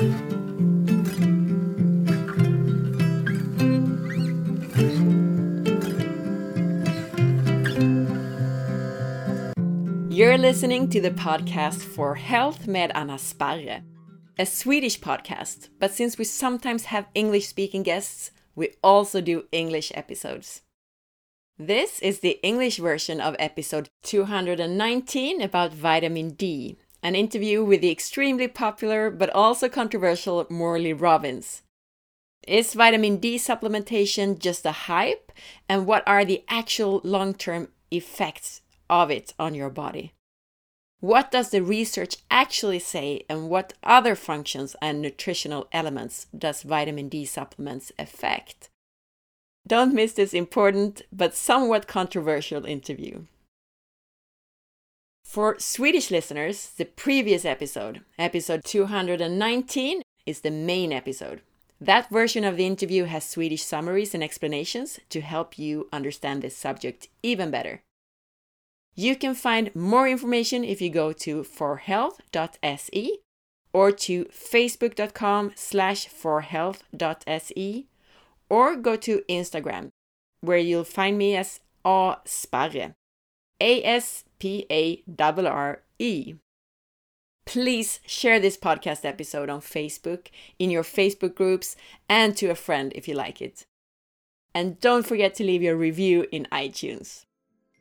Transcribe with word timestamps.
You're 0.00 0.08
listening 10.38 10.88
to 10.88 11.02
the 11.02 11.10
podcast 11.10 11.82
for 11.82 12.14
Health 12.14 12.66
med 12.66 12.92
Anna 12.94 13.18
Sparre, 13.18 13.82
a 14.38 14.46
Swedish 14.46 14.98
podcast, 15.00 15.68
but 15.78 15.92
since 15.92 16.16
we 16.16 16.24
sometimes 16.24 16.86
have 16.86 17.08
English 17.14 17.48
speaking 17.48 17.82
guests, 17.82 18.30
we 18.54 18.70
also 18.82 19.20
do 19.20 19.44
English 19.52 19.92
episodes. 19.94 20.62
This 21.58 22.00
is 22.00 22.20
the 22.20 22.40
English 22.42 22.78
version 22.78 23.20
of 23.20 23.36
episode 23.38 23.90
219 24.04 25.42
about 25.42 25.74
vitamin 25.74 26.30
D, 26.30 26.78
an 27.02 27.14
interview 27.14 27.64
with 27.64 27.80
the 27.80 27.90
extremely 27.90 28.48
popular 28.48 29.10
but 29.10 29.30
also 29.30 29.68
controversial 29.68 30.46
Morley 30.50 30.92
Robbins. 30.92 31.62
Is 32.46 32.74
vitamin 32.74 33.18
D 33.18 33.36
supplementation 33.36 34.38
just 34.38 34.64
a 34.64 34.72
hype? 34.72 35.32
And 35.68 35.86
what 35.86 36.02
are 36.06 36.24
the 36.24 36.42
actual 36.48 37.00
long 37.04 37.34
term 37.34 37.68
effects 37.90 38.62
of 38.88 39.10
it 39.10 39.34
on 39.38 39.54
your 39.54 39.70
body? 39.70 40.12
What 41.00 41.30
does 41.30 41.50
the 41.50 41.62
research 41.62 42.16
actually 42.30 42.78
say, 42.78 43.24
and 43.28 43.48
what 43.48 43.72
other 43.82 44.14
functions 44.14 44.76
and 44.82 45.00
nutritional 45.00 45.66
elements 45.72 46.26
does 46.36 46.62
vitamin 46.62 47.08
D 47.08 47.24
supplements 47.24 47.90
affect? 47.98 48.68
Don't 49.66 49.94
miss 49.94 50.12
this 50.12 50.34
important 50.34 51.02
but 51.10 51.34
somewhat 51.34 51.86
controversial 51.86 52.66
interview. 52.66 53.24
For 55.30 55.54
Swedish 55.60 56.10
listeners, 56.10 56.72
the 56.76 56.86
previous 56.86 57.44
episode, 57.44 58.00
episode 58.18 58.64
219, 58.64 60.02
is 60.26 60.40
the 60.40 60.50
main 60.50 60.92
episode. 60.92 61.42
That 61.80 62.10
version 62.10 62.42
of 62.42 62.56
the 62.56 62.66
interview 62.66 63.04
has 63.04 63.28
Swedish 63.28 63.62
summaries 63.62 64.12
and 64.12 64.24
explanations 64.24 64.98
to 65.08 65.20
help 65.20 65.56
you 65.56 65.88
understand 65.92 66.42
this 66.42 66.56
subject 66.56 67.06
even 67.22 67.52
better. 67.52 67.80
You 68.96 69.14
can 69.14 69.36
find 69.36 69.72
more 69.72 70.08
information 70.08 70.64
if 70.64 70.82
you 70.82 70.90
go 70.90 71.12
to 71.12 71.44
forhealth.se 71.44 73.18
or 73.72 73.92
to 73.92 74.24
facebook.com 74.24 75.52
slash 75.54 76.08
forhealth.se 76.08 77.86
or 78.48 78.74
go 78.74 78.96
to 78.96 79.22
Instagram 79.28 79.90
where 80.40 80.58
you'll 80.58 80.82
find 80.82 81.16
me 81.16 81.36
as 81.36 81.60
A. 81.84 82.94
A 83.60 83.84
S 83.84 84.24
P 84.40 84.66
A 84.70 85.02
R 85.06 85.46
R 85.46 85.82
E. 85.98 86.34
Please 87.46 88.00
share 88.06 88.40
this 88.40 88.56
podcast 88.56 89.04
episode 89.04 89.48
on 89.48 89.60
Facebook, 89.60 90.28
in 90.58 90.70
your 90.70 90.82
Facebook 90.82 91.34
groups, 91.34 91.76
and 92.08 92.36
to 92.36 92.46
a 92.48 92.54
friend 92.54 92.92
if 92.94 93.06
you 93.06 93.14
like 93.14 93.40
it. 93.40 93.66
And 94.54 94.80
don't 94.80 95.06
forget 95.06 95.34
to 95.36 95.44
leave 95.44 95.62
your 95.62 95.76
review 95.76 96.26
in 96.32 96.48
iTunes. 96.50 97.24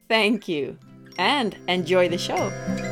Thank 0.07 0.47
you, 0.47 0.77
and 1.17 1.57
enjoy 1.67 2.09
the 2.09 2.17
show. 2.17 2.88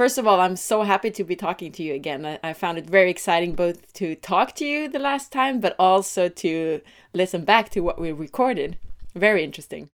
First 0.00 0.16
of 0.16 0.26
all, 0.26 0.40
I'm 0.40 0.56
so 0.56 0.82
happy 0.82 1.10
to 1.10 1.24
be 1.24 1.36
talking 1.36 1.72
to 1.72 1.82
you 1.82 1.92
again. 1.92 2.24
I, 2.24 2.38
I, 2.42 2.52
found 2.54 2.78
it 2.78 2.86
very 2.86 3.10
exciting 3.10 3.54
both 3.54 3.92
to 3.92 4.14
talk 4.14 4.54
to 4.54 4.64
you 4.64 4.88
the 4.88 4.98
last 4.98 5.30
time, 5.30 5.60
but 5.60 5.76
also 5.78 6.30
to 6.30 6.80
listen 7.12 7.44
back 7.44 7.68
to 7.72 7.80
what 7.80 8.00
we 8.00 8.10
recorded. 8.10 8.78
Very 9.14 9.44
interesting. 9.44 9.90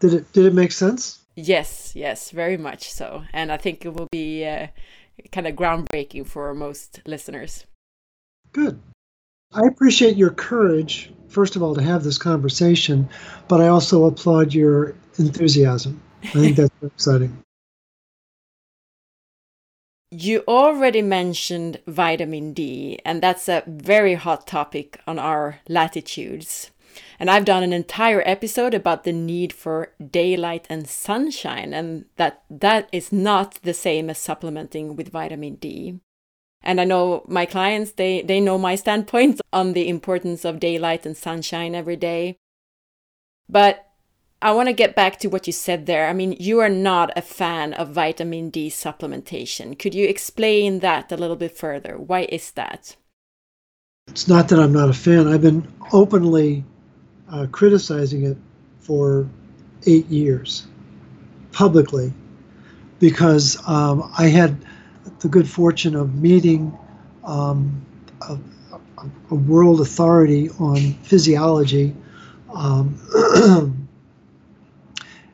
Did 0.00 0.14
it 0.14 0.32
did 0.32 0.46
it 0.46 0.54
make 0.54 0.72
sense? 0.72 1.18
Yes, 1.36 1.92
yes, 1.94 2.30
very 2.30 2.56
much 2.56 2.90
so. 2.90 3.24
And 3.34 3.52
I 3.52 3.58
think 3.58 3.84
it 3.84 3.92
will 3.92 4.08
be 4.10 4.46
uh, 4.46 4.68
kind 5.30 5.46
of 5.46 5.56
groundbreaking 5.56 6.26
for 6.26 6.54
most 6.54 7.02
listeners. 7.04 7.66
Good. 8.54 8.80
I 9.52 9.66
appreciate 9.66 10.16
your 10.16 10.30
courage, 10.30 11.12
first 11.28 11.54
of 11.54 11.62
all, 11.62 11.74
to 11.74 11.82
have 11.82 12.02
this 12.02 12.16
conversation, 12.16 13.10
but 13.46 13.60
I 13.60 13.68
also 13.68 14.06
applaud 14.06 14.54
your 14.54 14.94
enthusiasm. 15.18 16.00
I 16.22 16.28
think 16.28 16.56
that's 16.56 16.74
exciting. 16.82 17.36
You 20.14 20.44
already 20.46 21.00
mentioned 21.00 21.80
vitamin 21.86 22.52
D, 22.52 22.98
and 23.02 23.22
that's 23.22 23.48
a 23.48 23.62
very 23.66 24.12
hot 24.12 24.46
topic 24.46 25.00
on 25.06 25.18
our 25.18 25.60
latitudes. 25.70 26.70
And 27.18 27.30
I've 27.30 27.46
done 27.46 27.62
an 27.62 27.72
entire 27.72 28.22
episode 28.26 28.74
about 28.74 29.04
the 29.04 29.12
need 29.14 29.54
for 29.54 29.94
daylight 30.10 30.66
and 30.68 30.86
sunshine, 30.86 31.72
and 31.72 32.04
that 32.16 32.42
that 32.50 32.90
is 32.92 33.10
not 33.10 33.54
the 33.62 33.72
same 33.72 34.10
as 34.10 34.18
supplementing 34.18 34.96
with 34.96 35.08
vitamin 35.08 35.54
D. 35.54 36.00
And 36.62 36.78
I 36.78 36.84
know 36.84 37.24
my 37.26 37.46
clients, 37.46 37.92
they, 37.92 38.20
they 38.20 38.38
know 38.38 38.58
my 38.58 38.74
standpoint 38.74 39.40
on 39.52 39.72
the 39.72 39.88
importance 39.88 40.44
of 40.44 40.60
daylight 40.60 41.06
and 41.06 41.16
sunshine 41.16 41.74
every 41.74 41.96
day. 41.96 42.36
But 43.48 43.91
I 44.42 44.50
want 44.50 44.68
to 44.68 44.72
get 44.72 44.96
back 44.96 45.20
to 45.20 45.28
what 45.28 45.46
you 45.46 45.52
said 45.52 45.86
there. 45.86 46.08
I 46.08 46.12
mean, 46.12 46.36
you 46.40 46.58
are 46.58 46.68
not 46.68 47.12
a 47.16 47.22
fan 47.22 47.74
of 47.74 47.90
vitamin 47.90 48.50
D 48.50 48.68
supplementation. 48.68 49.78
Could 49.78 49.94
you 49.94 50.08
explain 50.08 50.80
that 50.80 51.12
a 51.12 51.16
little 51.16 51.36
bit 51.36 51.56
further? 51.56 51.96
Why 51.96 52.26
is 52.28 52.50
that? 52.52 52.96
It's 54.08 54.26
not 54.26 54.48
that 54.48 54.58
I'm 54.58 54.72
not 54.72 54.88
a 54.88 54.92
fan. 54.92 55.28
I've 55.28 55.42
been 55.42 55.66
openly 55.92 56.64
uh, 57.30 57.46
criticizing 57.52 58.24
it 58.24 58.36
for 58.80 59.28
eight 59.86 60.06
years 60.06 60.66
publicly 61.52 62.12
because 62.98 63.56
um, 63.68 64.12
I 64.18 64.26
had 64.26 64.64
the 65.20 65.28
good 65.28 65.48
fortune 65.48 65.94
of 65.94 66.16
meeting 66.16 66.76
um, 67.22 67.86
a, 68.22 68.36
a, 69.30 69.34
world 69.34 69.80
authority 69.80 70.50
on 70.58 70.94
physiology. 71.04 71.94
Um, 72.52 72.98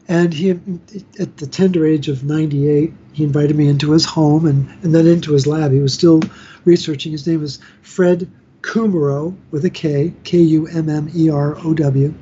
And 0.09 0.33
he, 0.33 0.51
at 0.51 1.37
the 1.37 1.47
tender 1.47 1.87
age 1.87 2.09
of 2.09 2.25
98, 2.25 2.93
he 3.13 3.25
invited 3.25 3.57
me 3.57 3.69
into 3.69 3.93
his 3.93 4.07
home 4.07 4.47
and, 4.47 4.67
and 4.83 4.95
then 4.95 5.07
into 5.07 5.35
his 5.35 5.47
lab. 5.47 5.71
He 5.71 5.81
was 5.81 5.93
still 5.93 6.23
researching. 6.65 7.13
His 7.13 7.27
name 7.27 7.41
was 7.41 7.59
Fred 7.83 8.31
Kummerow 8.63 9.37
with 9.51 9.67
a 9.67 9.71
K, 9.71 10.15
K 10.25 10.39
U 10.39 10.67
M 10.67 10.89
M 10.89 11.11
E 11.15 11.29
R 11.29 11.59
O 11.59 11.75
W. 11.75 12.15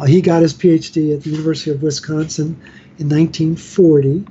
Uh, 0.00 0.04
he 0.04 0.20
got 0.20 0.42
his 0.42 0.52
PhD 0.52 1.14
at 1.14 1.22
the 1.22 1.30
University 1.30 1.70
of 1.70 1.80
Wisconsin 1.82 2.60
in 2.98 3.08
1940. 3.08 4.26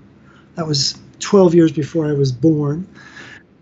That 0.55 0.67
was 0.67 0.99
12 1.19 1.55
years 1.55 1.71
before 1.71 2.07
I 2.07 2.13
was 2.13 2.33
born. 2.33 2.87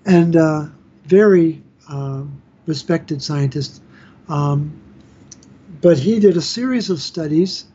And 0.07 0.35
uh, 0.35 0.65
very 1.05 1.61
uh, 1.87 2.23
respected 2.65 3.21
scientist. 3.21 3.81
Um, 4.27 4.73
but 5.81 5.99
he 5.99 6.19
did 6.19 6.35
a 6.35 6.41
series 6.41 6.89
of 6.89 6.99
studies 6.99 7.65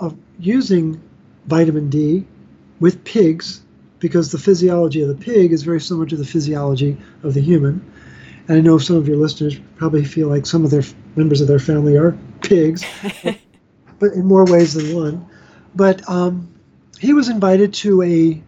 of 0.00 0.16
using 0.38 1.00
vitamin 1.46 1.90
D 1.90 2.26
with 2.80 3.04
pigs 3.04 3.62
because 3.98 4.32
the 4.32 4.38
physiology 4.38 5.02
of 5.02 5.08
the 5.08 5.14
pig 5.14 5.52
is 5.52 5.62
very 5.62 5.80
similar 5.80 6.06
to 6.06 6.16
the 6.16 6.24
physiology 6.24 6.96
of 7.22 7.34
the 7.34 7.40
human. 7.40 7.84
And 8.48 8.58
I 8.58 8.60
know 8.62 8.78
some 8.78 8.96
of 8.96 9.06
your 9.06 9.18
listeners 9.18 9.60
probably 9.76 10.04
feel 10.04 10.28
like 10.28 10.46
some 10.46 10.64
of 10.64 10.70
their 10.70 10.82
members 11.14 11.40
of 11.40 11.48
their 11.48 11.58
family 11.58 11.96
are 11.96 12.16
pigs, 12.40 12.82
but 13.98 14.12
in 14.14 14.24
more 14.24 14.44
ways 14.46 14.74
than 14.74 14.96
one. 14.96 15.26
But 15.74 16.08
um, 16.08 16.52
he 16.98 17.12
was 17.12 17.28
invited 17.28 17.74
to 17.74 18.02
a 18.02 18.42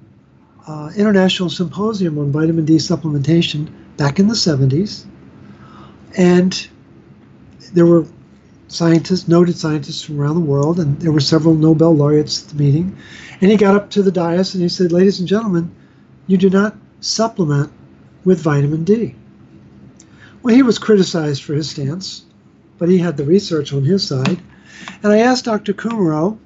uh, 0.67 0.91
international 0.97 1.51
symposium 1.51 2.19
on 2.19 2.33
vitamin 2.33 2.65
D 2.65 2.77
supplementation 2.77 3.71
back 3.97 4.19
in 4.19 4.29
the 4.29 4.35
70s, 4.35 5.05
and 6.17 6.69
there 7.73 7.87
were 7.87 8.07
scientists, 8.73 9.29
noted 9.29 9.57
scientists 9.57 10.03
from 10.03 10.19
around 10.19 10.35
the 10.35 10.41
world, 10.41 10.81
and 10.81 10.99
there 10.99 11.13
were 11.13 11.21
several 11.21 11.55
Nobel 11.55 11.95
laureates 11.95 12.43
at 12.43 12.49
the 12.49 12.63
meeting. 12.63 12.97
And 13.41 13.51
he 13.51 13.57
got 13.57 13.77
up 13.77 13.91
to 13.91 14.03
the 14.03 14.11
dais 14.11 14.55
and 14.55 14.63
he 14.63 14.69
said, 14.69 14.93
Ladies 14.93 15.21
and 15.21 15.29
gentlemen, 15.29 15.71
you 16.27 16.39
do 16.39 16.49
not 16.49 16.77
supplement 17.01 17.71
with 18.25 18.41
vitamin 18.41 18.85
D. 18.85 19.15
Well, 20.43 20.55
he 20.55 20.63
was 20.63 20.79
criticized 20.79 21.43
for 21.43 21.55
his 21.55 21.69
stance, 21.69 22.25
but 22.79 22.89
he 22.89 22.99
had 22.99 23.17
the 23.17 23.25
research 23.25 23.73
on 23.73 23.85
his 23.85 24.07
side. 24.07 24.41
And 25.03 25.13
I 25.13 25.19
asked 25.19 25.45
Dr. 25.45 25.75
Kummerow, 25.75 26.39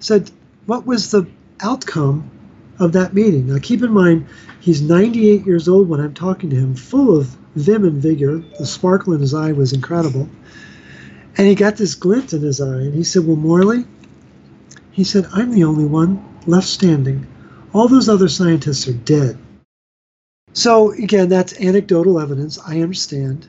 said, 0.00 0.30
what 0.66 0.86
was 0.86 1.10
the 1.10 1.26
outcome 1.60 2.30
of 2.78 2.92
that 2.92 3.14
meeting? 3.14 3.48
Now, 3.48 3.58
keep 3.60 3.82
in 3.82 3.92
mind, 3.92 4.26
he's 4.60 4.80
98 4.80 5.44
years 5.44 5.68
old 5.68 5.88
when 5.88 6.00
I'm 6.00 6.14
talking 6.14 6.50
to 6.50 6.56
him, 6.56 6.74
full 6.74 7.16
of 7.16 7.36
vim 7.56 7.84
and 7.84 8.00
vigor. 8.00 8.38
The 8.58 8.66
sparkle 8.66 9.12
in 9.12 9.20
his 9.20 9.34
eye 9.34 9.52
was 9.52 9.72
incredible. 9.72 10.28
And 11.38 11.46
he 11.46 11.54
got 11.54 11.76
this 11.76 11.94
glint 11.94 12.32
in 12.32 12.42
his 12.42 12.60
eye, 12.60 12.80
and 12.80 12.92
he 12.92 13.04
said, 13.04 13.24
Well, 13.24 13.36
Morley, 13.36 13.84
he 14.90 15.04
said, 15.04 15.28
I'm 15.32 15.52
the 15.52 15.62
only 15.62 15.84
one 15.84 16.22
left 16.46 16.66
standing. 16.66 17.28
All 17.72 17.86
those 17.86 18.08
other 18.08 18.28
scientists 18.28 18.88
are 18.88 18.92
dead. 18.92 19.38
So, 20.52 20.90
again, 20.90 21.28
that's 21.28 21.60
anecdotal 21.60 22.18
evidence, 22.18 22.58
I 22.66 22.80
understand. 22.80 23.46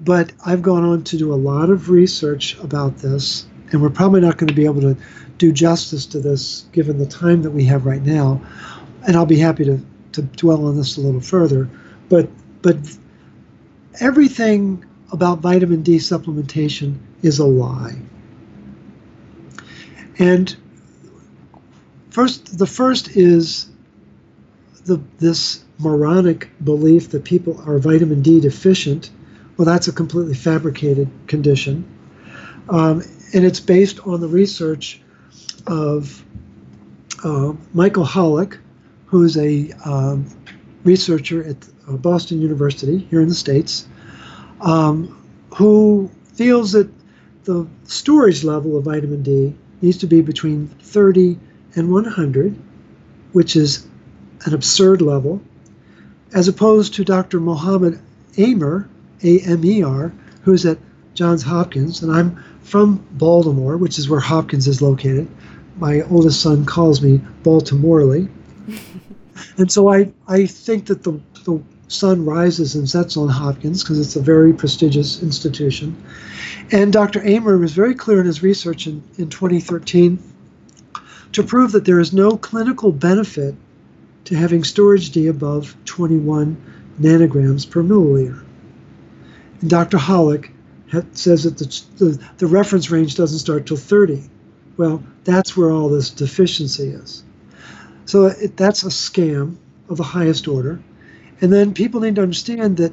But 0.00 0.32
I've 0.46 0.62
gone 0.62 0.84
on 0.84 1.02
to 1.04 1.16
do 1.16 1.32
a 1.32 1.34
lot 1.34 1.70
of 1.70 1.90
research 1.90 2.56
about 2.60 2.98
this, 2.98 3.46
and 3.72 3.82
we're 3.82 3.90
probably 3.90 4.20
not 4.20 4.36
going 4.36 4.48
to 4.48 4.54
be 4.54 4.66
able 4.66 4.82
to 4.82 4.96
do 5.38 5.50
justice 5.50 6.06
to 6.06 6.20
this 6.20 6.66
given 6.70 6.98
the 6.98 7.06
time 7.06 7.42
that 7.42 7.50
we 7.50 7.64
have 7.64 7.84
right 7.84 8.02
now. 8.02 8.40
And 9.08 9.16
I'll 9.16 9.26
be 9.26 9.38
happy 9.38 9.64
to, 9.64 9.84
to 10.12 10.22
dwell 10.22 10.66
on 10.66 10.76
this 10.76 10.96
a 10.96 11.00
little 11.00 11.20
further. 11.20 11.68
But 12.08 12.28
but 12.62 12.76
everything 14.00 14.84
about 15.10 15.40
vitamin 15.40 15.82
D 15.82 15.96
supplementation 15.96 16.98
is 17.24 17.38
a 17.38 17.44
lie. 17.46 17.96
And 20.18 20.54
first, 22.10 22.58
the 22.58 22.66
first 22.66 23.16
is 23.16 23.70
the 24.84 25.00
this 25.18 25.64
moronic 25.78 26.50
belief 26.62 27.10
that 27.10 27.24
people 27.24 27.60
are 27.66 27.78
vitamin 27.78 28.22
D 28.22 28.40
deficient. 28.40 29.10
Well, 29.56 29.64
that's 29.64 29.88
a 29.88 29.92
completely 29.92 30.34
fabricated 30.34 31.10
condition. 31.26 31.84
Um, 32.68 33.02
and 33.32 33.44
it's 33.44 33.60
based 33.60 34.06
on 34.06 34.20
the 34.20 34.28
research 34.28 35.00
of 35.66 36.22
uh, 37.24 37.54
Michael 37.72 38.04
Holick, 38.04 38.58
who's 39.06 39.36
a 39.36 39.72
um, 39.84 40.26
researcher 40.84 41.42
at 41.44 41.56
uh, 41.88 41.92
Boston 41.96 42.40
University 42.40 42.98
here 43.10 43.20
in 43.20 43.28
the 43.28 43.34
States, 43.34 43.88
um, 44.60 45.26
who 45.54 46.10
feels 46.34 46.72
that 46.72 46.90
the 47.44 47.66
storage 47.84 48.42
level 48.42 48.76
of 48.76 48.84
vitamin 48.84 49.22
D 49.22 49.54
needs 49.82 49.98
to 49.98 50.06
be 50.06 50.20
between 50.20 50.68
30 50.82 51.38
and 51.76 51.92
100, 51.92 52.56
which 53.32 53.56
is 53.56 53.86
an 54.46 54.54
absurd 54.54 55.02
level, 55.02 55.40
as 56.32 56.48
opposed 56.48 56.94
to 56.94 57.04
Dr. 57.04 57.40
Mohammed 57.40 58.00
Amer, 58.38 58.88
A 59.22 59.40
M 59.40 59.64
E 59.64 59.82
R, 59.82 60.12
who's 60.42 60.66
at 60.66 60.78
Johns 61.14 61.42
Hopkins, 61.42 62.02
and 62.02 62.10
I'm 62.10 62.42
from 62.62 63.04
Baltimore, 63.12 63.76
which 63.76 63.98
is 63.98 64.08
where 64.08 64.20
Hopkins 64.20 64.66
is 64.66 64.82
located. 64.82 65.28
My 65.76 66.02
oldest 66.02 66.40
son 66.40 66.64
calls 66.64 67.02
me 67.02 67.20
Baltimorely. 67.42 68.28
and 69.58 69.70
so 69.70 69.92
I, 69.92 70.12
I 70.28 70.46
think 70.46 70.86
that 70.86 71.02
the, 71.02 71.20
the 71.44 71.62
sun 71.88 72.24
rises 72.24 72.74
and 72.74 72.88
sets 72.88 73.16
on 73.16 73.28
Hopkins 73.28 73.82
because 73.82 73.98
it's 74.00 74.16
a 74.16 74.20
very 74.20 74.52
prestigious 74.52 75.22
institution. 75.22 76.02
And 76.70 76.92
Dr. 76.92 77.20
Amer 77.26 77.58
was 77.58 77.72
very 77.72 77.94
clear 77.94 78.20
in 78.20 78.26
his 78.26 78.42
research 78.42 78.86
in, 78.86 79.02
in 79.18 79.28
2013 79.28 80.22
to 81.32 81.42
prove 81.42 81.72
that 81.72 81.84
there 81.84 82.00
is 82.00 82.12
no 82.12 82.36
clinical 82.36 82.92
benefit 82.92 83.54
to 84.24 84.34
having 84.34 84.64
storage 84.64 85.10
D 85.10 85.26
above 85.26 85.76
21 85.84 86.56
nanograms 87.00 87.68
per 87.68 87.82
milliliter. 87.82 88.42
And 89.60 89.70
Dr. 89.70 89.98
Holick 89.98 90.50
says 91.12 91.44
that 91.44 91.58
the, 91.58 92.04
the, 92.04 92.24
the 92.38 92.46
reference 92.46 92.90
range 92.90 93.16
doesn't 93.16 93.40
start 93.40 93.66
till 93.66 93.76
30. 93.76 94.22
Well, 94.76 95.02
that's 95.24 95.56
where 95.56 95.70
all 95.70 95.88
this 95.88 96.10
deficiency 96.10 96.88
is. 96.88 97.24
So 98.06 98.26
it, 98.26 98.56
that's 98.56 98.82
a 98.82 98.88
scam 98.88 99.56
of 99.88 99.96
the 99.96 100.02
highest 100.02 100.48
order. 100.48 100.80
And 101.40 101.52
then 101.52 101.74
people 101.74 102.00
need 102.00 102.14
to 102.16 102.22
understand 102.22 102.76
that 102.78 102.92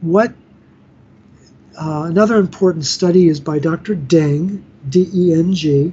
what 0.00 0.32
uh, 1.80 2.04
another 2.06 2.36
important 2.36 2.84
study 2.84 3.28
is 3.28 3.40
by 3.40 3.58
Dr. 3.58 3.94
Deng, 3.94 4.62
D 4.88 5.08
E 5.14 5.32
N 5.32 5.54
G, 5.54 5.92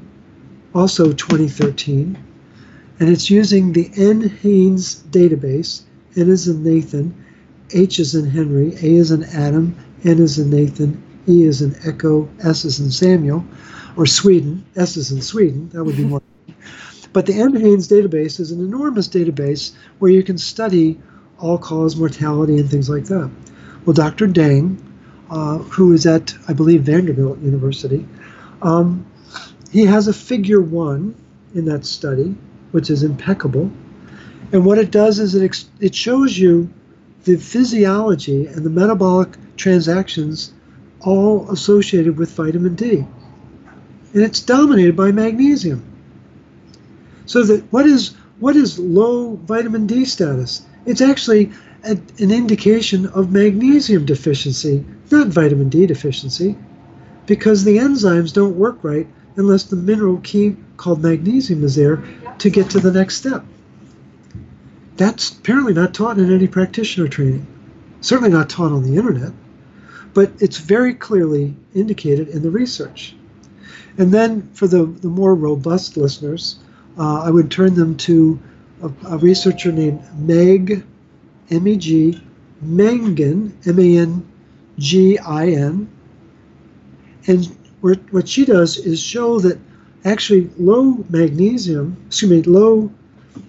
also 0.74 1.14
2013, 1.14 2.18
and 3.00 3.10
it's 3.10 3.30
using 3.30 3.74
the 3.74 3.90
NHANES 3.90 5.04
database. 5.10 5.84
N 6.18 6.30
is 6.30 6.48
in 6.48 6.64
Nathan, 6.64 7.14
H 7.72 8.00
is 8.00 8.16
in 8.16 8.30
Henry, 8.30 8.74
A 8.76 8.96
is 8.96 9.12
in 9.12 9.24
Adam, 9.26 9.76
N 10.04 10.20
is 10.20 10.40
in 10.40 10.50
Nathan, 10.50 11.02
E 11.28 11.44
is 11.44 11.62
in 11.62 11.76
Echo, 11.86 12.28
S 12.44 12.66
is 12.66 12.80
in 12.80 12.90
Samuel, 12.90 13.46
or 13.98 14.06
Sweden, 14.06 14.66
S 14.76 14.98
is 14.98 15.12
in 15.12 15.22
Sweden, 15.22 15.70
that 15.70 15.84
would 15.84 15.98
be 15.98 16.04
more. 16.06 16.22
but 17.14 17.26
the 17.26 17.34
NHANES 17.34 17.88
database 17.88 18.40
is 18.40 18.52
an 18.52 18.60
enormous 18.60 19.08
database 19.08 19.74
where 20.00 20.12
you 20.12 20.24
can 20.24 20.38
study 20.38 21.00
all 21.40 21.58
cause 21.58 21.96
mortality 21.96 22.58
and 22.58 22.70
things 22.70 22.90
like 22.90 23.06
that. 23.06 23.30
Well, 23.86 23.94
Dr. 23.94 24.28
Deng, 24.28 24.78
uh, 25.30 25.60
who 25.60 25.94
is 25.94 26.06
at, 26.06 26.34
I 26.48 26.54
believe, 26.54 26.84
Vanderbilt 26.84 27.40
University, 27.40 28.08
um, 28.62 29.06
he 29.72 29.86
has 29.86 30.08
a 30.08 30.14
figure 30.14 30.62
one 30.62 31.16
in 31.54 31.66
that 31.66 31.86
study, 31.86 32.36
which 32.72 32.90
is 32.90 33.04
impeccable. 33.04 33.70
And 34.52 34.66
what 34.66 34.78
it 34.78 34.92
does 34.92 35.20
is 35.20 35.36
it, 35.36 35.66
it 35.80 35.94
shows 35.96 36.38
you 36.38 36.70
the 37.26 37.38
physiology 37.38 38.46
and 38.48 38.66
the 38.66 38.70
metabolic 38.70 39.30
transactions 39.58 40.54
all 41.02 41.50
associated 41.52 42.18
with 42.18 42.32
vitamin 42.32 42.76
D. 42.76 43.06
And 44.14 44.24
it's 44.24 44.40
dominated 44.40 44.96
by 44.96 45.12
magnesium. 45.12 45.84
So 47.26 47.44
that 47.44 47.64
what 47.72 47.86
is 47.86 48.16
what 48.40 48.56
is 48.56 48.78
low 48.78 49.36
vitamin 49.36 49.88
D 49.88 50.06
status? 50.06 50.66
It's 50.86 51.02
actually 51.02 51.52
a, 51.84 51.98
an 52.20 52.32
indication 52.32 53.08
of 53.08 53.32
magnesium 53.32 54.06
deficiency, 54.06 54.86
not 55.12 55.28
vitamin 55.28 55.70
D 55.70 55.86
deficiency, 55.86 56.56
because 57.26 57.64
the 57.64 57.78
enzymes 57.78 58.34
don't 58.34 58.56
work 58.56 58.80
right 58.84 59.08
unless 59.36 59.64
the 59.64 59.76
mineral 59.76 60.18
key 60.18 60.56
called 60.78 61.02
magnesium 61.02 61.64
is 61.64 61.76
there 61.76 62.04
to 62.38 62.50
get 62.50 62.70
to 62.70 62.80
the 62.80 62.92
next 62.92 63.18
step. 63.18 63.44
That's 64.98 65.32
apparently 65.32 65.74
not 65.74 65.94
taught 65.94 66.20
in 66.20 66.32
any 66.32 66.48
practitioner 66.48 67.08
training, 67.08 67.46
certainly 68.02 68.32
not 68.32 68.50
taught 68.50 68.72
on 68.72 68.84
the 68.84 68.98
internet 68.98 69.34
but 70.16 70.32
it's 70.40 70.58
very 70.58 70.94
clearly 70.96 71.54
indicated 71.76 72.30
in 72.30 72.42
the 72.42 72.50
research. 72.50 73.16
And 73.98 74.12
then 74.14 74.50
for 74.54 74.66
the, 74.66 74.86
the 74.86 75.10
more 75.10 75.36
robust 75.36 75.98
listeners, 75.98 76.58
uh, 76.98 77.22
I 77.22 77.30
would 77.30 77.52
turn 77.52 77.76
them 77.76 77.98
to 77.98 78.40
a, 78.86 79.16
a 79.16 79.18
researcher 79.18 79.72
named 79.72 80.02
Meg, 80.18 80.86
M 81.50 81.68
E 81.68 81.78
G, 81.78 82.22
Mangin. 82.64 83.52
And 87.28 87.58
what 87.82 88.28
she 88.28 88.46
does 88.46 88.78
is 88.78 89.02
show 89.02 89.40
that 89.40 89.60
actually 90.06 90.50
low 90.58 91.04
magnesium, 91.10 91.98
excuse 92.08 92.32
me, 92.32 92.42
low, 92.44 92.92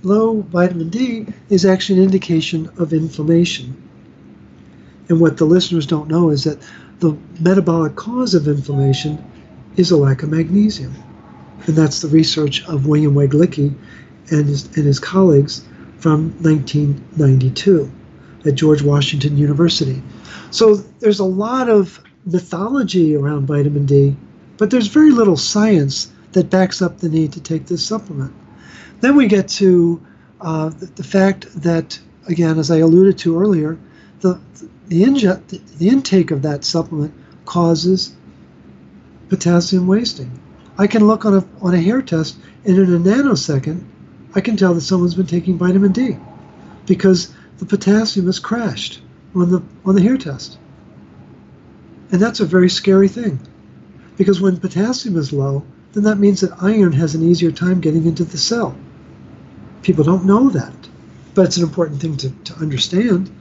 low 0.03 0.41
vitamin 0.43 0.89
D 0.89 1.27
is 1.51 1.65
actually 1.67 1.99
an 1.99 2.05
indication 2.05 2.71
of 2.79 2.93
inflammation. 2.93 3.83
And 5.09 5.21
what 5.21 5.37
the 5.37 5.45
listeners 5.45 5.87
don't 5.87 6.09
know 6.09 6.31
is 6.31 6.45
that 6.45 6.59
the 6.99 7.17
metabolic 7.41 7.95
cause 7.95 8.35
of 8.35 8.49
inflammation 8.49 9.23
is 9.77 9.91
a 9.91 9.97
lack 9.97 10.23
of 10.23 10.31
magnesium. 10.31 10.95
And 11.67 11.77
that's 11.77 12.01
the 12.01 12.09
research 12.09 12.65
of 12.67 12.87
William 12.87 13.15
Weglicki 13.15 13.75
and 14.31 14.47
his, 14.47 14.65
and 14.77 14.85
his 14.85 14.99
colleagues 14.99 15.65
from 15.99 16.31
1992 16.43 17.91
at 18.45 18.55
George 18.55 18.83
Washington 18.83 19.37
University. 19.37 20.03
So 20.51 20.75
there's 20.75 21.19
a 21.19 21.25
lot 21.25 21.69
of 21.69 22.03
mythology 22.25 23.17
around 23.17 23.47
vitamin 23.47 23.87
D, 23.87 24.17
but 24.57 24.71
there's 24.71 24.89
very 24.89 25.11
little 25.11 25.37
science 25.37 26.13
that 26.33 26.51
backs 26.51 26.83
up 26.83 26.99
the 26.99 27.09
need 27.09 27.33
to 27.33 27.41
take 27.41 27.67
this 27.67 27.85
supplement. 27.85 28.35
Then 29.01 29.17
we 29.17 29.27
get 29.27 29.49
to 29.49 30.05
uh, 30.41 30.69
the, 30.71 30.87
the, 30.87 31.05
fact 31.05 31.47
that, 31.63 31.99
again, 32.29 32.59
as 32.59 32.71
I 32.71 32.79
alluded 32.79 33.19
to 33.19 33.41
earlier, 33.41 33.79
the, 34.21 34.41
the, 34.89 35.03
inje- 35.03 35.79
the 35.79 35.89
intake 35.89 36.31
of 36.31 36.43
that 36.43 36.65
supplement 36.65 37.15
causes 37.47 38.15
potassium 39.29 39.87
wasting. 39.87 40.31
I 40.79 40.87
can 40.87 41.07
look 41.07 41.25
on 41.25 41.35
a, 41.35 41.45
on 41.63 41.75
a 41.75 41.81
hair 41.81 42.03
test, 42.03 42.37
and 42.65 42.77
in 42.77 42.95
a 42.95 42.99
nanosecond, 42.99 43.85
I 44.37 44.41
can 44.41 44.57
tell 44.57 44.75
that 44.75 44.83
someone's 44.83 45.17
been 45.17 45.27
taking 45.27 45.59
vitamin 45.59 45.91
D 45.91 46.17
because 46.87 47.35
the 47.59 47.67
potassium 47.67 48.27
has 48.27 48.39
crashed 48.39 49.03
on 49.35 49.51
the, 49.51 49.63
on 49.85 49.97
the 49.97 50.03
hair 50.03 50.17
test. 50.17 50.59
And 52.13 52.21
that's 52.21 52.39
a 52.39 52.47
very 52.47 52.71
scary 52.71 53.09
thing 53.09 53.41
because 54.17 54.41
when 54.41 54.59
potassium 54.59 55.17
is 55.17 55.33
low, 55.33 55.65
then 55.93 56.05
that 56.05 56.19
means 56.19 56.43
that 56.43 56.63
iron 56.63 56.93
has 56.93 57.17
an 57.17 57.29
easier 57.29 57.51
time 57.51 57.81
getting 57.81 58.07
into 58.07 58.23
the 58.25 58.39
cell. 58.39 58.77
People 59.83 60.05
don't 60.05 60.25
know 60.25 60.51
that, 60.51 60.77
but 61.35 61.47
it's 61.47 61.57
an 61.57 61.65
important 61.65 62.01
thing 62.01 62.17
to, 62.19 62.31
to 62.31 62.55
understand 62.55 63.33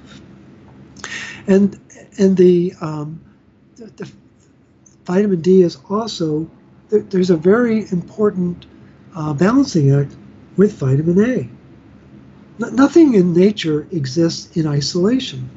and 1.47 1.79
and 2.17 2.37
the, 2.37 2.73
um, 2.79 3.21
the, 3.75 3.85
the 3.97 4.11
vitamin 5.05 5.41
D 5.41 5.61
is 5.61 5.77
also 5.89 6.49
there, 6.89 7.01
there's 7.01 7.29
a 7.29 7.37
very 7.37 7.89
important 7.91 8.65
uh, 9.15 9.33
balancing 9.33 9.91
act 9.91 10.15
with 10.57 10.73
vitamin 10.73 11.19
A. 11.23 11.49
Nothing 12.57 13.15
in 13.15 13.33
nature 13.33 13.87
exists 13.91 14.55
in 14.55 14.65
isolation. 14.65 15.49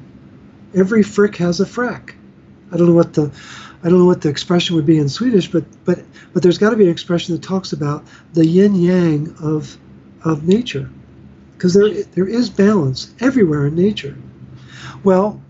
Every 0.75 1.03
frick 1.03 1.37
has 1.37 1.61
a 1.61 1.65
frack. 1.65 2.15
I 2.73 2.77
don't 2.77 2.89
know 2.89 2.95
what 2.95 3.15
the 3.15 3.31
I 3.83 3.89
don't 3.89 4.01
know 4.01 4.07
what 4.07 4.21
the 4.21 4.29
expression 4.29 4.75
would 4.75 4.87
be 4.87 4.99
in 4.99 5.09
Swedish, 5.09 5.51
but 5.51 5.65
but 5.85 6.03
but 6.33 6.43
there's 6.43 6.59
got 6.59 6.71
to 6.71 6.77
be 6.77 6.85
an 6.85 6.91
expression 6.91 7.35
that 7.35 7.43
talks 7.43 7.73
about 7.73 8.05
the 8.33 8.45
yin 8.45 8.75
yang 8.75 9.35
of 9.41 9.79
of 10.25 10.47
nature, 10.49 10.91
because 11.53 11.75
there 11.75 12.03
there 12.03 12.27
is 12.27 12.51
balance 12.51 13.15
everywhere 13.21 13.69
in 13.69 13.77
nature. 13.77 14.17
Well, 15.05 15.41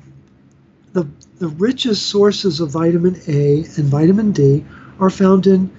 the 0.93 1.09
the 1.39 1.49
richest 1.49 2.07
sources 2.07 2.61
of 2.61 2.71
vitamin 2.71 3.21
A 3.27 3.65
and 3.77 3.87
vitamin 3.87 4.33
D 4.33 4.65
are 5.01 5.11
found 5.11 5.47
in 5.47 5.71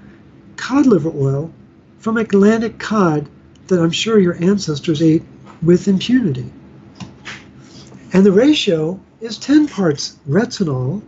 cod 0.55 0.88
liver 0.88 1.11
oil 1.15 1.51
from 1.99 2.17
Atlantic 2.17 2.79
cod 2.79 3.29
that 3.69 3.81
I'm 3.81 3.91
sure 3.91 4.19
your 4.19 4.41
ancestors 4.43 5.01
ate 5.01 5.23
with 5.61 5.88
impunity. 5.88 6.51
And 8.13 8.25
the 8.25 8.31
ratio 8.31 8.99
is 9.21 9.38
10 9.38 9.67
parts 9.67 10.17
retinol 10.27 11.01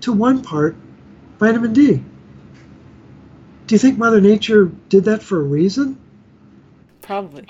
to 0.00 0.12
one 0.12 0.42
part 0.42 0.76
vitamin 1.38 1.72
D. 1.72 2.02
Do 3.66 3.74
you 3.74 3.78
think 3.78 3.96
Mother 3.96 4.20
Nature 4.20 4.70
did 4.88 5.04
that 5.04 5.22
for 5.22 5.40
a 5.40 5.44
reason? 5.44 5.98
Probably. 7.00 7.46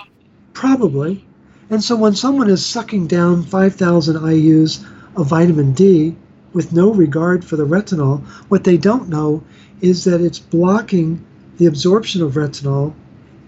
Probably. 0.52 1.24
And 1.70 1.82
so 1.82 1.96
when 1.96 2.14
someone 2.14 2.50
is 2.50 2.64
sucking 2.64 3.06
down 3.06 3.42
5,000 3.42 4.16
IUs 4.16 4.86
of 5.16 5.26
vitamin 5.26 5.72
D 5.72 6.14
with 6.52 6.72
no 6.72 6.92
regard 6.92 7.44
for 7.44 7.56
the 7.56 7.66
retinol, 7.66 8.22
what 8.48 8.64
they 8.64 8.76
don't 8.76 9.08
know 9.08 9.42
is 9.80 10.04
that 10.04 10.20
it's 10.20 10.38
blocking 10.38 11.24
the 11.56 11.66
absorption 11.66 12.22
of 12.22 12.34
retinol 12.34 12.94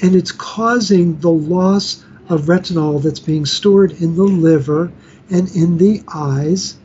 and 0.01 0.15
it's 0.15 0.33
causing 0.33 1.19
the 1.21 1.31
loss 1.31 2.05
of 2.29 2.43
retinol 2.43 3.03
that's 3.03 3.21
being 3.21 3.47
stored 3.47 3.93
in 3.93 4.17
the 4.17 4.23
liver 4.23 4.93
and 5.31 5.49
in 5.55 5.79
the 5.79 6.03
eyes 6.13 6.77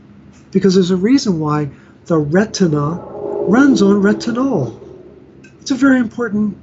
because 0.51 0.75
there's 0.75 0.91
a 0.91 0.96
reason 0.96 1.39
why 1.39 1.70
the 2.06 2.18
retina 2.18 3.00
runs 3.48 3.82
on 3.82 4.01
retinol. 4.01 4.80
It's 5.60 5.72
a 5.72 5.75
very 5.75 6.00
important 6.00 6.58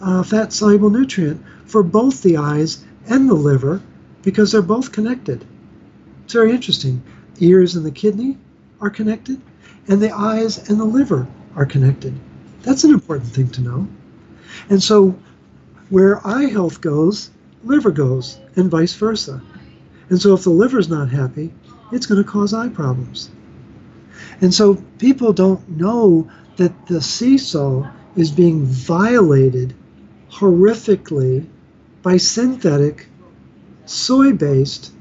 uh, 0.00 0.22
fat 0.22 0.52
soluble 0.52 0.90
nutrient 0.90 1.42
for 1.66 1.82
both 1.82 2.22
the 2.22 2.36
eyes 2.36 2.84
and 3.08 3.28
the 3.28 3.34
liver 3.34 3.80
because 4.22 4.52
they're 4.52 4.62
both 4.62 4.92
connected. 4.92 5.44
It's 6.24 6.32
very 6.32 6.52
interesting. 6.52 7.02
Ears 7.40 7.76
and 7.76 7.84
the 7.84 7.90
kidney 7.90 8.38
are 8.80 8.90
connected, 8.90 9.40
and 9.88 10.00
the 10.00 10.14
eyes 10.14 10.68
and 10.68 10.78
the 10.80 10.84
liver 10.84 11.26
are 11.56 11.66
connected. 11.66 12.14
That's 12.62 12.84
an 12.84 12.92
important 12.92 13.30
thing 13.30 13.48
to 13.50 13.60
know. 13.60 13.88
And 14.70 14.82
so, 14.82 15.16
where 15.90 16.26
eye 16.26 16.46
health 16.46 16.80
goes, 16.80 17.30
liver 17.64 17.90
goes, 17.90 18.38
and 18.56 18.70
vice 18.70 18.94
versa. 18.94 19.40
And 20.10 20.20
so, 20.20 20.34
if 20.34 20.44
the 20.44 20.50
liver's 20.50 20.88
not 20.88 21.08
happy, 21.08 21.52
it's 21.92 22.06
going 22.06 22.22
to 22.22 22.28
cause 22.28 22.52
eye 22.52 22.68
problems. 22.68 23.30
And 24.40 24.52
so, 24.52 24.74
people 24.98 25.32
don't 25.32 25.66
know 25.68 26.30
that 26.56 26.86
the 26.86 27.00
seesaw 27.00 27.90
is 28.16 28.30
being 28.30 28.64
violated 28.64 29.74
horrifically 30.30 31.46
by 32.02 32.16
synthetic 32.16 33.06
soy 33.86 34.32
based 34.32 34.92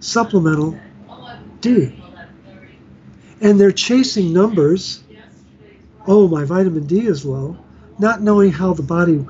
supplemental 0.00 0.78
D. 1.60 2.02
And 3.40 3.58
they're 3.58 3.72
chasing 3.72 4.32
numbers. 4.32 5.02
Oh, 6.06 6.28
my 6.28 6.44
vitamin 6.44 6.86
D 6.86 7.06
is 7.06 7.24
low, 7.24 7.56
not 7.98 8.22
knowing 8.22 8.52
how 8.52 8.72
the 8.72 8.82
body 8.82 9.24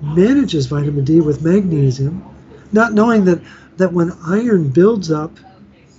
manages 0.00 0.66
vitamin 0.66 1.04
D 1.04 1.20
with 1.20 1.42
magnesium, 1.42 2.24
not 2.72 2.92
knowing 2.92 3.24
that, 3.26 3.40
that 3.76 3.92
when 3.92 4.12
iron 4.26 4.70
builds 4.70 5.10
up 5.10 5.38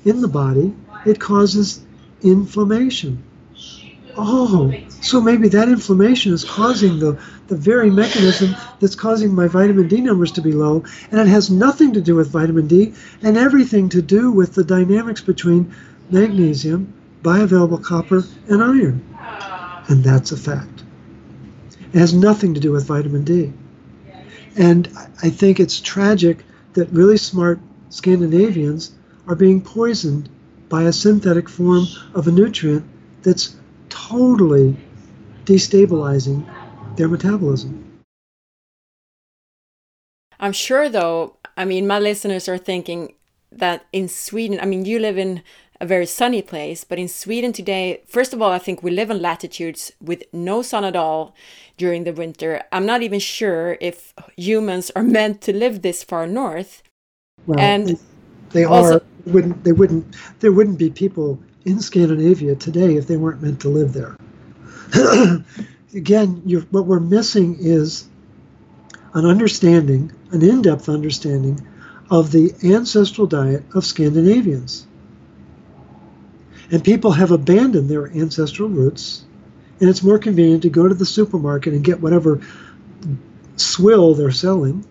in 0.05 0.21
the 0.21 0.27
body, 0.27 0.73
it 1.05 1.19
causes 1.19 1.81
inflammation. 2.21 3.23
Oh, 4.15 4.71
so 5.01 5.19
maybe 5.19 5.47
that 5.49 5.69
inflammation 5.69 6.33
is 6.33 6.43
causing 6.43 6.99
the, 6.99 7.19
the 7.47 7.55
very 7.55 7.89
mechanism 7.89 8.55
that's 8.79 8.95
causing 8.95 9.33
my 9.33 9.47
vitamin 9.47 9.87
D 9.87 10.01
numbers 10.01 10.31
to 10.33 10.41
be 10.41 10.51
low, 10.51 10.83
and 11.09 11.19
it 11.19 11.27
has 11.27 11.49
nothing 11.49 11.93
to 11.93 12.01
do 12.01 12.15
with 12.15 12.29
vitamin 12.29 12.67
D 12.67 12.93
and 13.23 13.37
everything 13.37 13.89
to 13.89 14.01
do 14.01 14.31
with 14.31 14.53
the 14.53 14.63
dynamics 14.63 15.21
between 15.21 15.73
magnesium, 16.11 16.93
bioavailable 17.23 17.83
copper, 17.83 18.23
and 18.49 18.61
iron. 18.61 19.03
And 19.89 20.03
that's 20.03 20.31
a 20.31 20.37
fact. 20.37 20.82
It 21.93 21.99
has 21.99 22.13
nothing 22.13 22.53
to 22.55 22.59
do 22.59 22.71
with 22.71 22.87
vitamin 22.87 23.23
D. 23.23 23.53
And 24.57 24.89
I 25.21 25.29
think 25.29 25.59
it's 25.59 25.79
tragic 25.79 26.43
that 26.73 26.89
really 26.89 27.17
smart 27.17 27.59
Scandinavians 27.89 28.93
are 29.27 29.35
being 29.35 29.61
poisoned 29.61 30.29
by 30.69 30.83
a 30.83 30.93
synthetic 30.93 31.47
form 31.47 31.85
of 32.15 32.27
a 32.27 32.31
nutrient 32.31 32.83
that's 33.21 33.55
totally 33.89 34.75
destabilizing 35.45 36.43
their 36.97 37.07
metabolism. 37.07 37.83
I'm 40.39 40.53
sure, 40.53 40.89
though, 40.89 41.37
I 41.55 41.65
mean, 41.65 41.85
my 41.85 41.99
listeners 41.99 42.49
are 42.49 42.57
thinking 42.57 43.13
that 43.51 43.85
in 43.93 44.09
Sweden, 44.09 44.59
I 44.59 44.65
mean, 44.65 44.85
you 44.85 44.99
live 44.99 45.17
in 45.17 45.43
a 45.83 45.85
very 45.85 46.05
sunny 46.05 46.41
place, 46.41 46.85
but 46.85 46.97
in 46.97 47.09
Sweden 47.09 47.51
today, 47.51 48.01
first 48.07 48.31
of 48.33 48.41
all, 48.41 48.51
I 48.51 48.57
think 48.57 48.81
we 48.81 48.89
live 48.89 49.11
in 49.11 49.21
latitudes 49.21 49.91
with 49.99 50.23
no 50.31 50.61
sun 50.61 50.85
at 50.85 50.95
all 50.95 51.35
during 51.77 52.05
the 52.05 52.13
winter. 52.13 52.63
I'm 52.71 52.85
not 52.85 53.01
even 53.03 53.19
sure 53.19 53.77
if 53.81 54.13
humans 54.37 54.91
are 54.95 55.03
meant 55.17 55.41
to 55.41 55.51
live 55.53 55.81
this 55.81 56.01
far 56.01 56.25
north. 56.25 56.83
Well, 57.45 57.59
and 57.59 57.99
they, 58.51 58.63
also, 58.63 58.99
are. 58.99 59.01
Wouldn't 59.25 59.65
they 59.65 59.73
wouldn't 59.73 60.15
there 60.39 60.53
wouldn't 60.53 60.79
be 60.79 60.89
people 60.89 61.37
in 61.65 61.81
Scandinavia 61.81 62.55
today 62.55 62.95
if 62.95 63.07
they 63.07 63.17
weren't 63.17 63.41
meant 63.41 63.59
to 63.61 63.69
live 63.69 63.91
there. 63.91 64.15
Again, 65.93 66.41
what 66.71 66.85
we're 66.85 67.01
missing 67.01 67.57
is 67.59 68.07
an 69.13 69.25
understanding, 69.25 70.13
an 70.31 70.41
in 70.41 70.61
depth 70.61 70.87
understanding 70.87 71.59
of 72.09 72.31
the 72.31 72.53
ancestral 72.63 73.27
diet 73.27 73.63
of 73.75 73.85
Scandinavians. 73.85 74.87
And 76.73 76.83
people 76.83 77.11
have 77.11 77.31
abandoned 77.31 77.89
their 77.89 78.07
ancestral 78.07 78.67
roots, 78.67 79.23
and 79.79 79.89
it's 79.89 80.03
more 80.03 80.19
convenient 80.19 80.63
to 80.63 80.69
go 80.69 80.89
to 80.89 80.93
the 80.93 81.05
supermarket 81.05 81.73
and 81.73 81.83
get 81.83 82.01
whatever 82.01 82.41
swill 83.55 84.13
they're 84.15 84.31
selling 84.31 84.85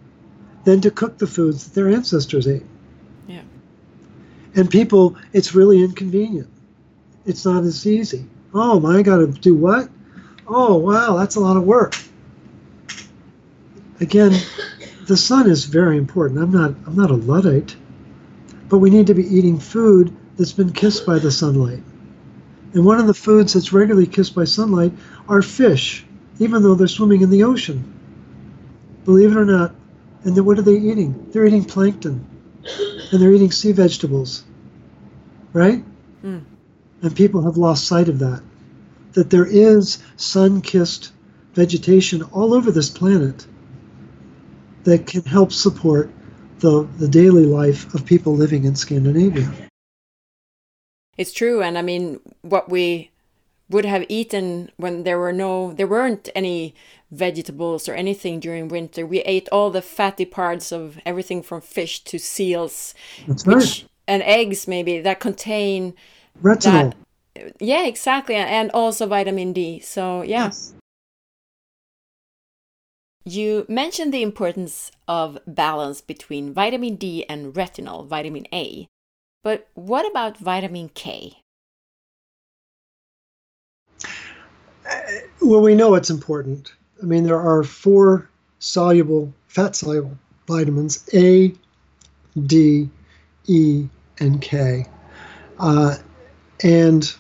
than 0.64 0.80
to 0.80 0.90
cook 0.90 1.18
the 1.18 1.26
foods 1.26 1.64
that 1.64 1.74
their 1.74 1.88
ancestors 1.88 2.48
ate. 2.48 2.64
Yeah. 3.26 3.42
And 4.54 4.70
people, 4.70 5.16
it's 5.34 5.54
really 5.54 5.82
inconvenient 5.82 6.48
it's 7.26 7.44
not 7.44 7.64
as 7.64 7.86
easy. 7.86 8.26
Oh, 8.54 8.80
my, 8.80 8.98
I 8.98 9.02
got 9.02 9.18
to 9.18 9.26
do 9.26 9.54
what? 9.54 9.88
Oh, 10.46 10.76
wow, 10.76 11.16
that's 11.16 11.36
a 11.36 11.40
lot 11.40 11.56
of 11.56 11.64
work. 11.64 11.94
Again, 14.00 14.32
the 15.06 15.16
sun 15.16 15.48
is 15.48 15.64
very 15.64 15.96
important. 15.96 16.40
I'm 16.40 16.50
not 16.50 16.74
I'm 16.86 16.96
not 16.96 17.10
a 17.10 17.14
luddite, 17.14 17.76
but 18.68 18.78
we 18.78 18.90
need 18.90 19.06
to 19.06 19.14
be 19.14 19.24
eating 19.24 19.58
food 19.58 20.14
that's 20.36 20.52
been 20.52 20.72
kissed 20.72 21.06
by 21.06 21.18
the 21.18 21.30
sunlight. 21.30 21.82
And 22.74 22.84
one 22.84 22.98
of 22.98 23.06
the 23.06 23.14
foods 23.14 23.52
that's 23.52 23.72
regularly 23.72 24.06
kissed 24.06 24.34
by 24.34 24.44
sunlight 24.44 24.92
are 25.28 25.42
fish, 25.42 26.06
even 26.38 26.62
though 26.62 26.74
they're 26.74 26.88
swimming 26.88 27.20
in 27.20 27.30
the 27.30 27.44
ocean. 27.44 27.84
Believe 29.04 29.32
it 29.32 29.36
or 29.36 29.44
not. 29.44 29.74
And 30.24 30.34
then 30.34 30.44
what 30.44 30.58
are 30.58 30.62
they 30.62 30.76
eating? 30.76 31.30
They're 31.32 31.46
eating 31.46 31.64
plankton, 31.64 32.24
and 33.10 33.20
they're 33.20 33.32
eating 33.32 33.50
sea 33.50 33.72
vegetables, 33.72 34.44
right? 35.52 35.84
Mm. 36.22 36.44
And 37.02 37.16
people 37.16 37.42
have 37.42 37.56
lost 37.56 37.86
sight 37.86 38.08
of 38.08 38.20
that. 38.20 38.42
That 39.12 39.30
there 39.30 39.46
is 39.46 39.98
sun 40.16 40.62
kissed 40.62 41.12
vegetation 41.54 42.22
all 42.22 42.54
over 42.54 42.70
this 42.70 42.88
planet 42.88 43.46
that 44.84 45.06
can 45.06 45.22
help 45.22 45.52
support 45.52 46.10
the, 46.60 46.88
the 46.98 47.08
daily 47.08 47.44
life 47.44 47.92
of 47.94 48.06
people 48.06 48.34
living 48.34 48.64
in 48.64 48.76
Scandinavia. 48.76 49.52
It's 51.16 51.32
true. 51.32 51.62
And 51.62 51.76
I 51.76 51.82
mean, 51.82 52.20
what 52.42 52.68
we 52.68 53.10
would 53.68 53.84
have 53.84 54.04
eaten 54.08 54.70
when 54.76 55.02
there 55.02 55.18
were 55.18 55.32
no 55.32 55.72
there 55.72 55.86
weren't 55.86 56.28
any 56.34 56.74
vegetables 57.10 57.88
or 57.88 57.94
anything 57.94 58.38
during 58.38 58.68
winter 58.68 59.06
we 59.06 59.20
ate 59.20 59.48
all 59.50 59.70
the 59.70 59.82
fatty 59.82 60.24
parts 60.24 60.72
of 60.72 60.98
everything 61.06 61.42
from 61.42 61.60
fish 61.60 62.04
to 62.04 62.18
seals 62.18 62.94
That's 63.26 63.46
which, 63.46 63.56
right. 63.56 63.84
and 64.06 64.22
eggs 64.22 64.68
maybe 64.68 65.00
that 65.00 65.20
contain 65.20 65.94
retinol. 66.42 66.94
That, 67.34 67.54
yeah, 67.60 67.86
exactly, 67.86 68.34
and 68.34 68.70
also 68.72 69.06
vitamin 69.06 69.52
D. 69.52 69.80
So 69.80 70.22
yeah. 70.22 70.44
Yes. 70.44 70.74
You 73.24 73.64
mentioned 73.68 74.12
the 74.12 74.22
importance 74.22 74.90
of 75.06 75.38
balance 75.46 76.00
between 76.00 76.52
vitamin 76.52 76.96
D 76.96 77.24
and 77.28 77.54
retinol, 77.54 78.06
vitamin 78.06 78.46
A. 78.52 78.88
But 79.42 79.68
what 79.74 80.08
about 80.08 80.38
vitamin 80.38 80.90
K? 80.94 81.38
Uh, 84.88 85.00
well, 85.40 85.60
we 85.60 85.74
know 85.74 85.94
it's 85.94 86.10
important. 86.10 86.72
I 87.02 87.06
mean, 87.06 87.24
there 87.24 87.40
are 87.40 87.64
four 87.64 88.28
soluble, 88.60 89.32
fat 89.48 89.74
soluble 89.74 90.16
vitamins 90.46 91.08
A, 91.12 91.52
D, 92.46 92.88
E, 93.46 93.88
and 94.18 94.40
K. 94.40 94.86
Uh, 95.58 95.96
and 96.62 97.12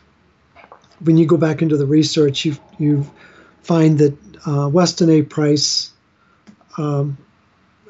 when 1.00 1.16
you 1.16 1.26
go 1.26 1.36
back 1.36 1.62
into 1.62 1.76
the 1.76 1.86
research, 1.86 2.44
you 2.44 2.56
you 2.78 3.10
find 3.62 3.98
that 3.98 4.16
uh, 4.46 4.68
Weston 4.68 5.10
A. 5.10 5.22
Price 5.22 5.92
um, 6.78 7.18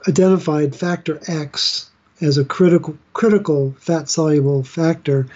identified 0.08 0.74
factor 0.74 1.20
X 1.28 1.90
as 2.22 2.38
a 2.38 2.44
critical 2.44 2.96
critical 3.12 3.74
fat 3.78 4.08
soluble 4.08 4.62
factor, 4.62 5.26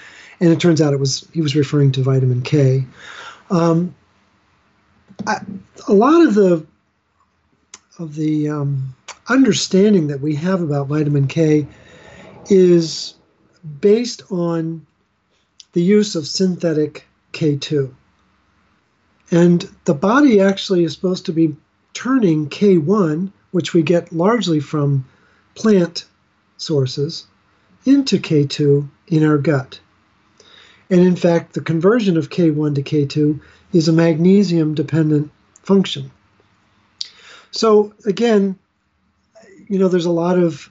and 0.40 0.50
it 0.50 0.60
turns 0.60 0.80
out 0.80 0.94
it 0.94 1.00
was 1.00 1.28
he 1.32 1.42
was 1.42 1.56
referring 1.56 1.92
to 1.92 2.02
vitamin 2.02 2.42
K. 2.42 2.86
Um, 3.50 3.94
I, 5.26 5.40
a 5.88 5.92
lot 5.92 6.24
of 6.26 6.34
the 6.34 6.64
of 7.98 8.14
the 8.14 8.48
um, 8.48 8.94
understanding 9.28 10.06
that 10.08 10.20
we 10.20 10.34
have 10.36 10.62
about 10.62 10.88
vitamin 10.88 11.26
K 11.26 11.66
is 12.48 13.14
based 13.80 14.22
on 14.30 14.86
the 15.72 15.82
use 15.82 16.14
of 16.14 16.26
synthetic 16.26 17.06
K2. 17.32 17.92
And 19.30 19.68
the 19.84 19.94
body 19.94 20.40
actually 20.40 20.84
is 20.84 20.92
supposed 20.92 21.26
to 21.26 21.32
be 21.32 21.56
turning 21.94 22.48
K1, 22.48 23.32
which 23.50 23.74
we 23.74 23.82
get 23.82 24.12
largely 24.12 24.60
from 24.60 25.04
plant 25.54 26.04
sources, 26.56 27.26
into 27.84 28.18
K2 28.18 28.88
in 29.08 29.24
our 29.24 29.38
gut. 29.38 29.80
And 30.90 31.00
in 31.00 31.16
fact, 31.16 31.54
the 31.54 31.60
conversion 31.60 32.16
of 32.16 32.30
K1 32.30 32.74
to 32.76 32.82
K2 32.82 33.40
is 33.72 33.88
a 33.88 33.92
magnesium 33.92 34.74
dependent 34.74 35.30
function. 35.62 36.10
So 37.50 37.92
again, 38.04 38.58
you 39.68 39.78
know, 39.78 39.88
there's 39.88 40.06
a 40.06 40.10
lot 40.10 40.38
of, 40.38 40.70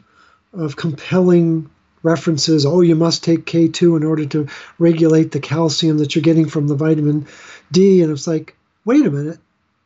of 0.53 0.77
compelling 0.77 1.69
references. 2.03 2.65
Oh, 2.65 2.81
you 2.81 2.95
must 2.95 3.23
take 3.23 3.45
K2 3.45 3.97
in 3.97 4.03
order 4.03 4.25
to 4.27 4.47
regulate 4.79 5.31
the 5.31 5.39
calcium 5.39 5.97
that 5.97 6.15
you're 6.15 6.21
getting 6.21 6.47
from 6.47 6.67
the 6.67 6.75
vitamin 6.75 7.27
D. 7.71 8.01
And 8.01 8.11
it's 8.11 8.27
like, 8.27 8.55
wait 8.85 9.05
a 9.05 9.11
minute, 9.11 9.39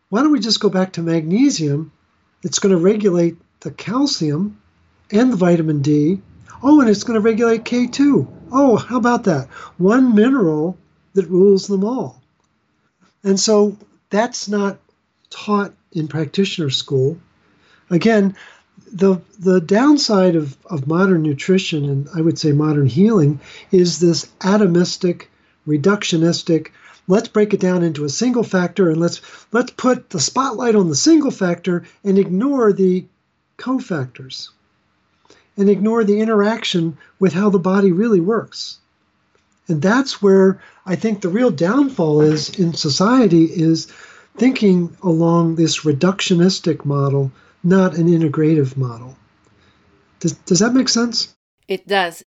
why 0.10 0.22
don't 0.22 0.32
we 0.32 0.40
just 0.40 0.60
go 0.60 0.70
back 0.70 0.94
to 0.94 1.02
magnesium? 1.02 1.92
It's 2.44 2.60
going 2.60 2.76
to 2.76 2.82
regulate 2.82 3.38
the 3.62 3.72
calcium 3.72 4.59
and 5.12 5.34
the 5.34 5.38
vitamin 5.38 5.82
D. 5.82 6.22
Oh, 6.62 6.82
and 6.82 6.90
it's 6.90 7.04
going 7.04 7.16
to 7.16 7.22
regulate 7.22 7.64
K2. 7.64 8.28
Oh, 8.52 8.78
how 8.78 8.98
about 8.98 9.24
that? 9.24 9.48
One 9.78 10.14
mineral 10.16 10.78
that 11.14 11.30
rules 11.30 11.68
them 11.68 11.84
all. 11.84 12.22
And 13.24 13.40
so 13.40 13.78
that's 14.10 14.48
not 14.48 14.78
taught 15.30 15.74
in 15.92 16.08
practitioner 16.08 16.70
school. 16.70 17.18
Again, 17.90 18.36
the 18.92 19.22
the 19.38 19.62
downside 19.62 20.36
of, 20.36 20.58
of 20.66 20.88
modern 20.88 21.22
nutrition 21.22 21.86
and 21.86 22.08
I 22.16 22.22
would 22.22 22.40
say 22.40 22.52
modern 22.52 22.88
healing 22.88 23.40
is 23.72 24.00
this 24.00 24.28
atomistic, 24.40 25.26
reductionistic, 25.68 26.70
let's 27.08 27.28
break 27.28 27.54
it 27.54 27.60
down 27.60 27.84
into 27.84 28.06
a 28.06 28.10
single 28.10 28.44
factor 28.44 28.90
and 28.90 29.00
let's 29.00 29.22
let's 29.52 29.72
put 29.72 30.10
the 30.10 30.20
spotlight 30.20 30.76
on 30.76 30.90
the 30.90 30.96
single 30.96 31.32
factor 31.32 31.84
and 32.04 32.18
ignore 32.18 32.72
the 32.72 33.06
cofactors 33.58 34.50
and 35.60 35.70
ignore 35.70 36.04
the 36.04 36.22
interaction 36.22 36.98
with 37.20 37.34
how 37.34 37.50
the 37.50 37.60
body 37.60 37.92
really 37.92 38.22
works. 38.22 38.80
And 39.68 39.82
that's 39.82 40.22
where 40.22 40.60
I 40.86 40.96
think 40.96 41.22
the 41.22 41.30
real 41.30 41.52
downfall 41.52 42.22
is 42.22 42.58
in 42.58 42.74
society 42.74 43.44
is 43.44 43.86
thinking 44.38 44.98
along 45.04 45.56
this 45.56 45.82
reductionistic 45.82 46.86
model, 46.86 47.32
not 47.64 47.96
an 47.96 48.08
integrative 48.08 48.78
model. 48.78 49.16
Does, 50.22 50.34
does 50.34 50.60
that 50.60 50.74
make 50.74 50.90
sense? 50.90 51.36
It 51.68 51.86
does. 51.88 52.24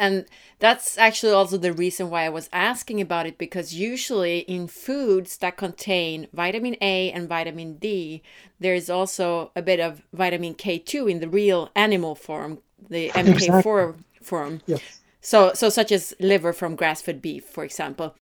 And 0.00 0.24
that's 0.60 0.96
actually 0.96 1.32
also 1.32 1.58
the 1.58 1.74
reason 1.74 2.08
why 2.08 2.24
I 2.24 2.30
was 2.30 2.48
asking 2.54 3.02
about 3.02 3.26
it 3.26 3.36
because 3.36 3.74
usually 3.74 4.38
in 4.40 4.66
foods 4.66 5.36
that 5.36 5.58
contain 5.58 6.26
vitamin 6.32 6.76
A 6.80 7.12
and 7.12 7.28
vitamin 7.28 7.74
D, 7.74 8.22
there 8.58 8.72
is 8.74 8.88
also 8.88 9.52
a 9.54 9.60
bit 9.60 9.78
of 9.78 10.00
vitamin 10.14 10.54
K2 10.54 11.10
in 11.10 11.20
the 11.20 11.28
real 11.28 11.70
animal 11.76 12.14
form, 12.14 12.60
the 12.88 13.10
MK4 13.10 13.34
exactly. 13.34 14.04
form. 14.22 14.62
Yes. 14.66 15.00
So, 15.20 15.52
so 15.52 15.68
such 15.68 15.92
as 15.92 16.14
liver 16.18 16.54
from 16.54 16.76
grass-fed 16.76 17.20
beef, 17.20 17.44
for 17.44 17.62
example. 17.62 18.16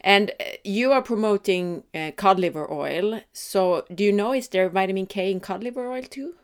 And 0.00 0.30
uh, 0.38 0.44
you 0.62 0.92
are 0.92 1.02
promoting 1.02 1.82
uh, 1.92 2.12
cod 2.16 2.38
liver 2.38 2.70
oil. 2.70 3.22
So, 3.32 3.84
do 3.92 4.04
you 4.04 4.12
know 4.12 4.32
is 4.32 4.46
there 4.46 4.68
vitamin 4.68 5.06
K 5.06 5.32
in 5.32 5.40
cod 5.40 5.64
liver 5.64 5.90
oil 5.90 6.04
too? 6.04 6.34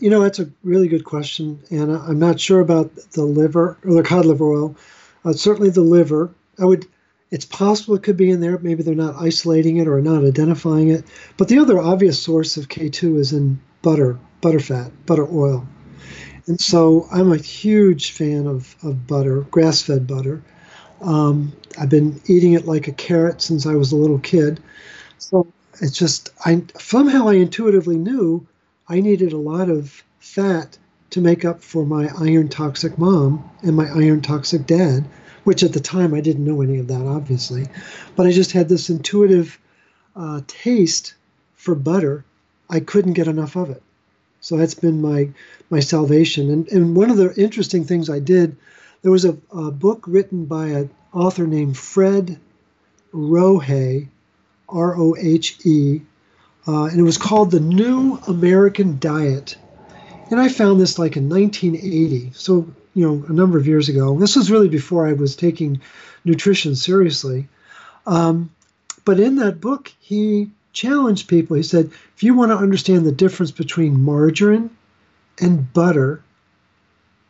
You 0.00 0.08
know, 0.08 0.22
that's 0.22 0.38
a 0.38 0.50
really 0.62 0.88
good 0.88 1.04
question, 1.04 1.60
Anna. 1.70 2.00
I'm 2.00 2.18
not 2.18 2.40
sure 2.40 2.60
about 2.60 2.94
the 3.12 3.24
liver 3.24 3.76
or 3.84 3.94
the 3.94 4.02
cod 4.02 4.24
liver 4.24 4.44
oil. 4.44 4.76
Uh, 5.24 5.32
certainly, 5.32 5.70
the 5.70 5.82
liver. 5.82 6.30
I 6.58 6.64
would. 6.64 6.86
It's 7.30 7.44
possible 7.44 7.94
it 7.94 8.02
could 8.02 8.16
be 8.16 8.30
in 8.30 8.40
there. 8.40 8.58
Maybe 8.58 8.82
they're 8.82 8.94
not 8.94 9.16
isolating 9.16 9.78
it 9.78 9.88
or 9.88 10.00
not 10.00 10.24
identifying 10.24 10.88
it. 10.88 11.04
But 11.36 11.48
the 11.48 11.58
other 11.58 11.78
obvious 11.80 12.22
source 12.22 12.56
of 12.56 12.68
K2 12.68 13.18
is 13.18 13.32
in 13.32 13.60
butter, 13.82 14.18
butter 14.40 14.60
fat, 14.60 14.92
butter 15.04 15.26
oil. 15.30 15.66
And 16.46 16.60
so 16.60 17.08
I'm 17.10 17.32
a 17.32 17.36
huge 17.36 18.12
fan 18.12 18.46
of, 18.46 18.76
of 18.82 19.06
butter, 19.06 19.40
grass 19.50 19.82
fed 19.82 20.06
butter. 20.06 20.42
Um, 21.00 21.52
I've 21.78 21.88
been 21.88 22.20
eating 22.26 22.52
it 22.52 22.66
like 22.66 22.86
a 22.86 22.92
carrot 22.92 23.42
since 23.42 23.66
I 23.66 23.74
was 23.74 23.92
a 23.92 23.96
little 23.96 24.18
kid. 24.20 24.60
So 25.18 25.46
it's 25.80 25.98
just, 25.98 26.30
I 26.44 26.62
somehow 26.78 27.28
I 27.28 27.34
intuitively 27.34 27.96
knew 27.96 28.46
I 28.88 29.00
needed 29.00 29.32
a 29.32 29.38
lot 29.38 29.70
of 29.70 30.02
fat 30.18 30.78
to 31.10 31.20
make 31.20 31.44
up 31.44 31.62
for 31.62 31.86
my 31.86 32.10
iron 32.18 32.48
toxic 32.48 32.98
mom 32.98 33.48
and 33.62 33.76
my 33.76 33.88
iron 33.88 34.20
toxic 34.20 34.66
dad, 34.66 35.04
which 35.44 35.62
at 35.62 35.72
the 35.72 35.80
time 35.80 36.12
I 36.12 36.20
didn't 36.20 36.44
know 36.44 36.60
any 36.60 36.78
of 36.78 36.88
that, 36.88 37.06
obviously. 37.06 37.66
But 38.16 38.26
I 38.26 38.32
just 38.32 38.52
had 38.52 38.68
this 38.68 38.90
intuitive 38.90 39.58
uh, 40.16 40.42
taste 40.46 41.14
for 41.54 41.74
butter. 41.74 42.24
I 42.68 42.80
couldn't 42.80 43.12
get 43.14 43.28
enough 43.28 43.56
of 43.56 43.70
it. 43.70 43.82
So 44.40 44.56
that's 44.58 44.74
been 44.74 45.00
my 45.00 45.30
my 45.70 45.80
salvation. 45.80 46.50
And 46.50 46.68
and 46.68 46.94
one 46.94 47.10
of 47.10 47.16
the 47.16 47.34
interesting 47.40 47.84
things 47.84 48.10
I 48.10 48.18
did, 48.18 48.56
there 49.00 49.12
was 49.12 49.24
a, 49.24 49.36
a 49.50 49.70
book 49.70 50.04
written 50.06 50.44
by 50.44 50.66
an 50.66 50.90
author 51.12 51.46
named 51.46 51.78
Fred 51.78 52.38
Rohe, 53.14 54.08
R 54.68 54.96
O 54.98 55.16
H 55.18 55.64
E, 55.64 56.02
uh, 56.66 56.84
and 56.84 56.98
it 56.98 57.02
was 57.02 57.18
called 57.18 57.50
The 57.50 57.60
New 57.60 58.18
American 58.28 58.98
Diet. 58.98 59.56
And 60.30 60.40
I 60.40 60.48
found 60.48 60.80
this 60.80 60.98
like 60.98 61.16
in 61.16 61.28
1980, 61.28 62.32
so 62.34 62.66
you 62.94 63.06
know 63.06 63.24
a 63.28 63.32
number 63.32 63.58
of 63.58 63.66
years 63.66 63.88
ago. 63.88 64.18
This 64.18 64.36
was 64.36 64.50
really 64.50 64.68
before 64.68 65.06
I 65.06 65.12
was 65.12 65.36
taking 65.36 65.80
nutrition 66.24 66.74
seriously. 66.76 67.48
Um, 68.06 68.50
but 69.04 69.20
in 69.20 69.36
that 69.36 69.60
book, 69.60 69.92
he 70.00 70.50
challenged 70.72 71.28
people. 71.28 71.56
He 71.56 71.62
said, 71.62 71.90
if 72.16 72.22
you 72.22 72.34
want 72.34 72.50
to 72.50 72.56
understand 72.56 73.04
the 73.04 73.12
difference 73.12 73.50
between 73.50 74.02
margarine 74.02 74.70
and 75.40 75.72
butter, 75.72 76.22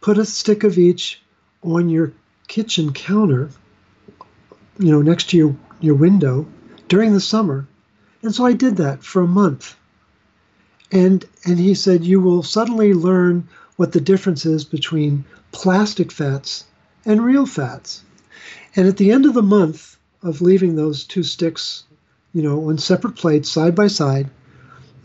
put 0.00 0.18
a 0.18 0.24
stick 0.24 0.64
of 0.64 0.78
each 0.78 1.20
on 1.62 1.88
your 1.88 2.12
kitchen 2.48 2.92
counter, 2.92 3.50
you 4.78 4.90
know, 4.90 5.02
next 5.02 5.30
to 5.30 5.36
your, 5.36 5.56
your 5.80 5.94
window 5.94 6.46
during 6.88 7.12
the 7.12 7.20
summer. 7.20 7.66
And 8.24 8.34
so 8.34 8.44
I 8.44 8.54
did 8.54 8.76
that 8.78 9.04
for 9.04 9.22
a 9.22 9.28
month. 9.28 9.76
And 10.90 11.24
and 11.44 11.58
he 11.58 11.74
said 11.74 12.04
you 12.04 12.20
will 12.20 12.42
suddenly 12.42 12.92
learn 12.94 13.46
what 13.76 13.92
the 13.92 14.00
difference 14.00 14.44
is 14.46 14.64
between 14.64 15.24
plastic 15.52 16.10
fats 16.10 16.64
and 17.04 17.24
real 17.24 17.46
fats. 17.46 18.02
And 18.74 18.88
at 18.88 18.96
the 18.96 19.12
end 19.12 19.26
of 19.26 19.34
the 19.34 19.42
month 19.42 19.98
of 20.22 20.40
leaving 20.40 20.74
those 20.74 21.04
two 21.04 21.22
sticks 21.22 21.84
you 22.34 22.42
know, 22.42 22.68
on 22.68 22.76
separate 22.76 23.14
plates 23.14 23.50
side 23.50 23.74
by 23.74 23.86
side, 23.86 24.28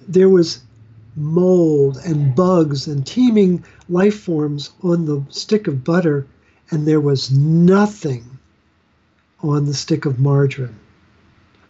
there 0.08 0.30
was 0.30 0.62
mold 1.16 1.98
and 2.04 2.36
bugs 2.36 2.88
and 2.88 3.06
teeming 3.06 3.64
life 3.88 4.20
forms 4.20 4.72
on 4.82 5.06
the 5.06 5.24
stick 5.30 5.68
of 5.68 5.84
butter, 5.84 6.26
and 6.72 6.88
there 6.88 7.00
was 7.00 7.32
nothing 7.32 8.26
on 9.42 9.66
the 9.66 9.74
stick 9.74 10.06
of 10.06 10.20
margarine. 10.20 10.76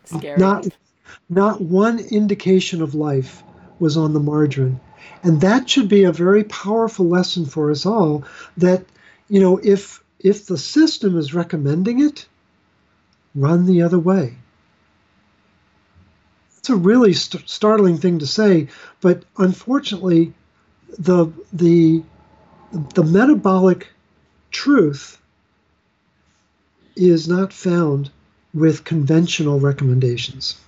Scary. 0.06 0.40
Not, 0.40 0.68
not 1.30 1.62
one 1.62 2.00
indication 2.00 2.82
of 2.82 2.96
life 2.96 3.44
was 3.80 3.98
on 3.98 4.14
the 4.14 4.20
margarine. 4.20 4.80
And 5.24 5.42
that 5.42 5.70
should 5.70 5.90
be 5.90 6.04
a 6.04 6.12
very 6.12 6.44
powerful 6.44 7.08
lesson 7.08 7.46
for 7.46 7.72
us 7.72 7.86
all 7.86 8.24
that, 8.58 8.86
you 9.30 9.40
know, 9.40 9.58
if 9.58 10.04
if 10.20 10.46
the 10.46 10.58
system 10.58 11.18
is 11.18 11.34
recommending 11.34 12.02
it, 12.02 12.28
run 13.34 13.66
the 13.66 13.82
other 13.82 14.00
way. 14.00 14.36
It's 16.58 16.70
a 16.70 16.76
really 16.76 17.14
st- 17.14 17.50
startling 17.50 17.98
thing 17.98 18.20
to 18.20 18.28
say, 18.28 18.68
but 19.00 19.24
unfortunately, 19.38 20.34
the 20.98 21.28
the 21.54 22.04
the 22.94 23.04
metabolic 23.04 23.88
truth 24.52 25.22
is 26.96 27.28
not 27.28 27.54
found 27.54 28.12
with 28.54 28.84
conventional 28.84 29.60
recommendations. 29.60 30.60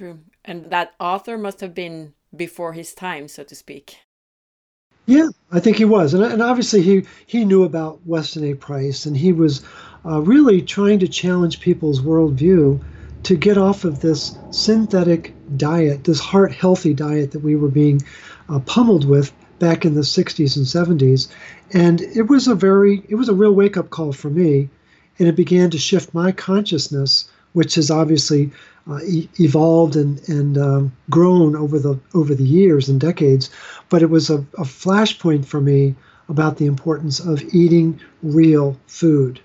True. 0.00 0.20
And 0.46 0.70
that 0.70 0.94
author 0.98 1.36
must 1.36 1.60
have 1.60 1.74
been 1.74 2.14
before 2.34 2.72
his 2.72 2.94
time, 2.94 3.28
so 3.28 3.44
to 3.44 3.54
speak. 3.54 3.98
Yeah, 5.04 5.28
I 5.52 5.60
think 5.60 5.76
he 5.76 5.84
was. 5.84 6.14
And, 6.14 6.24
and 6.24 6.40
obviously, 6.40 6.80
he, 6.80 7.04
he 7.26 7.44
knew 7.44 7.64
about 7.64 8.00
Weston 8.06 8.44
A. 8.44 8.54
Price, 8.54 9.04
and 9.04 9.14
he 9.14 9.30
was 9.34 9.62
uh, 10.06 10.22
really 10.22 10.62
trying 10.62 11.00
to 11.00 11.06
challenge 11.06 11.60
people's 11.60 12.00
worldview 12.00 12.82
to 13.24 13.36
get 13.36 13.58
off 13.58 13.84
of 13.84 14.00
this 14.00 14.38
synthetic 14.50 15.34
diet, 15.58 16.04
this 16.04 16.20
heart 16.20 16.54
healthy 16.54 16.94
diet 16.94 17.32
that 17.32 17.44
we 17.44 17.54
were 17.54 17.68
being 17.68 18.00
uh, 18.48 18.58
pummeled 18.60 19.06
with 19.06 19.34
back 19.58 19.84
in 19.84 19.92
the 19.92 20.00
60s 20.00 20.56
and 20.56 20.64
70s. 20.64 21.28
And 21.74 22.00
it 22.00 22.30
was 22.30 22.48
a 22.48 22.54
very, 22.54 23.02
it 23.10 23.16
was 23.16 23.28
a 23.28 23.34
real 23.34 23.52
wake 23.52 23.76
up 23.76 23.90
call 23.90 24.14
for 24.14 24.30
me. 24.30 24.70
And 25.18 25.28
it 25.28 25.36
began 25.36 25.68
to 25.68 25.78
shift 25.78 26.14
my 26.14 26.32
consciousness 26.32 27.28
which 27.52 27.74
has 27.74 27.90
obviously 27.90 28.50
uh, 28.88 29.00
e- 29.04 29.28
evolved 29.38 29.96
and, 29.96 30.26
and 30.28 30.58
um, 30.58 30.92
grown 31.08 31.56
over 31.56 31.78
the 31.78 31.98
over 32.14 32.34
the 32.34 32.46
years 32.46 32.88
and 32.88 33.00
decades. 33.00 33.50
But 33.88 34.02
it 34.02 34.10
was 34.10 34.30
a, 34.30 34.38
a 34.58 34.64
flashpoint 34.64 35.44
for 35.44 35.60
me 35.60 35.94
about 36.28 36.56
the 36.56 36.66
importance 36.66 37.20
of 37.20 37.42
eating 37.54 38.00
real 38.22 38.78
food. 38.86 39.40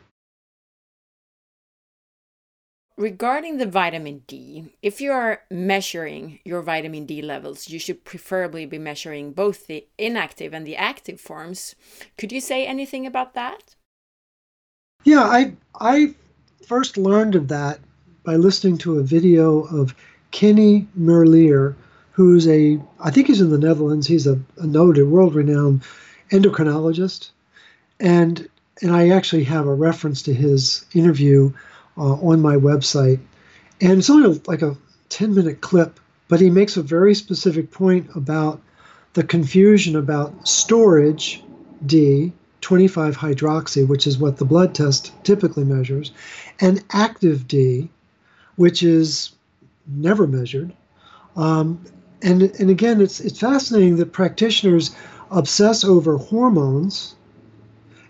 Regarding 2.97 3.57
the 3.57 3.65
vitamin 3.65 4.21
D, 4.25 4.73
if 4.81 5.01
you 5.01 5.11
are 5.11 5.41
measuring 5.51 6.39
your 6.45 6.61
vitamin 6.61 7.05
D 7.05 7.21
levels, 7.21 7.67
you 7.67 7.77
should 7.77 8.05
preferably 8.05 8.65
be 8.65 8.77
measuring 8.77 9.33
both 9.33 9.67
the 9.67 9.85
inactive 9.97 10.53
and 10.53 10.65
the 10.65 10.77
active 10.77 11.19
forms. 11.19 11.75
Could 12.17 12.31
you 12.31 12.39
say 12.39 12.65
anything 12.65 13.05
about 13.05 13.33
that? 13.33 13.75
Yeah, 15.03 15.23
I 15.23 15.57
I 15.77 16.15
first 16.65 16.95
learned 16.95 17.35
of 17.35 17.49
that 17.49 17.79
by 18.25 18.35
listening 18.35 18.77
to 18.79 18.97
a 18.97 19.03
video 19.03 19.61
of 19.65 19.95
Kenny 20.31 20.87
Merlier, 20.99 21.75
who's 22.11 22.47
a 22.47 22.81
I 22.99 23.11
think 23.11 23.27
he's 23.27 23.41
in 23.41 23.51
the 23.51 23.57
Netherlands. 23.57 24.07
He's 24.07 24.27
a, 24.27 24.39
a 24.57 24.65
noted, 24.65 25.07
world-renowned 25.07 25.83
endocrinologist, 26.31 27.29
and 27.99 28.49
and 28.81 28.91
I 28.91 29.09
actually 29.09 29.43
have 29.45 29.67
a 29.67 29.73
reference 29.73 30.23
to 30.23 30.33
his 30.33 30.85
interview 30.93 31.53
uh, 31.97 32.15
on 32.15 32.41
my 32.41 32.55
website. 32.55 33.19
And 33.79 33.99
it's 33.99 34.09
only 34.09 34.41
like 34.47 34.61
a 34.61 34.75
10 35.09 35.35
minute 35.35 35.61
clip, 35.61 35.99
but 36.27 36.41
he 36.41 36.49
makes 36.49 36.77
a 36.77 36.83
very 36.83 37.15
specific 37.15 37.71
point 37.71 38.09
about 38.15 38.61
the 39.13 39.23
confusion 39.23 39.95
about 39.95 40.47
storage 40.47 41.41
D, 41.85 42.33
25 42.61 43.15
hydroxy, 43.15 43.87
which 43.87 44.07
is 44.07 44.17
what 44.17 44.37
the 44.37 44.45
blood 44.45 44.75
test 44.75 45.13
typically 45.23 45.63
measures, 45.63 46.11
and 46.59 46.83
active 46.91 47.47
D, 47.47 47.89
which 48.55 48.83
is 48.83 49.31
never 49.87 50.27
measured. 50.27 50.73
Um, 51.35 51.83
and, 52.21 52.41
and 52.43 52.69
again, 52.69 53.01
it's, 53.01 53.19
it's 53.19 53.39
fascinating 53.39 53.97
that 53.97 54.13
practitioners 54.13 54.95
obsess 55.31 55.83
over 55.83 56.17
hormones. 56.17 57.15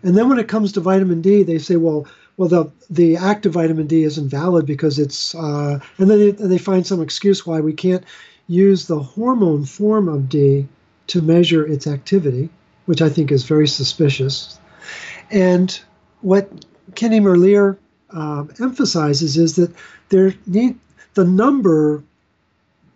And 0.04 0.16
then 0.16 0.30
when 0.30 0.40
it 0.40 0.48
comes 0.48 0.72
to 0.74 0.82
vitamin 0.82 1.22
D, 1.22 1.44
they 1.44 1.58
say, 1.58 1.76
well, 1.76 2.08
well, 2.38 2.50
the 2.50 2.72
the 2.90 3.16
active 3.16 3.54
vitamin 3.54 3.88
D 3.88 4.04
isn't 4.04 4.28
valid 4.28 4.66
because 4.66 5.00
it's, 5.00 5.34
uh, 5.36 5.80
and 5.98 6.10
then 6.10 6.20
they, 6.20 6.32
they 6.32 6.58
find 6.58 6.86
some 6.86 7.02
excuse 7.02 7.46
why 7.46 7.62
we 7.62 7.74
can't 7.74 8.04
use 8.48 8.88
the 8.88 9.00
hormone 9.00 9.66
form 9.66 10.08
of 10.10 10.28
D 10.30 10.68
to 11.08 11.22
measure 11.22 11.66
its 11.66 11.88
activity, 11.88 12.50
which 12.86 13.02
I 13.02 13.10
think 13.10 13.32
is 13.32 13.44
very 13.44 13.68
suspicious. 13.68 14.60
And 15.32 15.80
what 16.22 16.66
Kenny 16.96 17.20
Merlier 17.20 17.78
um, 18.12 18.52
emphasizes 18.62 19.38
is 19.38 19.56
that 19.56 19.74
there 20.10 20.34
need 20.46 20.78
the 21.14 21.26
number 21.26 22.04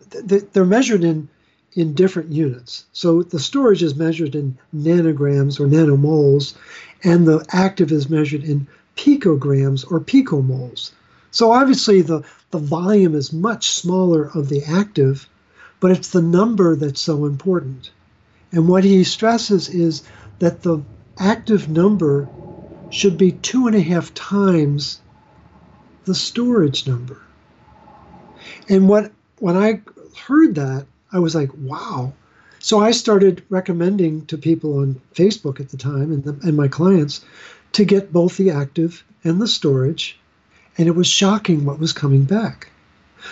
they're 0.09 0.65
measured 0.65 1.03
in 1.03 1.29
in 1.73 1.93
different 1.93 2.31
units. 2.31 2.85
So 2.93 3.21
the 3.21 3.39
storage 3.39 3.83
is 3.83 3.95
measured 3.95 4.35
in 4.35 4.57
nanograms 4.75 5.59
or 5.59 5.67
nanomoles, 5.67 6.55
and 7.03 7.27
the 7.27 7.45
active 7.51 7.91
is 7.91 8.09
measured 8.09 8.43
in 8.43 8.67
picograms 8.95 9.89
or 9.89 9.99
picomoles. 9.99 10.91
So 11.31 11.51
obviously 11.51 12.01
the, 12.01 12.23
the 12.51 12.57
volume 12.57 13.13
is 13.13 13.31
much 13.31 13.69
smaller 13.69 14.31
of 14.33 14.49
the 14.49 14.63
active, 14.63 15.29
but 15.79 15.91
it's 15.91 16.09
the 16.09 16.21
number 16.21 16.75
that's 16.75 16.99
so 16.99 17.25
important. 17.25 17.91
And 18.51 18.67
what 18.67 18.83
he 18.83 19.03
stresses 19.03 19.69
is 19.69 20.01
that 20.39 20.63
the 20.63 20.81
active 21.19 21.69
number 21.69 22.27
should 22.89 23.17
be 23.17 23.31
two 23.31 23.67
and 23.67 23.75
a 23.75 23.81
half 23.81 24.13
times 24.13 25.01
the 26.05 26.15
storage 26.15 26.87
number. 26.87 27.21
And 28.67 28.87
what 28.89 29.11
when 29.39 29.55
I 29.55 29.81
heard 30.25 30.55
that, 30.55 30.85
I 31.11 31.19
was 31.19 31.35
like, 31.35 31.49
wow. 31.57 32.13
So 32.59 32.79
I 32.79 32.91
started 32.91 33.43
recommending 33.49 34.25
to 34.25 34.37
people 34.37 34.79
on 34.79 34.99
Facebook 35.13 35.59
at 35.59 35.69
the 35.69 35.77
time 35.77 36.11
and, 36.11 36.23
the, 36.23 36.47
and 36.47 36.57
my 36.57 36.67
clients 36.67 37.23
to 37.73 37.85
get 37.85 38.11
both 38.11 38.37
the 38.37 38.51
active 38.51 39.03
and 39.23 39.41
the 39.41 39.47
storage, 39.47 40.19
and 40.77 40.87
it 40.87 40.95
was 40.95 41.07
shocking 41.07 41.65
what 41.65 41.79
was 41.79 41.93
coming 41.93 42.23
back. 42.23 42.69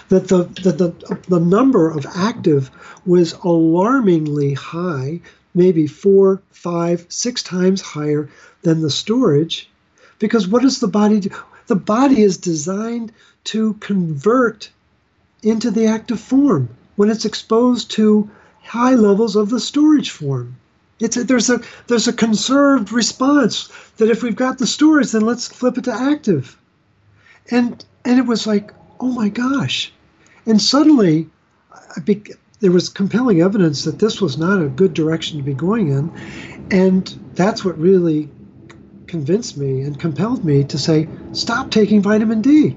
That 0.10 0.28
the, 0.28 0.44
that 0.64 0.78
the, 0.78 1.20
the 1.28 1.40
number 1.40 1.90
of 1.90 2.06
active 2.16 2.72
was 3.06 3.34
alarmingly 3.34 4.54
high, 4.54 5.22
maybe 5.58 5.88
four, 5.88 6.42
five, 6.52 7.06
six 7.10 7.44
times 7.44 7.82
higher 7.82 8.30
than 8.62 8.82
the 8.82 8.90
storage. 8.90 9.70
Because 10.20 10.48
what 10.48 10.62
does 10.62 10.80
the 10.80 10.88
body 10.88 11.20
do? 11.20 11.30
The 11.68 11.76
body 11.76 12.22
is 12.22 12.38
designed 12.38 13.12
to 13.46 13.74
convert 13.76 14.70
into 15.44 15.72
the 15.72 15.86
active 15.86 16.20
form 16.20 16.70
when 16.96 17.10
it's 17.10 17.26
exposed 17.26 17.92
to 17.92 18.30
high 18.64 18.96
levels 18.96 19.36
of 19.36 19.50
the 19.50 19.60
storage 19.60 20.12
form. 20.12 20.56
It's 21.00 21.18
a, 21.18 21.24
there's 21.24 21.50
a 21.50 21.62
there's 21.88 22.08
a 22.08 22.14
conserved 22.14 22.92
response 22.92 23.70
that 23.98 24.10
if 24.10 24.24
we've 24.24 24.36
got 24.36 24.58
the 24.58 24.66
storage, 24.68 25.12
then 25.12 25.22
let's 25.22 25.48
flip 25.48 25.78
it 25.78 25.84
to 25.84 25.94
active. 25.94 26.58
And 27.52 27.84
and 28.04 28.18
it 28.18 28.26
was 28.26 28.48
like, 28.48 28.74
oh 29.00 29.12
my 29.12 29.30
gosh. 29.30 29.92
And 30.46 30.62
suddenly, 30.62 31.30
I 31.72 32.00
be, 32.00 32.24
there 32.60 32.72
was 32.72 32.90
compelling 32.90 33.42
evidence 33.42 33.84
that 33.84 34.00
this 34.00 34.22
was 34.22 34.38
not 34.38 34.62
a 34.62 34.70
good 34.70 34.94
direction 34.94 35.38
to 35.38 35.44
be 35.44 35.54
going 35.54 35.90
in. 35.90 36.12
And 36.72 37.08
that's 37.36 37.64
what 37.64 37.78
really 37.78 38.30
convinced 39.08 39.58
me 39.58 39.82
and 39.82 40.00
compelled 40.00 40.44
me 40.44 40.64
to 40.66 40.78
say, 40.78 41.08
stop 41.32 41.72
taking 41.72 42.02
vitamin 42.02 42.42
D. 42.42 42.76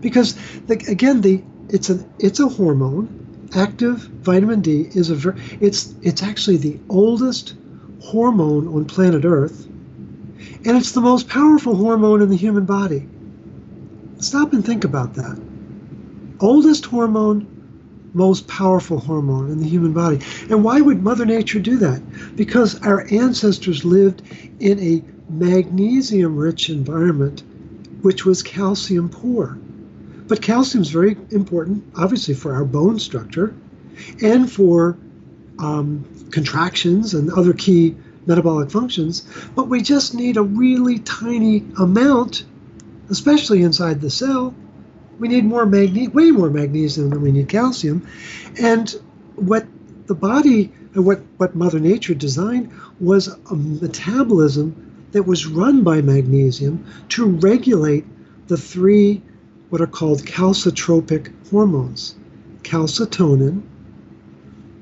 Because 0.00 0.34
the, 0.66 0.74
again, 0.88 1.20
the 1.20 1.42
it's 1.68 1.88
an 1.88 2.04
it's 2.18 2.40
a 2.40 2.48
hormone 2.48 3.08
active 3.54 3.98
vitamin 3.98 4.60
D 4.60 4.88
is 4.94 5.10
a 5.10 5.14
ver- 5.14 5.36
it's 5.60 5.94
it's 6.02 6.22
actually 6.22 6.56
the 6.56 6.78
oldest 6.88 7.54
hormone 8.00 8.66
on 8.68 8.84
planet 8.84 9.24
Earth, 9.24 9.66
and 9.66 10.76
it's 10.76 10.92
the 10.92 11.00
most 11.00 11.28
powerful 11.28 11.76
hormone 11.76 12.20
in 12.20 12.30
the 12.30 12.36
human 12.36 12.64
body. 12.64 13.08
Stop 14.18 14.52
and 14.52 14.64
think 14.64 14.84
about 14.84 15.14
that. 15.14 15.40
Oldest 16.40 16.86
hormone, 16.86 17.61
most 18.14 18.46
powerful 18.46 18.98
hormone 18.98 19.50
in 19.50 19.60
the 19.60 19.68
human 19.68 19.92
body. 19.92 20.20
And 20.50 20.62
why 20.62 20.80
would 20.80 21.02
Mother 21.02 21.24
Nature 21.24 21.60
do 21.60 21.76
that? 21.78 22.36
Because 22.36 22.80
our 22.82 23.06
ancestors 23.10 23.84
lived 23.84 24.22
in 24.60 24.78
a 24.80 25.02
magnesium 25.30 26.36
rich 26.36 26.68
environment, 26.68 27.42
which 28.02 28.24
was 28.24 28.42
calcium 28.42 29.08
poor. 29.08 29.58
But 30.26 30.42
calcium 30.42 30.82
is 30.82 30.90
very 30.90 31.16
important, 31.30 31.84
obviously, 31.96 32.34
for 32.34 32.54
our 32.54 32.64
bone 32.64 32.98
structure 32.98 33.54
and 34.22 34.50
for 34.50 34.96
um, 35.58 36.04
contractions 36.30 37.14
and 37.14 37.30
other 37.32 37.52
key 37.52 37.94
metabolic 38.26 38.70
functions. 38.70 39.26
But 39.54 39.68
we 39.68 39.82
just 39.82 40.14
need 40.14 40.36
a 40.36 40.42
really 40.42 40.98
tiny 41.00 41.64
amount, 41.78 42.44
especially 43.10 43.62
inside 43.62 44.00
the 44.00 44.10
cell. 44.10 44.54
We 45.18 45.28
need 45.28 45.44
more 45.44 45.66
magne- 45.66 46.08
way 46.08 46.30
more 46.30 46.50
magnesium 46.50 47.10
than 47.10 47.22
we 47.22 47.32
need 47.32 47.48
calcium. 47.48 48.06
And 48.60 48.90
what 49.36 49.66
the 50.06 50.14
body 50.14 50.72
uh, 50.96 51.02
what, 51.02 51.20
what 51.38 51.54
Mother 51.54 51.80
Nature 51.80 52.14
designed 52.14 52.70
was 53.00 53.28
a 53.28 53.54
metabolism 53.54 55.06
that 55.12 55.22
was 55.22 55.46
run 55.46 55.82
by 55.82 56.02
magnesium 56.02 56.84
to 57.10 57.26
regulate 57.26 58.04
the 58.48 58.56
three 58.56 59.22
what 59.70 59.80
are 59.80 59.86
called 59.86 60.24
calcitropic 60.24 61.32
hormones 61.50 62.14
calcitonin, 62.62 63.62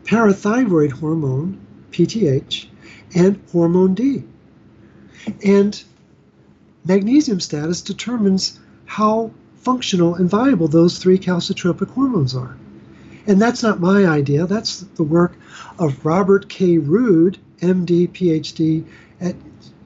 parathyroid 0.05 0.93
hormone, 0.93 1.59
PTH, 1.93 2.67
and 3.15 3.41
hormone 3.53 3.95
D. 3.95 4.23
And 5.45 5.83
magnesium 6.85 7.41
status 7.41 7.83
determines 7.83 8.59
how 8.85 9.31
functional 9.61 10.15
and 10.15 10.29
viable 10.29 10.69
those 10.69 10.99
three 10.99 11.19
calcitropic 11.19 11.91
hormones 11.91 12.35
are. 12.35 12.57
And 13.27 13.41
that's 13.41 13.63
not 13.63 13.81
my 13.81 14.07
idea, 14.07 14.47
that's 14.47 14.81
the 14.81 15.03
work 15.03 15.37
of 15.79 16.05
Robert 16.05 16.49
K. 16.49 16.79
Rude, 16.79 17.39
MD, 17.61 18.09
PhD 18.09 18.85
at 19.21 19.37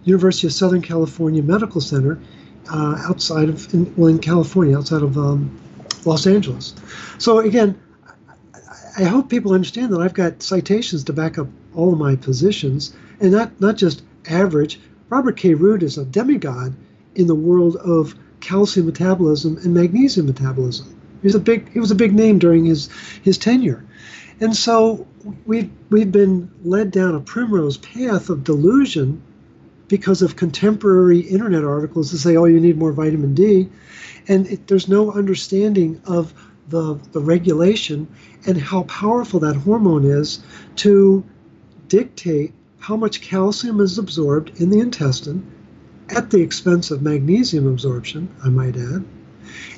University 0.04 0.46
of 0.46 0.52
Southern 0.52 0.82
California 0.82 1.42
Medical 1.42 1.80
Center 1.80 2.20
uh, 2.70 3.02
outside 3.06 3.48
of 3.48 3.72
in, 3.74 3.92
well 3.96 4.08
in 4.08 4.18
California, 4.18 4.76
outside 4.76 5.02
of 5.02 5.18
um, 5.18 5.58
Los 6.04 6.26
Angeles. 6.26 6.74
So 7.18 7.38
again, 7.38 7.78
I 8.96 9.04
hope 9.04 9.28
people 9.28 9.52
understand 9.52 9.92
that 9.92 10.00
I've 10.00 10.14
got 10.14 10.42
citations 10.42 11.04
to 11.04 11.12
back 11.12 11.36
up 11.38 11.48
all 11.74 11.92
of 11.92 11.98
my 11.98 12.16
positions, 12.16 12.94
and 13.20 13.32
not 13.32 13.60
not 13.60 13.76
just 13.76 14.02
average. 14.28 14.80
Robert 15.08 15.36
K. 15.36 15.54
Rude 15.54 15.82
is 15.82 15.98
a 15.98 16.04
demigod 16.04 16.74
in 17.14 17.26
the 17.26 17.34
world 17.34 17.76
of 17.76 18.14
calcium 18.44 18.86
metabolism 18.86 19.56
and 19.58 19.72
magnesium 19.72 20.26
metabolism. 20.26 20.94
He's 21.22 21.34
a 21.34 21.40
big 21.40 21.72
he 21.72 21.80
was 21.80 21.90
a 21.90 21.94
big 21.94 22.14
name 22.14 22.38
during 22.38 22.66
his 22.66 22.90
his 23.22 23.38
tenure. 23.38 23.84
And 24.40 24.54
so 24.54 25.06
we've 25.46 25.70
we've 25.90 26.12
been 26.12 26.50
led 26.62 26.90
down 26.90 27.14
a 27.14 27.20
primrose 27.20 27.78
path 27.78 28.28
of 28.28 28.44
delusion 28.44 29.22
because 29.88 30.22
of 30.22 30.36
contemporary 30.36 31.20
internet 31.20 31.64
articles 31.64 32.10
that 32.10 32.18
say, 32.18 32.36
oh, 32.36 32.44
you 32.44 32.60
need 32.60 32.76
more 32.76 32.92
vitamin 32.92 33.34
D. 33.34 33.68
And 34.28 34.46
it, 34.46 34.66
there's 34.66 34.88
no 34.88 35.12
understanding 35.12 36.00
of 36.06 36.32
the, 36.68 36.98
the 37.12 37.20
regulation 37.20 38.08
and 38.46 38.58
how 38.58 38.84
powerful 38.84 39.40
that 39.40 39.54
hormone 39.54 40.04
is 40.04 40.42
to 40.76 41.24
dictate 41.88 42.52
how 42.78 42.96
much 42.96 43.20
calcium 43.20 43.80
is 43.80 43.98
absorbed 43.98 44.60
in 44.60 44.70
the 44.70 44.80
intestine 44.80 45.50
at 46.10 46.30
the 46.30 46.40
expense 46.40 46.90
of 46.90 47.02
magnesium 47.02 47.66
absorption, 47.66 48.28
I 48.44 48.48
might 48.48 48.76
add, 48.76 49.04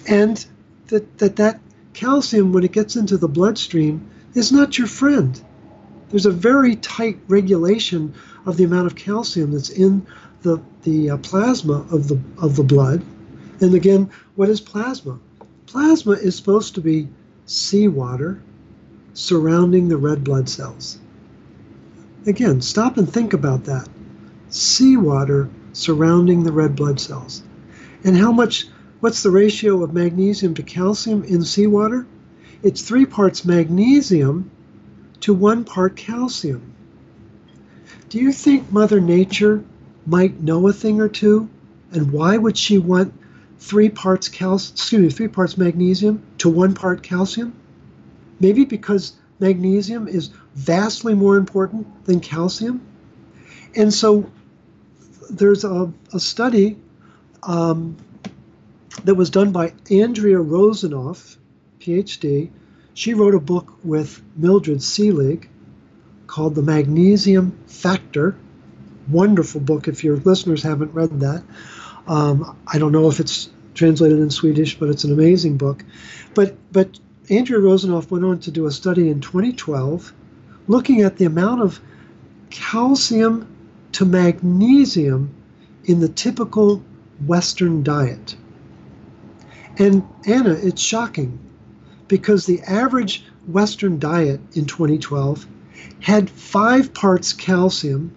and 0.07 0.45
that 0.89 1.19
that, 1.19 1.37
that 1.37 1.61
calcium, 1.95 2.53
when 2.53 2.65
it 2.65 2.73
gets 2.73 2.97
into 2.97 3.17
the 3.17 3.29
bloodstream, 3.29 4.07
is 4.35 4.53
not 4.53 4.79
your 4.79 4.87
friend. 4.87 5.41
There's 6.11 6.27
a 6.27 6.31
very 6.31 6.77
tight 6.77 7.19
regulation 7.27 8.15
of 8.45 8.57
the 8.57 8.65
amount 8.65 8.87
of 8.87 8.95
calcium 8.95 9.53
that's 9.53 9.71
in 9.71 10.07
the, 10.43 10.61
the 10.83 11.11
uh, 11.11 11.17
plasma 11.17 11.87
of 11.91 12.09
the, 12.09 12.21
of 12.39 12.55
the 12.55 12.63
blood. 12.63 13.03
And 13.61 13.75
again, 13.75 14.11
what 14.37 14.49
is 14.49 14.61
plasma? 14.61 15.19
Plasma 15.67 16.13
is 16.13 16.37
supposed 16.37 16.75
to 16.77 16.81
be 16.81 17.09
seawater 17.47 18.41
surrounding 19.15 19.89
the 19.89 19.97
red 19.97 20.23
blood 20.23 20.49
cells. 20.49 20.99
Again, 22.27 22.61
stop 22.61 22.99
and 22.99 23.11
think 23.11 23.33
about 23.33 23.65
that. 23.65 23.89
Seawater 24.51 25.49
surrounding 25.77 26.43
the 26.43 26.53
red 26.53 26.75
blood 26.75 26.99
cells. 26.99 27.43
And 28.03 28.17
how 28.17 28.33
much, 28.33 28.67
what's 29.01 29.23
the 29.23 29.31
ratio 29.31 29.83
of 29.83 29.93
magnesium 29.93 30.55
to 30.55 30.63
calcium 30.63 31.23
in 31.25 31.45
seawater? 31.45 32.07
It's 32.63 32.81
three 32.81 33.05
parts 33.05 33.45
magnesium 33.45 34.51
to 35.21 35.35
one 35.35 35.65
part 35.65 35.95
calcium. 35.95 36.73
Do 38.09 38.19
you 38.19 38.33
think 38.33 38.73
Mother 38.73 39.01
Nature 39.01 39.63
might 40.07 40.41
know 40.43 40.67
a 40.67 40.73
thing 40.73 41.01
or 41.01 41.09
two? 41.09 41.49
And 41.93 42.11
why 42.11 42.39
would 42.39 42.57
she 42.57 42.79
want 42.79 43.13
three 43.59 43.91
parts 43.91 44.29
calcium, 44.29 44.75
excuse 44.75 45.03
me, 45.03 45.11
three 45.11 45.29
parts 45.29 45.59
magnesium 45.59 46.23
to 46.39 46.49
one 46.49 46.75
part 46.75 47.03
calcium? 47.03 47.53
Maybe 48.41 48.65
because 48.65 49.13
magnesium 49.41 50.09
is 50.09 50.31
vastly 50.55 51.15
more 51.15 51.37
important 51.37 52.07
than 52.07 52.21
calcium. 52.21 52.81
And 53.75 53.93
so 53.93 54.31
there's 55.31 55.65
a, 55.65 55.93
a 56.13 56.21
study 56.21 56.77
um, 57.43 57.97
that 59.05 59.15
was 59.15 59.31
done 59.31 59.53
by 59.53 59.73
Andrea 59.91 60.39
Rosanoff, 60.39 61.37
PhD. 61.79 62.51
She 62.95 63.15
wrote 63.15 63.35
a 63.35 63.41
book 63.41 63.73
with 63.85 64.23
Mildred 64.37 64.79
Seelig 64.79 65.49
called 66.27 66.55
The 66.55 66.63
Magnesium 66.63 67.59
Factor. 67.67 68.37
Wonderful 69.09 69.61
book 69.61 69.87
if 69.89 70.03
your 70.03 70.17
listeners 70.17 70.63
haven't 70.63 70.93
read 70.93 71.21
that. 71.21 71.45
Um, 72.09 72.57
I 72.67 72.79
don't 72.79 72.93
know 72.93 73.09
if 73.09 73.21
it's 73.21 73.51
translated 73.75 74.19
in 74.19 74.31
Swedish, 74.31 74.79
but 74.79 74.89
it's 74.89 75.05
an 75.05 75.13
amazing 75.13 75.57
book. 75.57 75.85
But, 76.35 76.57
but 76.73 76.99
Andrea 77.31 77.61
Rosanoff 77.61 78.11
went 78.11 78.25
on 78.25 78.41
to 78.41 78.51
do 78.51 78.67
a 78.67 78.71
study 78.71 79.09
in 79.09 79.21
2012 79.21 80.13
looking 80.69 81.03
at 81.03 81.17
the 81.17 81.25
amount 81.25 81.63
of 81.63 81.81
calcium 82.51 83.56
to 83.97 84.05
magnesium 84.05 85.35
in 85.87 86.01
the 86.01 86.09
typical 86.11 86.83
Western 87.25 87.83
diet. 87.83 88.37
And 89.79 90.07
Anna, 90.27 90.51
it's 90.51 90.83
shocking 90.83 91.39
because 92.07 92.45
the 92.45 92.61
average 92.65 93.25
Western 93.47 93.99
diet 93.99 94.39
in 94.53 94.67
2012 94.67 95.47
had 96.01 96.29
five 96.29 96.93
parts 96.93 97.33
calcium 97.33 98.15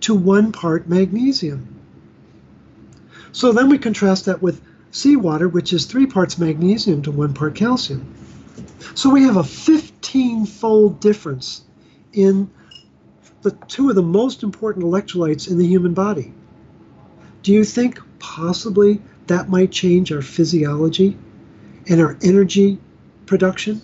to 0.00 0.14
one 0.14 0.52
part 0.52 0.86
magnesium. 0.86 1.66
So 3.32 3.52
then 3.52 3.70
we 3.70 3.78
contrast 3.78 4.26
that 4.26 4.42
with 4.42 4.60
seawater, 4.90 5.48
which 5.48 5.72
is 5.72 5.86
three 5.86 6.04
parts 6.04 6.36
magnesium 6.36 7.00
to 7.04 7.10
one 7.10 7.32
part 7.32 7.54
calcium. 7.54 8.06
So 8.94 9.08
we 9.08 9.22
have 9.22 9.38
a 9.38 9.44
15 9.44 10.44
fold 10.44 11.00
difference 11.00 11.62
in 12.12 12.50
the 13.42 13.50
two 13.68 13.88
of 13.90 13.96
the 13.96 14.02
most 14.02 14.42
important 14.42 14.84
electrolytes 14.84 15.50
in 15.50 15.58
the 15.58 15.66
human 15.66 15.94
body. 15.94 16.32
Do 17.42 17.52
you 17.52 17.64
think 17.64 18.00
possibly 18.18 19.02
that 19.26 19.48
might 19.48 19.72
change 19.72 20.12
our 20.12 20.22
physiology 20.22 21.18
and 21.88 22.00
our 22.00 22.16
energy 22.22 22.78
production 23.26 23.82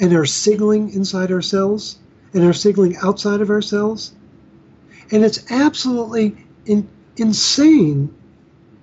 and 0.00 0.14
our 0.14 0.26
signaling 0.26 0.92
inside 0.92 1.32
our 1.32 1.42
cells 1.42 1.98
and 2.34 2.44
our 2.44 2.52
signaling 2.52 2.96
outside 3.02 3.40
of 3.40 3.50
our 3.50 3.62
cells? 3.62 4.12
And 5.10 5.24
it's 5.24 5.50
absolutely 5.50 6.36
in, 6.66 6.88
insane 7.16 8.14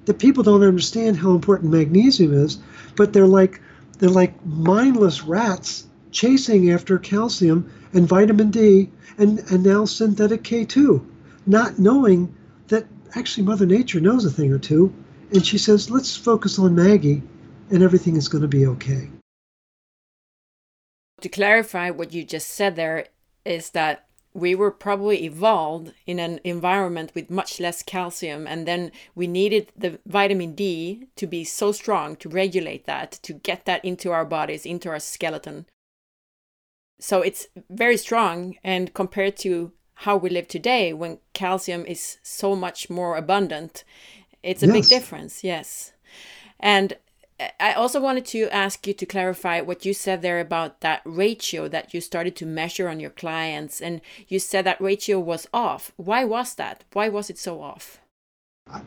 that 0.05 0.17
people 0.17 0.43
don't 0.43 0.63
understand 0.63 1.17
how 1.17 1.31
important 1.31 1.71
magnesium 1.71 2.33
is, 2.33 2.57
but 2.95 3.13
they're 3.13 3.27
like 3.27 3.61
they're 3.99 4.09
like 4.09 4.33
mindless 4.45 5.23
rats 5.23 5.85
chasing 6.11 6.71
after 6.71 6.97
calcium 6.97 7.71
and 7.93 8.07
vitamin 8.07 8.51
D 8.51 8.89
and, 9.17 9.39
and 9.51 9.63
now 9.63 9.85
synthetic 9.85 10.43
K2, 10.43 11.05
not 11.45 11.79
knowing 11.79 12.35
that 12.67 12.85
actually 13.15 13.45
Mother 13.45 13.65
Nature 13.65 13.99
knows 13.99 14.25
a 14.25 14.31
thing 14.31 14.51
or 14.51 14.59
two. 14.59 14.93
And 15.31 15.45
she 15.45 15.57
says, 15.57 15.91
let's 15.91 16.15
focus 16.15 16.57
on 16.57 16.75
Maggie 16.75 17.21
and 17.69 17.83
everything 17.83 18.15
is 18.15 18.27
going 18.27 18.41
to 18.41 18.47
be 18.47 18.65
okay. 18.65 19.09
To 21.21 21.29
clarify 21.29 21.89
what 21.89 22.13
you 22.13 22.23
just 22.23 22.49
said 22.49 22.75
there 22.75 23.07
is 23.45 23.71
that 23.71 24.05
we 24.33 24.55
were 24.55 24.71
probably 24.71 25.25
evolved 25.25 25.93
in 26.05 26.19
an 26.19 26.39
environment 26.43 27.11
with 27.15 27.29
much 27.29 27.59
less 27.59 27.81
calcium 27.83 28.47
and 28.47 28.67
then 28.67 28.91
we 29.15 29.27
needed 29.27 29.71
the 29.75 29.99
vitamin 30.05 30.53
D 30.53 31.07
to 31.15 31.27
be 31.27 31.43
so 31.43 31.71
strong 31.71 32.15
to 32.17 32.29
regulate 32.29 32.85
that 32.85 33.11
to 33.23 33.33
get 33.33 33.65
that 33.65 33.83
into 33.83 34.11
our 34.11 34.25
bodies 34.25 34.65
into 34.65 34.87
our 34.87 34.99
skeleton 34.99 35.65
so 36.99 37.21
it's 37.21 37.47
very 37.69 37.97
strong 37.97 38.55
and 38.63 38.93
compared 38.93 39.37
to 39.37 39.71
how 39.95 40.15
we 40.15 40.29
live 40.29 40.47
today 40.47 40.93
when 40.93 41.19
calcium 41.33 41.85
is 41.85 42.17
so 42.23 42.55
much 42.55 42.89
more 42.89 43.17
abundant 43.17 43.83
it's 44.43 44.63
a 44.63 44.67
yes. 44.67 44.75
big 44.75 44.85
difference 44.85 45.43
yes. 45.43 45.93
And 46.59 46.97
i 47.59 47.71
also 47.73 48.01
wanted 48.01 48.25
to 48.25 48.49
ask 48.53 48.85
you 48.85 48.93
to 48.93 49.05
clarify 49.05 49.61
what 49.61 49.85
you 49.85 49.93
said 49.93 50.21
there 50.21 50.41
about 50.41 50.81
that 50.81 51.01
ratio 51.05 51.69
that 51.69 51.93
you 51.93 52.01
started 52.01 52.35
to 52.35 52.45
measure 52.45 52.89
on 52.89 52.99
your 52.99 53.09
clients 53.09 53.81
and 53.81 54.01
you 54.27 54.39
said 54.39 54.65
that 54.65 54.81
ratio 54.81 55.19
was 55.19 55.47
off. 55.53 55.93
Why 55.95 56.25
was 56.25 56.55
that? 56.55 56.83
Why 56.91 57.07
was 57.07 57.29
it 57.29 57.37
so 57.37 57.61
off? 57.61 57.99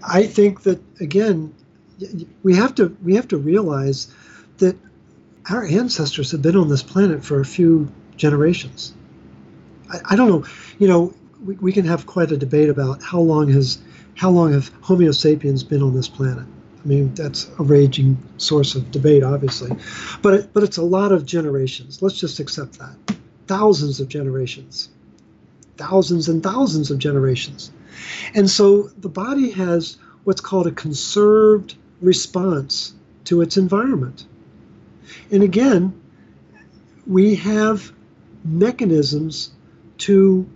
I 0.02 0.26
think 0.26 0.62
that 0.62 0.80
again 1.00 1.54
we 2.42 2.54
have 2.56 2.74
to 2.76 2.96
we 3.02 3.14
have 3.14 3.28
to 3.28 3.36
realize 3.36 4.12
that 4.58 4.76
our 5.50 5.64
ancestors 5.64 6.30
have 6.30 6.42
been 6.42 6.56
on 6.56 6.68
this 6.68 6.82
planet 6.82 7.24
for 7.24 7.40
a 7.40 7.44
few 7.44 7.90
generations. 8.22 8.94
I, 9.90 9.98
I 10.10 10.16
don't 10.16 10.28
know. 10.28 10.44
You 10.78 10.88
know, 10.88 11.14
we, 11.44 11.54
we 11.56 11.72
can 11.72 11.84
have 11.84 12.06
quite 12.06 12.30
a 12.30 12.36
debate 12.36 12.70
about 12.70 13.02
how 13.02 13.20
long 13.20 13.48
has 13.48 13.78
how 14.14 14.30
long 14.30 14.52
have 14.52 14.70
Homo 14.80 15.10
sapiens 15.10 15.64
been 15.64 15.82
on 15.82 15.94
this 15.94 16.08
planet. 16.08 16.46
I 16.84 16.86
mean, 16.86 17.14
that's 17.14 17.50
a 17.58 17.62
raging 17.62 18.16
source 18.36 18.74
of 18.74 18.90
debate, 18.90 19.22
obviously, 19.22 19.76
but 20.22 20.34
it, 20.34 20.52
but 20.52 20.62
it's 20.62 20.76
a 20.76 20.82
lot 20.82 21.12
of 21.12 21.26
generations. 21.26 22.00
Let's 22.00 22.18
just 22.18 22.38
accept 22.40 22.78
that. 22.78 22.96
Thousands 23.48 24.00
of 24.00 24.08
generations, 24.08 24.88
thousands 25.76 26.28
and 26.28 26.42
thousands 26.42 26.90
of 26.90 26.98
generations, 26.98 27.72
and 28.34 28.48
so 28.48 28.90
the 28.98 29.08
body 29.08 29.50
has 29.50 29.98
what's 30.24 30.40
called 30.40 30.68
a 30.68 30.72
conserved 30.72 31.74
response 32.00 32.94
to 33.24 33.40
its 33.40 33.56
environment. 33.56 34.26
And 35.32 35.42
again, 35.42 35.92
we 37.06 37.34
have 37.34 37.92
mechanisms 38.44 39.50
to 39.98 40.48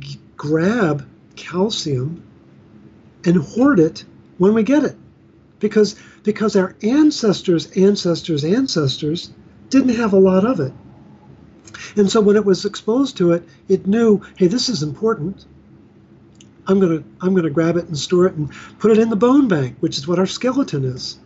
g- 0.00 0.18
grab 0.36 1.06
calcium 1.36 2.22
and 3.24 3.36
hoard 3.36 3.78
it 3.80 4.04
when 4.38 4.54
we 4.54 4.62
get 4.62 4.84
it. 4.84 4.96
Because 5.60 5.96
because 6.22 6.56
our 6.56 6.74
ancestors 6.82 7.70
ancestors 7.72 8.44
ancestors 8.44 9.30
didn't 9.70 9.96
have 9.96 10.12
a 10.12 10.18
lot 10.18 10.44
of 10.44 10.60
it. 10.60 10.72
And 11.96 12.10
so 12.10 12.20
when 12.20 12.36
it 12.36 12.44
was 12.44 12.64
exposed 12.64 13.16
to 13.18 13.32
it 13.32 13.44
it 13.68 13.86
knew 13.86 14.22
hey 14.36 14.46
this 14.46 14.68
is 14.68 14.82
important. 14.82 15.44
I'm 16.66 16.80
going 16.80 16.98
to 16.98 17.04
i'm 17.20 17.30
going 17.30 17.44
to 17.44 17.50
grab 17.50 17.76
it 17.76 17.86
and 17.86 17.98
store 17.98 18.26
it 18.26 18.34
and 18.34 18.50
put 18.78 18.90
it 18.90 18.98
in 18.98 19.10
the 19.10 19.16
bone 19.16 19.48
bank 19.48 19.76
which 19.80 19.98
is 19.98 20.06
what 20.06 20.18
our 20.18 20.26
skeleton 20.26 20.84
is. 20.84 21.18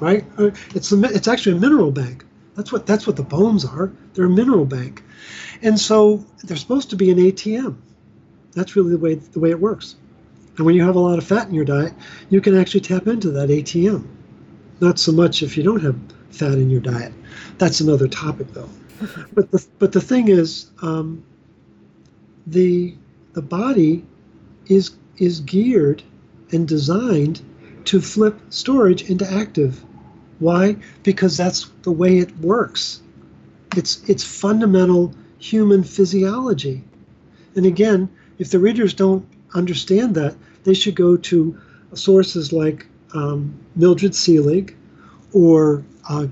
Right? 0.00 0.24
Uh, 0.38 0.50
it's 0.74 0.92
a, 0.92 1.02
it's 1.04 1.28
actually 1.28 1.56
a 1.56 1.60
mineral 1.60 1.90
bank 1.90 2.25
that's 2.56 2.72
what 2.72 2.86
that's 2.86 3.06
what 3.06 3.16
the 3.16 3.22
bones 3.22 3.64
are. 3.64 3.92
They're 4.14 4.26
a 4.26 4.30
mineral 4.30 4.64
bank, 4.64 5.04
and 5.62 5.78
so 5.78 6.24
they're 6.44 6.56
supposed 6.56 6.90
to 6.90 6.96
be 6.96 7.10
an 7.10 7.18
ATM. 7.18 7.76
That's 8.52 8.74
really 8.74 8.90
the 8.90 8.98
way 8.98 9.14
the 9.14 9.40
way 9.40 9.50
it 9.50 9.60
works. 9.60 9.96
And 10.56 10.64
when 10.64 10.74
you 10.74 10.82
have 10.84 10.96
a 10.96 11.00
lot 11.00 11.18
of 11.18 11.24
fat 11.24 11.48
in 11.48 11.54
your 11.54 11.66
diet, 11.66 11.92
you 12.30 12.40
can 12.40 12.58
actually 12.58 12.80
tap 12.80 13.06
into 13.06 13.30
that 13.32 13.50
ATM. 13.50 14.06
Not 14.80 14.98
so 14.98 15.12
much 15.12 15.42
if 15.42 15.56
you 15.56 15.62
don't 15.62 15.82
have 15.82 15.96
fat 16.30 16.52
in 16.52 16.70
your 16.70 16.80
diet. 16.80 17.12
That's 17.58 17.80
another 17.80 18.08
topic, 18.08 18.48
though. 18.52 18.70
but 19.34 19.50
the 19.50 19.66
but 19.78 19.92
the 19.92 20.00
thing 20.00 20.28
is, 20.28 20.70
um, 20.80 21.22
the 22.46 22.94
the 23.34 23.42
body 23.42 24.04
is 24.66 24.96
is 25.18 25.40
geared 25.40 26.02
and 26.52 26.66
designed 26.66 27.42
to 27.84 28.00
flip 28.00 28.38
storage 28.50 29.10
into 29.10 29.30
active. 29.30 29.84
Why? 30.38 30.76
Because 31.02 31.36
that's 31.36 31.70
the 31.82 31.92
way 31.92 32.18
it 32.18 32.36
works. 32.38 33.00
It's 33.76 34.02
it's 34.08 34.24
fundamental 34.24 35.14
human 35.38 35.82
physiology. 35.84 36.82
And 37.54 37.66
again, 37.66 38.08
if 38.38 38.50
the 38.50 38.58
readers 38.58 38.94
don't 38.94 39.26
understand 39.54 40.14
that, 40.16 40.34
they 40.64 40.74
should 40.74 40.94
go 40.94 41.16
to 41.16 41.58
sources 41.94 42.52
like 42.52 42.86
um, 43.14 43.54
Mildred 43.76 44.12
Seelig 44.12 44.74
or 45.32 45.84
uh, 46.08 46.26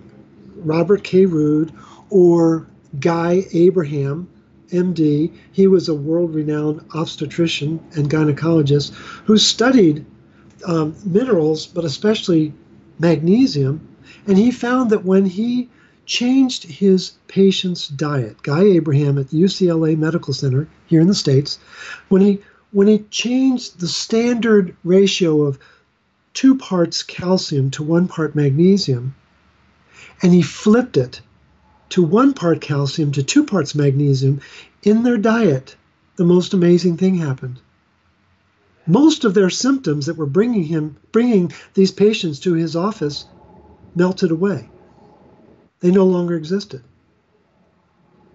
Robert 0.56 1.04
K. 1.04 1.26
Rude 1.26 1.72
or 2.10 2.66
Guy 3.00 3.46
Abraham, 3.52 4.28
MD. 4.70 5.32
He 5.52 5.66
was 5.66 5.88
a 5.88 5.94
world 5.94 6.34
renowned 6.34 6.84
obstetrician 6.94 7.80
and 7.92 8.10
gynecologist 8.10 8.92
who 9.24 9.38
studied 9.38 10.04
um, 10.66 10.94
minerals, 11.04 11.66
but 11.66 11.84
especially 11.84 12.52
magnesium. 12.98 13.86
And 14.26 14.38
he 14.38 14.50
found 14.50 14.90
that 14.90 15.04
when 15.04 15.26
he 15.26 15.68
changed 16.06 16.64
his 16.64 17.12
patient's 17.28 17.88
diet, 17.88 18.42
Guy 18.42 18.62
Abraham 18.62 19.18
at 19.18 19.28
UCLA 19.28 19.98
Medical 19.98 20.32
Center 20.32 20.68
here 20.86 21.00
in 21.00 21.08
the 21.08 21.14
States, 21.14 21.58
when 22.08 22.22
he 22.22 22.40
when 22.72 22.88
he 22.88 23.04
changed 23.10 23.78
the 23.80 23.88
standard 23.88 24.74
ratio 24.82 25.42
of 25.42 25.58
two 26.32 26.56
parts 26.56 27.02
calcium 27.02 27.70
to 27.70 27.82
one 27.82 28.08
part 28.08 28.34
magnesium, 28.34 29.14
and 30.22 30.32
he 30.32 30.42
flipped 30.42 30.96
it 30.96 31.20
to 31.90 32.02
one 32.02 32.32
part 32.32 32.60
calcium 32.60 33.12
to 33.12 33.22
two 33.22 33.44
parts 33.44 33.74
magnesium 33.74 34.40
in 34.82 35.02
their 35.02 35.18
diet, 35.18 35.76
the 36.16 36.24
most 36.24 36.52
amazing 36.52 36.96
thing 36.96 37.16
happened. 37.16 37.60
Most 38.86 39.24
of 39.24 39.34
their 39.34 39.50
symptoms 39.50 40.06
that 40.06 40.16
were 40.16 40.26
bringing 40.26 40.64
him, 40.64 40.96
bringing 41.12 41.52
these 41.74 41.92
patients 41.92 42.40
to 42.40 42.54
his 42.54 42.74
office, 42.74 43.26
melted 43.94 44.30
away. 44.30 44.68
They 45.80 45.90
no 45.90 46.04
longer 46.04 46.34
existed. 46.34 46.82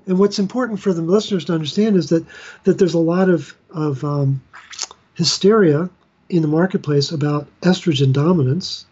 And 0.06 0.18
what's 0.18 0.40
important 0.40 0.80
for 0.80 0.94
the 0.94 1.02
listeners 1.02 1.46
to 1.46 1.54
understand 1.54 1.96
is 1.96 2.10
that 2.10 2.26
that 2.64 2.80
there's 2.80 2.96
a 2.96 3.00
lot 3.00 3.30
of 3.30 3.56
of 3.70 4.04
um, 4.04 4.42
hysteria 5.14 5.90
in 6.30 6.42
the 6.42 6.48
marketplace 6.48 7.12
about 7.12 7.48
estrogen 7.62 8.14
dominance, 8.14 8.86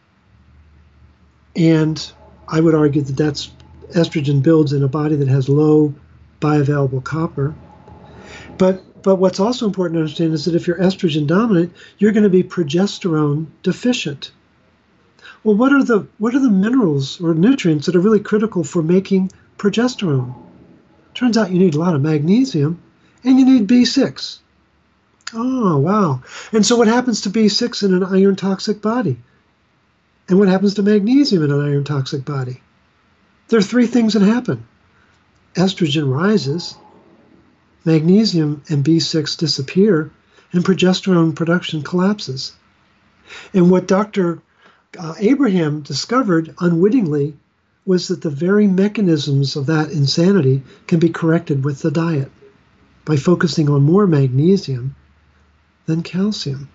and 1.56 2.12
I 2.48 2.60
would 2.60 2.76
argue 2.76 3.02
that 3.02 3.18
that's 3.18 3.52
estrogen 3.92 4.44
builds 4.44 4.74
in 4.74 4.84
a 4.84 4.88
body 4.88 5.16
that 5.16 5.28
has 5.28 5.50
low 5.50 5.94
bioavailable 6.40 7.04
copper. 7.04 7.56
But 8.58 8.84
but 9.02 9.16
what's 9.16 9.40
also 9.40 9.66
important 9.66 9.96
to 9.96 10.02
understand 10.02 10.34
is 10.34 10.46
that 10.46 10.56
if 10.56 10.68
you're 10.68 10.78
estrogen 10.78 11.28
dominant, 11.28 11.74
you're 11.98 12.12
going 12.12 12.24
to 12.24 12.30
be 12.30 12.44
progesterone 12.44 13.48
deficient. 13.64 14.32
Well, 15.48 15.56
what 15.56 15.72
are 15.72 15.82
the 15.82 16.06
what 16.18 16.36
are 16.36 16.42
the 16.42 16.50
minerals 16.50 17.22
or 17.22 17.34
nutrients 17.34 17.86
that 17.86 17.96
are 17.96 18.02
really 18.02 18.20
critical 18.20 18.66
for 18.66 18.84
making 18.84 19.32
progesterone? 19.58 20.36
Turns 21.14 21.38
out 21.38 21.52
you 21.52 21.58
need 21.58 21.74
a 21.74 21.80
lot 21.80 21.96
of 21.96 22.02
magnesium 22.02 22.82
and 23.24 23.40
you 23.40 23.46
need 23.46 23.66
B6. 23.66 24.40
Oh, 25.34 25.78
wow. 25.78 26.22
And 26.52 26.66
so 26.66 26.76
what 26.76 26.90
happens 26.90 27.22
to 27.22 27.30
B6 27.30 27.84
in 27.84 27.94
an 27.94 28.04
iron 28.04 28.36
toxic 28.36 28.82
body? 28.82 29.22
And 30.28 30.38
what 30.38 30.50
happens 30.50 30.74
to 30.74 30.84
magnesium 30.84 31.44
in 31.44 31.52
an 31.54 31.62
iron 31.62 31.86
toxic 31.86 32.26
body? 32.26 32.62
There 33.48 33.60
are 33.60 33.72
three 33.72 33.88
things 33.88 34.16
that 34.16 34.24
happen. 34.24 34.68
Estrogen 35.56 36.14
rises, 36.14 36.76
magnesium 37.86 38.64
and 38.68 38.84
B6 38.84 39.38
disappear, 39.38 40.12
and 40.52 40.66
progesterone 40.66 41.34
production 41.34 41.84
collapses. 41.84 42.52
And 43.54 43.72
what 43.72 43.88
Dr. 43.88 44.42
Uh, 44.98 45.14
Abraham 45.20 45.82
discovered 45.82 46.56
unwittingly 46.60 47.36
was 47.86 48.08
that 48.08 48.22
the 48.22 48.30
very 48.30 48.68
mechanisms 48.68 49.56
of 49.56 49.66
that 49.66 49.92
insanity 49.92 50.62
can 50.88 51.00
be 51.00 51.10
corrected 51.10 51.64
with 51.64 51.82
the 51.82 51.92
diet 51.92 52.32
by 53.06 53.16
focusing 53.16 53.70
on 53.70 53.82
more 53.82 54.06
magnesium 54.06 54.96
than 55.86 56.04
calcium. 56.04 56.70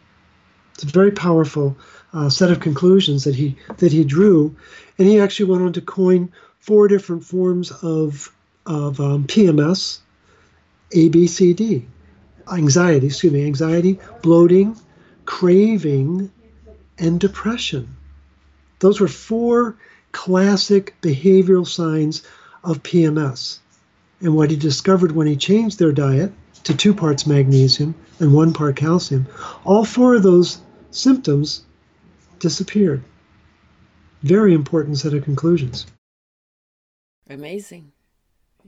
It's 0.75 0.85
a 0.85 0.87
very 0.87 1.11
powerful 1.11 1.77
uh, 2.13 2.29
set 2.31 2.51
of 2.51 2.61
conclusions 2.61 3.25
that 3.25 3.35
he 3.35 3.57
that 3.79 3.93
he 3.93 4.05
drew, 4.05 4.57
and 4.99 5.07
he 5.07 5.21
actually 5.21 5.51
went 5.51 5.63
on 5.63 5.73
to 5.75 5.81
coin 5.81 6.33
four 6.61 6.89
different 6.89 7.25
forms 7.25 7.71
of 7.71 8.33
of 8.65 9.01
um, 9.01 9.25
PMS, 9.27 9.99
ABCD, 10.95 11.85
anxiety, 12.51 13.07
excuse 13.07 13.33
me, 13.33 13.45
anxiety, 13.45 13.99
bloating, 14.23 14.77
craving, 15.27 16.31
and 16.99 17.21
depression. 17.21 17.97
Those 18.83 18.99
were 18.99 19.07
four 19.07 19.77
classic 20.11 20.97
behavioral 21.01 21.65
signs 21.65 22.25
of 22.65 22.83
PMS. 22.83 23.61
And 24.21 24.35
what 24.35 24.51
he 24.51 24.57
discovered 24.57 25.13
when 25.13 25.29
he 25.29 25.37
changed 25.37 25.79
their 25.79 25.93
diet 25.93 26.33
to 26.65 26.77
two 26.77 26.93
parts 26.93 27.25
magnesium 27.25 27.95
and 28.19 28.35
one 28.35 28.53
part 28.53 28.75
calcium, 28.75 29.29
all 29.65 29.85
four 29.85 30.17
of 30.17 30.25
those 30.25 30.61
symptoms 30.91 31.63
disappeared. 32.41 33.05
Very 34.25 34.53
important 34.53 34.99
set 34.99 35.15
of 35.15 35.23
conclusions. 35.23 35.87
Amazing. 37.31 37.93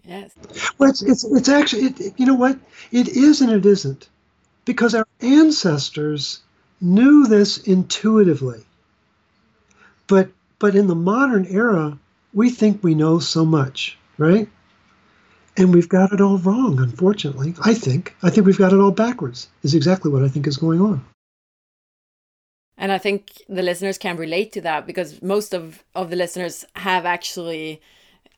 Yes. 0.05 0.33
Well, 0.79 0.91
it's 0.91 1.03
it's, 1.03 1.25
it's 1.25 1.49
actually 1.49 1.87
it, 1.87 2.15
you 2.19 2.27
know 2.27 2.37
what 2.37 2.57
it 2.93 3.09
is 3.09 3.41
and 3.41 3.51
it 3.51 3.67
isn't, 3.67 4.09
because 4.65 4.95
our 4.95 5.09
ancestors 5.21 6.41
knew 6.81 7.27
this 7.27 7.59
intuitively. 7.59 8.65
But 10.07 10.31
but 10.59 10.75
in 10.75 10.87
the 10.87 10.95
modern 10.95 11.47
era, 11.47 11.99
we 12.33 12.51
think 12.51 12.83
we 12.83 12.95
know 12.95 13.19
so 13.19 13.45
much, 13.45 13.99
right? 14.19 14.49
And 15.57 15.73
we've 15.73 15.89
got 15.89 16.13
it 16.13 16.21
all 16.21 16.39
wrong, 16.39 16.79
unfortunately. 16.81 17.55
I 17.63 17.75
think. 17.75 18.15
I 18.23 18.31
think 18.31 18.47
we've 18.47 18.59
got 18.59 18.73
it 18.73 18.81
all 18.81 18.91
backwards. 18.91 19.49
Is 19.63 19.75
exactly 19.75 20.11
what 20.11 20.25
I 20.25 20.29
think 20.29 20.47
is 20.47 20.57
going 20.57 20.81
on. 20.81 21.05
And 22.77 22.91
I 22.91 22.99
think 22.99 23.43
the 23.49 23.63
listeners 23.63 23.99
can 23.99 24.17
relate 24.17 24.53
to 24.53 24.61
that 24.63 24.87
because 24.87 25.23
most 25.23 25.55
of, 25.55 25.85
of 25.95 26.11
the 26.11 26.17
listeners 26.17 26.65
have 26.75 27.07
actually 27.07 27.81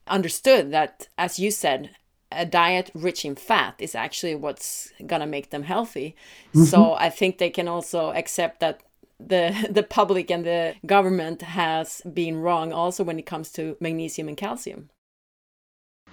understood 0.06 0.70
that, 0.72 1.08
as 1.16 1.38
you 1.38 1.50
said, 1.50 1.90
a 2.30 2.44
diet 2.44 2.90
rich 2.94 3.24
in 3.24 3.34
fat 3.34 3.74
is 3.78 3.94
actually 3.94 4.34
what's 4.34 4.92
gonna 5.06 5.26
make 5.26 5.50
them 5.50 5.62
healthy. 5.62 6.14
Mm-hmm. 6.48 6.64
So 6.64 6.94
I 6.94 7.08
think 7.08 7.38
they 7.38 7.50
can 7.50 7.66
also 7.66 8.12
accept 8.12 8.60
that 8.60 8.82
the 9.18 9.68
the 9.70 9.82
public 9.82 10.30
and 10.30 10.44
the 10.44 10.74
government 10.84 11.42
has 11.42 12.02
been 12.12 12.36
wrong 12.36 12.72
also 12.72 13.04
when 13.04 13.18
it 13.18 13.26
comes 13.26 13.50
to 13.52 13.76
magnesium 13.80 14.28
and 14.28 14.36
calcium. 14.36 14.90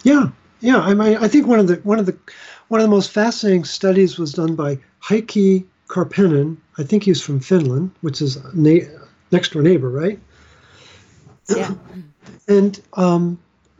Yeah, 0.03 0.29
yeah. 0.61 0.79
I 0.79 0.93
mean, 0.93 1.17
I 1.17 1.27
think 1.27 1.47
one 1.47 1.59
of 1.59 1.67
the 1.67 1.75
one 1.83 1.99
of 1.99 2.05
the 2.05 2.17
one 2.69 2.79
of 2.79 2.85
the 2.85 2.95
most 2.95 3.11
fascinating 3.11 3.65
studies 3.65 4.17
was 4.17 4.33
done 4.33 4.55
by 4.55 4.79
Heikki 5.03 5.65
Karppanen. 5.87 6.57
I 6.77 6.83
think 6.83 7.03
he's 7.03 7.21
from 7.21 7.39
Finland, 7.39 7.91
which 8.01 8.21
is 8.21 8.37
na- 8.53 8.87
next 9.31 9.53
door 9.53 9.61
neighbor, 9.61 9.89
right? 9.89 10.19
Yeah. 11.49 11.73
and 12.47 12.81
um, 12.93 13.39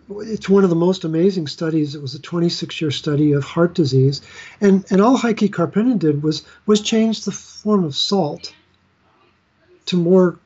it's 0.09 0.49
one 0.49 0.63
of 0.63 0.69
the 0.69 0.75
most 0.75 1.05
amazing 1.05 1.47
studies. 1.47 1.95
It 1.95 2.01
was 2.01 2.13
a 2.13 2.21
26 2.21 2.81
year 2.81 2.91
study 2.91 3.31
of 3.31 3.43
heart 3.43 3.73
disease, 3.73 4.21
and 4.59 4.85
and 4.91 5.01
all 5.01 5.17
Heikki 5.17 5.49
Karppanen 5.49 5.97
did 5.97 6.23
was 6.23 6.43
was 6.65 6.81
change 6.81 7.23
the 7.23 7.31
form 7.31 7.83
of 7.83 7.95
salt 7.95 8.53
to 9.87 9.97
more, 9.97 10.39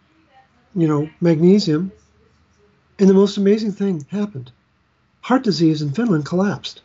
you 0.76 0.88
know, 0.88 1.10
magnesium, 1.22 1.92
and 3.00 3.10
the 3.10 3.14
most 3.14 3.38
amazing 3.38 3.72
thing 3.72 4.06
happened: 4.10 4.52
heart 5.22 5.44
disease 5.44 5.82
in 5.82 5.92
Finland 5.92 6.26
collapsed 6.26 6.82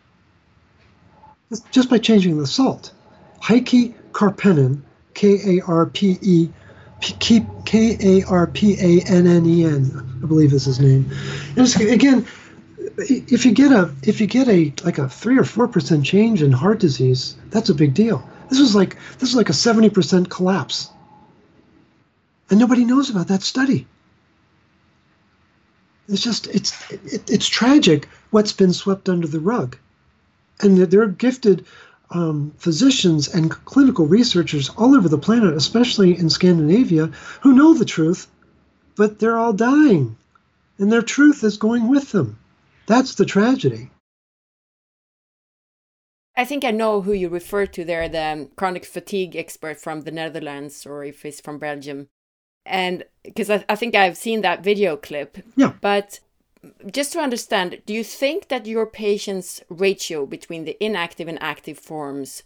just 1.71 1.91
by 1.91 1.99
changing 1.99 2.39
the 2.39 2.47
salt. 2.47 2.93
Heikki 3.43 3.95
Karppanen, 4.13 4.83
K 5.15 5.59
A 5.59 5.65
R 5.67 5.87
P 5.87 6.19
E. 6.23 6.49
K 7.01 7.97
A 8.01 8.23
R 8.29 8.47
P 8.47 8.77
A 8.79 9.05
N 9.11 9.27
N 9.27 9.45
E 9.45 9.65
N, 9.65 10.21
I 10.23 10.27
believe 10.27 10.53
is 10.53 10.65
his 10.65 10.79
name. 10.79 11.11
And 11.57 11.67
again, 11.91 12.25
if 12.97 13.45
you 13.45 13.51
get 13.51 13.73
a 13.73 13.93
if 14.05 14.21
you 14.21 14.29
get 14.29 14.47
a 14.47 14.73
like 14.85 14.99
a 14.99 15.09
three 15.09 15.37
or 15.37 15.43
four 15.43 15.67
percent 15.67 16.05
change 16.05 16.43
in 16.43 16.53
heart 16.53 16.79
disease, 16.79 17.35
that's 17.51 17.71
a 17.71 17.75
big 17.75 17.93
deal. 17.95 18.25
This 18.51 18.61
was 18.61 18.77
like 18.77 18.97
this 19.19 19.31
is 19.31 19.35
like 19.35 19.49
a 19.49 19.53
seventy 19.53 19.91
percent 19.91 20.31
collapse, 20.31 20.91
and 22.51 22.59
nobody 22.59 22.85
knows 22.85 23.11
about 23.11 23.29
that 23.29 23.43
study. 23.43 23.87
It's 26.09 26.23
just 26.23 26.47
it's 26.49 26.91
it, 26.91 27.31
it's 27.31 27.49
tragic 27.49 28.09
what's 28.31 28.53
been 28.53 28.73
swept 28.73 29.09
under 29.09 29.27
the 29.27 29.41
rug, 29.41 29.77
and 30.61 30.77
there 30.77 31.03
are 31.03 31.07
gifted 31.07 31.65
um, 32.11 32.53
physicians 32.59 33.29
and 33.29 33.51
clinical 33.51 34.07
researchers 34.07 34.69
all 34.71 34.95
over 34.95 35.09
the 35.09 35.19
planet, 35.19 35.55
especially 35.55 36.19
in 36.19 36.29
Scandinavia, 36.29 37.07
who 37.41 37.55
know 37.55 37.75
the 37.75 37.85
truth, 37.85 38.29
but 38.97 39.19
they're 39.19 39.39
all 39.39 39.53
dying, 39.53 40.17
and 40.79 40.93
their 40.93 41.03
truth 41.03 41.45
is 41.45 41.57
going 41.57 41.89
with 41.89 42.13
them. 42.13 42.39
That's 42.87 43.15
the 43.15 43.25
tragedy. 43.25 43.91
I 46.37 46.45
think 46.45 46.65
I 46.65 46.71
know 46.71 47.03
who 47.03 47.13
you 47.13 47.29
refer 47.29 47.67
to 47.67 47.85
there, 47.85 48.09
the 48.09 48.49
chronic 48.57 48.85
fatigue 48.85 49.37
expert 49.37 49.79
from 49.79 50.03
the 50.03 50.11
Netherlands, 50.11 50.87
or 50.87 51.05
if 51.05 51.23
he's 51.23 51.41
from 51.41 51.59
Belgium. 51.59 52.09
And 52.65 53.05
because 53.25 53.51
I, 53.51 53.65
I 53.69 53.77
think 53.77 53.95
I've 53.95 54.17
seen 54.17 54.41
that 54.43 54.63
video 54.63 54.97
clip. 54.97 55.39
Yeah. 55.57 55.73
But 55.81 56.21
just 56.91 57.13
to 57.13 57.21
understand, 57.21 57.83
do 57.87 57.93
you 57.93 58.05
think 58.05 58.49
that 58.49 58.67
your 58.67 58.87
patient's 58.87 59.63
ratio 59.69 60.27
between 60.27 60.65
the 60.65 60.83
inactive 60.85 61.29
and 61.29 61.43
active 61.43 61.79
forms 61.79 62.43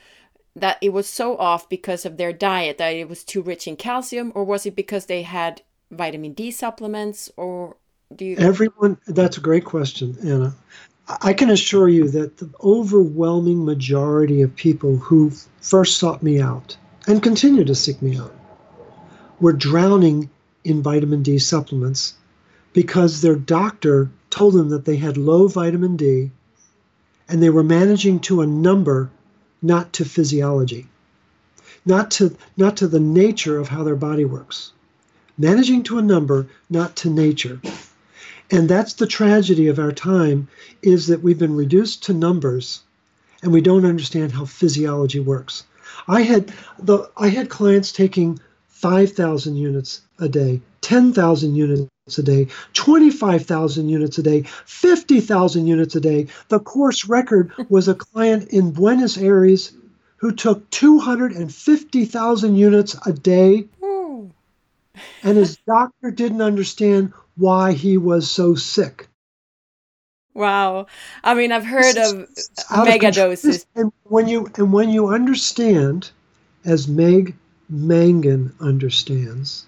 that 0.55 0.79
it 0.81 0.93
was 0.93 1.07
so 1.07 1.37
off 1.37 1.69
because 1.69 2.07
of 2.07 2.17
their 2.17 2.33
diet 2.33 2.79
that 2.79 2.95
it 2.95 3.09
was 3.09 3.23
too 3.23 3.43
rich 3.43 3.69
in 3.69 3.77
calcium 3.77 4.33
or 4.35 4.43
was 4.43 4.65
it 4.65 4.75
because 4.75 5.07
they 5.07 5.23
had 5.23 5.61
vitamin 5.91 6.33
D 6.33 6.51
supplements 6.51 7.31
or 7.37 7.77
do 8.15 8.25
you 8.25 8.37
Everyone 8.39 8.97
that's 9.07 9.37
a 9.37 9.41
great 9.41 9.65
question, 9.65 10.17
Anna. 10.25 10.55
I 11.23 11.35
can 11.35 11.51
assure 11.51 11.89
you 11.89 12.09
that 12.11 12.39
the 12.39 12.51
overwhelming 12.65 13.65
majority 13.65 14.43
of 14.43 14.57
people 14.57 14.97
who 14.97 15.31
first 15.61 15.99
sought 15.99 16.23
me 16.23 16.41
out 16.41 16.77
and 17.07 17.23
continue 17.23 17.65
to 17.65 17.75
seek 17.75 18.01
me 18.03 18.17
out 18.17 18.35
were 19.41 19.53
drowning 19.53 20.31
in 20.65 20.83
vitamin 20.83 21.23
D 21.23 21.39
supplements 21.39 22.15
because 22.73 23.21
their 23.21 23.37
doctor 23.37 24.11
told 24.31 24.55
them 24.55 24.69
that 24.71 24.85
they 24.85 24.97
had 24.97 25.17
low 25.17 25.49
vitamin 25.49 25.97
D 25.97 26.31
and 27.29 27.43
they 27.43 27.51
were 27.51 27.65
managing 27.65 28.21
to 28.21 28.41
a 28.41 28.47
number, 28.47 29.11
not 29.63 29.93
to 29.95 30.05
physiology, 30.05 30.87
not 31.85 32.11
to, 32.13 32.37
not 32.57 32.77
to 32.79 32.87
the 32.87 33.01
nature 33.01 33.59
of 33.59 33.69
how 33.69 33.83
their 33.83 33.97
body 33.97 34.25
works. 34.25 34.73
Managing 35.39 35.83
to 35.85 35.99
a 35.99 36.03
number, 36.03 36.47
not 36.71 36.97
to 36.97 37.11
nature. 37.11 37.61
And 38.51 38.69
that's 38.69 38.95
the 38.95 39.07
tragedy 39.07 39.69
of 39.69 39.79
our 39.79 39.93
time 39.93 40.49
is 40.83 41.09
that 41.09 41.23
we've 41.23 41.39
been 41.39 41.57
reduced 41.57 42.05
to 42.05 42.15
numbers 42.15 42.83
and 43.43 43.53
we 43.53 43.61
don't 43.61 43.85
understand 43.85 44.33
how 44.33 44.45
physiology 44.45 45.21
works. 45.21 45.65
I 46.09 46.23
had 46.23 46.53
the 46.79 47.11
I 47.17 47.29
had 47.29 47.49
clients 47.49 47.93
taking 47.93 48.39
5,000 48.77 49.57
units 49.57 50.03
a 50.19 50.29
day, 50.29 50.61
10,000 50.83 51.57
units 51.57 51.89
a 52.19 52.23
day, 52.23 52.47
25,000 52.75 53.89
units 53.89 54.19
a 54.19 54.23
day, 54.23 54.43
50,000 54.67 55.67
units 55.67 55.97
a 55.97 56.01
day. 56.01 56.27
The 56.49 56.61
course 56.61 57.07
record 57.07 57.53
was 57.71 57.89
a 57.89 57.95
client 57.95 58.49
in 58.49 58.73
Buenos 58.73 59.17
Aires 59.17 59.73
who 60.19 60.31
took 60.31 60.69
250,000 60.71 62.55
units 62.55 62.97
a 63.07 63.15
day. 63.15 63.67
Hmm. 63.83 64.27
And 65.23 65.39
his 65.39 65.57
doctor 65.67 66.11
didn't 66.11 66.43
understand 66.43 67.15
why 67.39 67.73
he 67.73 67.97
was 67.97 68.31
so 68.31 68.55
sick. 68.55 69.09
Wow. 70.35 70.87
I 71.25 71.33
mean, 71.33 71.51
I've 71.51 71.65
heard 71.65 71.97
of 71.97 72.29
mega 72.85 73.11
doses. 73.11 73.65
And 73.75 73.91
when 74.05 74.29
you 74.29 74.51
and 74.57 74.71
when 74.71 74.91
you 74.91 75.09
understand, 75.09 76.11
as 76.67 76.89
Meg 76.89 77.35
Mangin 77.73 78.53
understands 78.61 79.67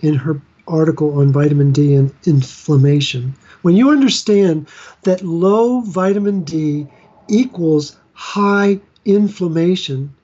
in 0.00 0.14
her 0.14 0.40
article 0.66 1.18
on 1.18 1.32
vitamin 1.32 1.72
D 1.72 1.94
and 1.94 2.12
inflammation, 2.26 3.34
when 3.62 3.76
you 3.76 3.90
understand 3.90 4.68
that 5.02 5.22
low 5.22 5.80
vitamin 5.80 6.42
D 6.42 6.86
equals 7.28 7.96
high 8.12 8.80
inflammation, 9.04 10.14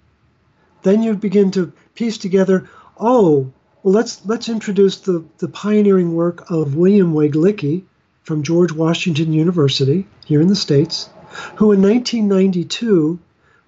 then 0.83 1.03
you 1.03 1.15
begin 1.15 1.51
to 1.53 1.73
piece 1.95 2.19
together, 2.19 2.69
oh, 2.99 3.53
well, 3.83 3.95
let's 3.95 4.25
let's 4.27 4.49
introduce 4.49 4.97
the, 4.97 5.25
the 5.39 5.49
pioneering 5.49 6.15
work 6.15 6.51
of 6.51 6.75
William 6.75 7.15
Weglicki 7.15 7.85
from 8.23 8.43
George 8.43 8.73
Washington 8.73 9.33
University 9.33 10.07
here 10.27 10.41
in 10.41 10.49
the 10.49 10.57
States, 10.57 11.09
who 11.57 11.73
in 11.73 11.81
1992 11.81 13.19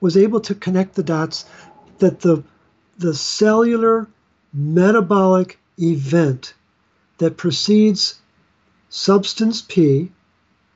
was 0.00 0.16
able 0.16 0.40
to 0.40 0.54
connect 0.54 0.94
the 0.94 1.02
dots 1.02 1.44
that 2.02 2.20
the 2.20 2.42
the 2.98 3.14
cellular 3.14 4.08
metabolic 4.52 5.56
event 5.78 6.52
that 7.18 7.36
precedes 7.36 8.20
substance 8.90 9.62
P, 9.62 10.10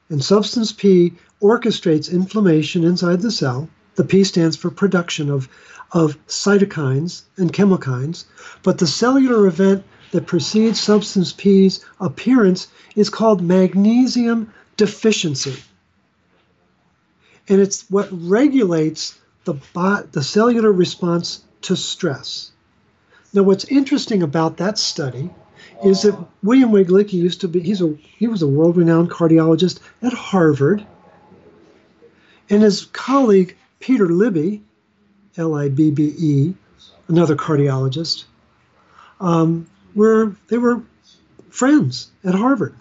and 0.09 0.23
substance 0.23 0.71
P 0.71 1.15
orchestrates 1.43 2.13
inflammation 2.13 2.85
inside 2.85 3.23
the 3.23 3.33
cell. 3.33 3.69
The 3.97 4.05
P 4.05 4.23
stands 4.23 4.57
for 4.57 4.71
production 4.71 5.29
of 5.29 5.49
of 5.91 6.17
cytokines 6.29 7.23
and 7.37 7.53
chemokines, 7.53 8.25
but 8.63 8.79
the 8.79 8.87
cellular 8.87 9.49
event 9.49 9.83
that 10.13 10.29
precedes 10.29 10.79
substance 10.79 11.33
P's 11.33 11.85
appearance 11.99 12.69
is 12.95 13.11
called 13.11 13.43
magnesium 13.43 14.53
deficiency. 14.77 15.57
And 17.49 17.61
it's 17.61 17.85
what 17.91 18.09
regulates 18.13 19.19
the, 19.47 20.09
the 20.13 20.23
cellular 20.23 20.71
response 20.71 21.45
to 21.63 21.77
stress. 21.77 22.53
Now, 23.33 23.45
what's 23.45 23.65
interesting 23.65 24.23
about 24.23 24.59
that 24.59 24.77
study 24.77 25.31
is 25.85 26.03
that 26.03 26.19
William 26.43 26.71
Weglicki 26.71 27.15
used 27.15 27.41
to 27.43 27.49
be, 27.49 27.61
he's 27.61 27.81
a, 27.81 27.95
he 27.95 28.29
was 28.29 28.43
a 28.43 28.47
world 28.47 28.77
renowned 28.77 29.11
cardiologist 29.11 29.81
at 30.03 30.13
Harvard. 30.13 30.87
And 32.51 32.63
his 32.63 32.87
colleague, 32.87 33.57
Peter 33.81 34.09
Libby, 34.09 34.63
L 35.37 35.55
I 35.55 35.69
B 35.69 35.91
B 35.91 36.15
E, 36.19 36.55
another 37.09 37.37
cardiologist, 37.37 38.25
um, 39.21 39.67
were 39.95 40.35
they 40.49 40.59
were 40.59 40.83
friends 41.51 42.11
at 42.25 42.35
Harvard. 42.35 42.75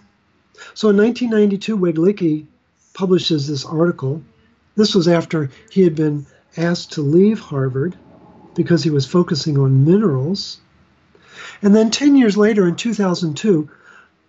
So 0.74 0.88
in 0.88 0.96
1992, 0.96 1.76
Weglicki 1.76 2.46
publishes 2.94 3.46
this 3.46 3.64
article. 3.64 4.22
This 4.74 4.94
was 4.94 5.08
after 5.08 5.50
he 5.70 5.82
had 5.82 5.94
been 5.94 6.26
asked 6.56 6.92
to 6.92 7.02
leave 7.02 7.40
Harvard 7.40 7.96
because 8.54 8.82
he 8.82 8.90
was 8.90 9.06
focusing 9.06 9.58
on 9.58 9.84
minerals. 9.84 10.60
And 11.62 11.74
then 11.74 11.90
10 11.90 12.16
years 12.16 12.36
later, 12.36 12.66
in 12.66 12.76
2002, 12.76 13.68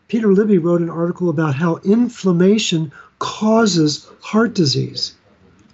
Peter 0.08 0.32
Libby 0.32 0.58
wrote 0.58 0.82
an 0.82 0.90
article 0.90 1.30
about 1.30 1.56
how 1.56 1.78
inflammation 1.78 2.92
causes 3.20 4.08
heart 4.22 4.54
disease. 4.54 5.16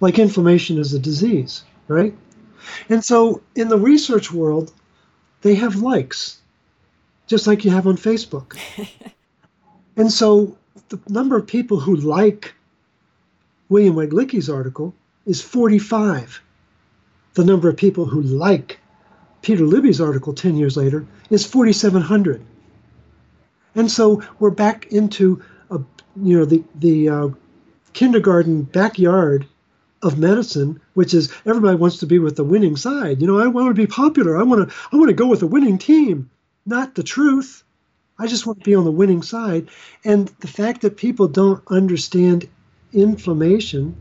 Like 0.00 0.18
inflammation 0.18 0.78
is 0.78 0.92
a 0.92 0.98
disease, 0.98 1.62
right? 1.88 2.16
And 2.88 3.04
so 3.04 3.42
in 3.54 3.68
the 3.68 3.78
research 3.78 4.32
world, 4.32 4.72
they 5.42 5.54
have 5.54 5.76
likes, 5.76 6.40
just 7.26 7.46
like 7.46 7.64
you 7.64 7.70
have 7.70 7.86
on 7.86 7.96
Facebook. 7.96 8.58
and 9.96 10.10
so 10.10 10.56
the 10.88 10.98
number 11.08 11.36
of 11.36 11.46
people 11.46 11.78
who 11.78 11.96
like 11.96 12.54
William 13.68 13.94
Weglicki's 13.94 14.50
article 14.50 14.94
is 15.26 15.40
45. 15.40 16.40
The 17.34 17.44
number 17.44 17.68
of 17.68 17.76
people 17.76 18.06
who 18.06 18.22
like 18.22 18.78
Peter 19.42 19.64
Libby's 19.64 20.00
article 20.00 20.32
10 20.32 20.56
years 20.56 20.76
later 20.76 21.06
is 21.30 21.44
4,700. 21.44 22.44
And 23.74 23.90
so 23.90 24.22
we're 24.38 24.50
back 24.50 24.86
into 24.86 25.42
a, 25.70 25.80
you 26.16 26.38
know 26.38 26.44
the 26.44 26.62
the 26.76 27.08
uh, 27.08 27.28
kindergarten 27.92 28.62
backyard 28.62 29.46
of 30.02 30.18
medicine, 30.18 30.80
which 30.92 31.14
is 31.14 31.32
everybody 31.44 31.76
wants 31.76 31.98
to 31.98 32.06
be 32.06 32.18
with 32.18 32.36
the 32.36 32.44
winning 32.44 32.76
side. 32.76 33.20
You 33.20 33.26
know, 33.26 33.38
I 33.38 33.46
want 33.48 33.68
to 33.68 33.74
be 33.74 33.86
popular. 33.86 34.36
I 34.36 34.42
want 34.42 34.68
to 34.68 34.76
I 34.92 34.96
want 34.96 35.08
to 35.08 35.14
go 35.14 35.26
with 35.26 35.42
a 35.42 35.46
winning 35.46 35.78
team. 35.78 36.30
Not 36.66 36.94
the 36.94 37.02
truth. 37.02 37.64
I 38.18 38.26
just 38.26 38.46
want 38.46 38.60
to 38.60 38.64
be 38.64 38.74
on 38.74 38.84
the 38.84 38.92
winning 38.92 39.22
side. 39.22 39.68
And 40.04 40.28
the 40.40 40.46
fact 40.46 40.82
that 40.82 40.96
people 40.96 41.26
don't 41.26 41.62
understand 41.66 42.48
inflammation, 42.92 43.96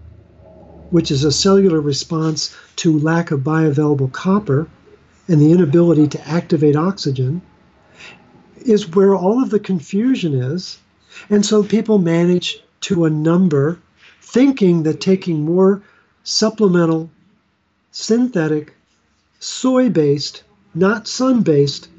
which 0.93 1.09
is 1.09 1.23
a 1.23 1.31
cellular 1.31 1.81
response 1.81 2.55
to 2.75 2.99
lack 2.99 3.31
of 3.31 3.39
bioavailable 3.39 4.11
copper 4.11 4.67
and 5.27 5.41
the 5.41 5.51
inability 5.51 6.07
to 6.07 6.27
activate 6.27 6.75
oxygen, 6.75 7.41
is 8.57 8.93
where 8.93 9.15
all 9.15 9.41
of 9.41 9.49
the 9.49 9.59
confusion 9.59 10.35
is. 10.35 10.77
And 11.31 11.43
so 11.43 11.63
people 11.63 11.97
manage 11.97 12.61
to 12.81 13.05
a 13.05 13.09
number 13.09 13.79
thinking 14.21 14.83
that 14.83 15.01
taking 15.01 15.43
more 15.43 15.81
supplemental, 16.23 17.09
synthetic, 17.89 18.75
soy 19.39 19.89
based, 19.89 20.43
not 20.75 21.07
sun 21.07 21.41
based 21.41 21.89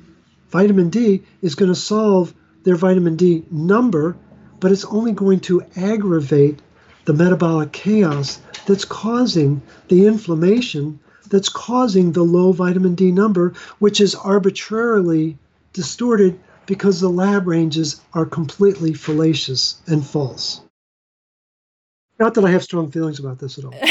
vitamin 0.51 0.89
D 0.89 1.25
is 1.43 1.57
going 1.57 1.73
to 1.73 1.75
solve 1.75 2.33
their 2.63 2.77
vitamin 2.77 3.17
D 3.17 3.45
number, 3.51 4.17
but 4.61 4.71
it's 4.71 4.85
only 4.85 5.11
going 5.11 5.41
to 5.41 5.65
aggravate 5.75 6.61
the 7.07 7.13
metabolic 7.13 7.73
chaos 7.73 8.41
that's 8.67 8.85
causing 8.85 9.63
the 9.89 10.07
inflammation 10.07 10.99
that's 11.29 11.49
causing 11.49 12.13
the 12.13 12.23
low 12.23 12.53
vitamin 12.53 12.95
D 12.95 13.11
number, 13.11 13.55
which 13.79 14.01
is 14.01 14.15
arbitrarily 14.15 15.39
distorted 15.73 16.39
because 16.67 17.01
the 17.01 17.09
lab 17.09 17.47
ranges 17.47 18.01
are 18.13 18.27
completely 18.27 18.95
fallacious 18.95 19.81
and 19.87 20.07
false. 20.07 20.61
Not 22.19 22.35
that 22.35 22.45
I 22.45 22.51
have 22.51 22.63
strong 22.63 22.91
feelings 22.91 23.19
about 23.19 23.39
this 23.39 23.59
at 23.59 23.65
all. 23.65 23.75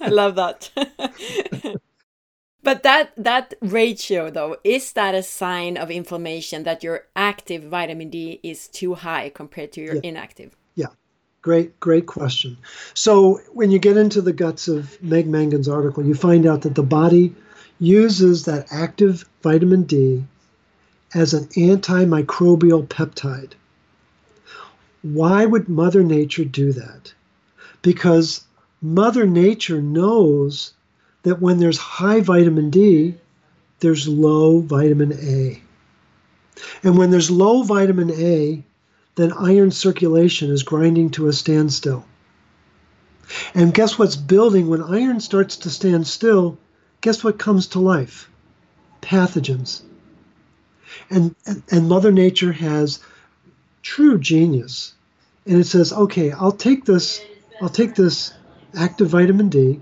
I 0.00 0.08
love 0.08 0.34
that. 0.34 0.70
but 2.62 2.82
that 2.82 3.12
that 3.16 3.54
ratio 3.62 4.30
though, 4.30 4.58
is 4.62 4.92
that 4.92 5.14
a 5.14 5.22
sign 5.22 5.76
of 5.78 5.90
inflammation 5.90 6.64
that 6.64 6.84
your 6.84 7.04
active 7.16 7.64
vitamin 7.64 8.10
D 8.10 8.40
is 8.42 8.68
too 8.68 8.94
high 8.94 9.30
compared 9.30 9.72
to 9.72 9.80
your 9.80 9.94
yeah. 9.94 10.02
inactive? 10.04 10.54
Great, 11.44 11.78
great 11.78 12.06
question. 12.06 12.56
So 12.94 13.38
when 13.52 13.70
you 13.70 13.78
get 13.78 13.98
into 13.98 14.22
the 14.22 14.32
guts 14.32 14.66
of 14.66 14.96
Meg 15.02 15.28
Mangin's 15.28 15.68
article, 15.68 16.02
you 16.02 16.14
find 16.14 16.46
out 16.46 16.62
that 16.62 16.74
the 16.74 16.82
body 16.82 17.34
uses 17.78 18.46
that 18.46 18.66
active 18.72 19.26
vitamin 19.42 19.82
D 19.82 20.24
as 21.12 21.34
an 21.34 21.44
antimicrobial 21.48 22.88
peptide. 22.88 23.52
Why 25.02 25.44
would 25.44 25.68
Mother 25.68 26.02
Nature 26.02 26.46
do 26.46 26.72
that? 26.72 27.12
Because 27.82 28.42
Mother 28.80 29.26
Nature 29.26 29.82
knows 29.82 30.72
that 31.24 31.42
when 31.42 31.58
there's 31.58 31.76
high 31.76 32.20
vitamin 32.20 32.70
D, 32.70 33.16
there's 33.80 34.08
low 34.08 34.60
vitamin 34.60 35.12
A. 35.12 35.62
And 36.82 36.96
when 36.96 37.10
there's 37.10 37.30
low 37.30 37.64
vitamin 37.64 38.10
A, 38.12 38.64
then 39.16 39.32
iron 39.32 39.70
circulation 39.70 40.50
is 40.50 40.62
grinding 40.62 41.10
to 41.10 41.28
a 41.28 41.32
standstill. 41.32 42.04
And 43.54 43.72
guess 43.72 43.98
what's 43.98 44.16
building 44.16 44.68
when 44.68 44.82
iron 44.82 45.20
starts 45.20 45.56
to 45.58 45.70
stand 45.70 46.06
still? 46.06 46.58
Guess 47.00 47.24
what 47.24 47.38
comes 47.38 47.68
to 47.68 47.80
life? 47.80 48.30
Pathogens. 49.00 49.82
And, 51.10 51.34
and, 51.46 51.62
and 51.70 51.88
Mother 51.88 52.12
Nature 52.12 52.52
has 52.52 53.00
true 53.82 54.18
genius. 54.18 54.94
And 55.46 55.60
it 55.60 55.66
says, 55.66 55.92
okay, 55.92 56.32
I'll 56.32 56.52
take 56.52 56.84
this, 56.84 57.20
I'll 57.60 57.68
take 57.68 57.94
this 57.94 58.32
active 58.76 59.08
vitamin 59.08 59.48
D 59.48 59.80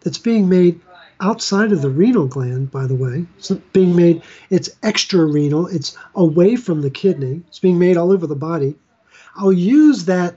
that's 0.00 0.18
being 0.18 0.48
made 0.48 0.80
outside 1.20 1.72
of 1.72 1.82
the 1.82 1.90
renal 1.90 2.26
gland, 2.26 2.70
by 2.70 2.86
the 2.86 2.94
way. 2.94 3.26
It's 3.38 3.50
being 3.72 3.96
made, 3.96 4.22
it's 4.50 4.70
extra 4.82 5.24
renal, 5.24 5.66
it's 5.66 5.96
away 6.14 6.56
from 6.56 6.82
the 6.82 6.90
kidney, 6.90 7.42
it's 7.48 7.58
being 7.58 7.78
made 7.78 7.96
all 7.96 8.12
over 8.12 8.26
the 8.26 8.36
body. 8.36 8.74
I'll 9.36 9.52
use 9.52 10.04
that 10.06 10.36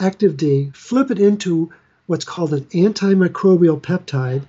active 0.00 0.36
D, 0.36 0.70
flip 0.74 1.10
it 1.10 1.18
into 1.18 1.72
what's 2.06 2.24
called 2.24 2.52
an 2.54 2.64
antimicrobial 2.66 3.80
peptide, 3.80 4.44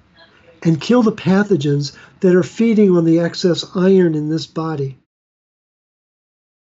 and 0.64 0.82
kill 0.82 1.03
the 1.03 1.12
pathogens 1.12 1.95
that 2.20 2.36
are 2.36 2.43
feeding 2.43 2.95
on 2.95 3.05
the 3.05 3.20
excess 3.20 3.66
iron 3.76 4.16
in 4.16 4.30
this 4.30 4.45
body. 4.45 4.97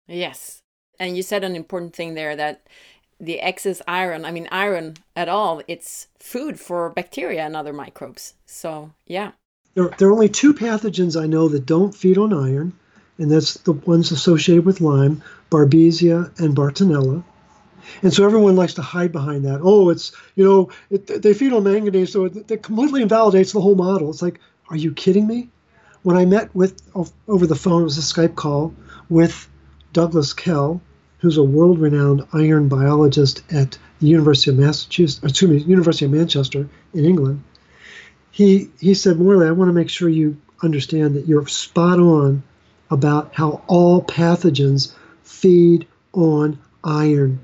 Yes. 0.08 0.62
And 1.00 1.16
you 1.16 1.24
said 1.24 1.44
an 1.44 1.56
important 1.56 1.96
thing 1.96 2.14
there 2.14 2.36
that 2.36 2.68
the 3.20 3.40
excess 3.40 3.82
iron, 3.88 4.26
I 4.26 4.32
mean, 4.32 4.48
iron 4.52 4.96
at 5.16 5.30
all, 5.30 5.62
it's 5.68 6.08
food 6.20 6.60
for 6.60 6.90
bacteria 6.90 7.46
and 7.46 7.56
other 7.56 7.74
microbes. 7.74 8.36
So, 8.46 8.92
yeah. 9.06 9.32
There, 9.74 9.90
there 9.98 10.10
are 10.10 10.14
only 10.14 10.30
two 10.30 10.54
pathogens 10.54 11.20
I 11.20 11.28
know 11.28 11.48
that 11.50 11.66
don't 11.66 11.96
feed 11.96 12.18
on 12.18 12.34
iron, 12.34 12.74
and 13.18 13.32
that's 13.32 13.56
the 13.56 13.74
ones 13.74 14.12
associated 14.12 14.66
with 14.66 14.82
Lyme, 14.82 15.24
Babesia 15.50 16.38
and 16.40 16.56
Bartonella. 16.56 17.24
And 18.02 18.14
so 18.14 18.26
everyone 18.26 18.56
likes 18.56 18.74
to 18.76 18.82
hide 18.82 19.12
behind 19.12 19.46
that. 19.46 19.62
Oh, 19.64 19.90
it's, 19.90 20.12
you 20.36 20.44
know, 20.44 20.70
it, 20.90 21.22
they 21.22 21.34
feed 21.34 21.54
on 21.54 21.64
manganese, 21.64 22.12
so 22.12 22.26
it, 22.26 22.52
it 22.52 22.64
completely 22.64 23.02
invalidates 23.02 23.54
the 23.54 23.62
whole 23.62 23.76
model. 23.76 24.10
It's 24.10 24.22
like, 24.22 24.40
are 24.70 24.76
you 24.76 24.92
kidding 24.92 25.26
me? 25.26 25.50
When 26.04 26.18
I 26.18 26.26
met 26.26 26.54
with, 26.54 26.82
over 27.28 27.48
the 27.48 27.56
phone, 27.56 27.82
it 27.82 27.86
was 27.86 27.98
a 27.98 28.02
Skype 28.02 28.36
call 28.36 28.74
with 29.10 29.50
Douglas 29.94 30.34
Kell, 30.34 30.82
who's 31.20 31.38
a 31.38 31.44
world-renowned 31.44 32.28
iron 32.34 32.68
biologist 32.68 33.42
at 33.52 33.78
the 34.00 34.08
University 34.08 34.52
of 34.52 34.58
Massachusetts, 34.58 35.24
excuse 35.24 35.50
me, 35.50 35.70
University 35.70 36.06
of 36.06 36.12
Manchester 36.12 36.70
in 36.94 37.06
England. 37.06 37.44
He 38.32 38.70
he 38.80 38.94
said, 38.94 39.18
Morley, 39.18 39.48
I 39.48 39.52
want 39.52 39.70
to 39.70 39.74
make 39.74 39.90
sure 39.90 40.10
you 40.10 40.38
understand 40.62 41.16
that 41.16 41.28
you're 41.28 41.48
spot 41.48 42.00
on 42.00 42.44
about 42.92 43.34
how 43.34 43.62
all 43.68 44.04
pathogens 44.04 44.94
feed 45.24 45.88
on 46.14 46.60
iron. 46.84 47.40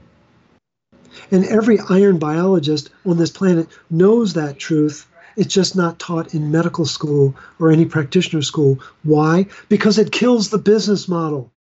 And 1.32 1.46
every 1.46 1.80
iron 1.90 2.18
biologist 2.18 2.90
on 3.06 3.18
this 3.18 3.32
planet 3.32 3.68
knows 3.90 4.34
that 4.34 4.58
truth. 4.58 5.08
It's 5.36 5.54
just 5.54 5.76
not 5.76 6.00
taught 6.00 6.34
in 6.34 6.52
medical 6.52 6.86
school 6.86 7.36
or 7.60 7.72
any 7.72 7.86
practitioner 7.86 8.42
school. 8.42 8.80
Why? 9.04 9.48
Because 9.70 9.98
it 9.98 10.12
kills 10.12 10.50
the 10.50 10.58
business 10.60 11.08
model. 11.08 11.52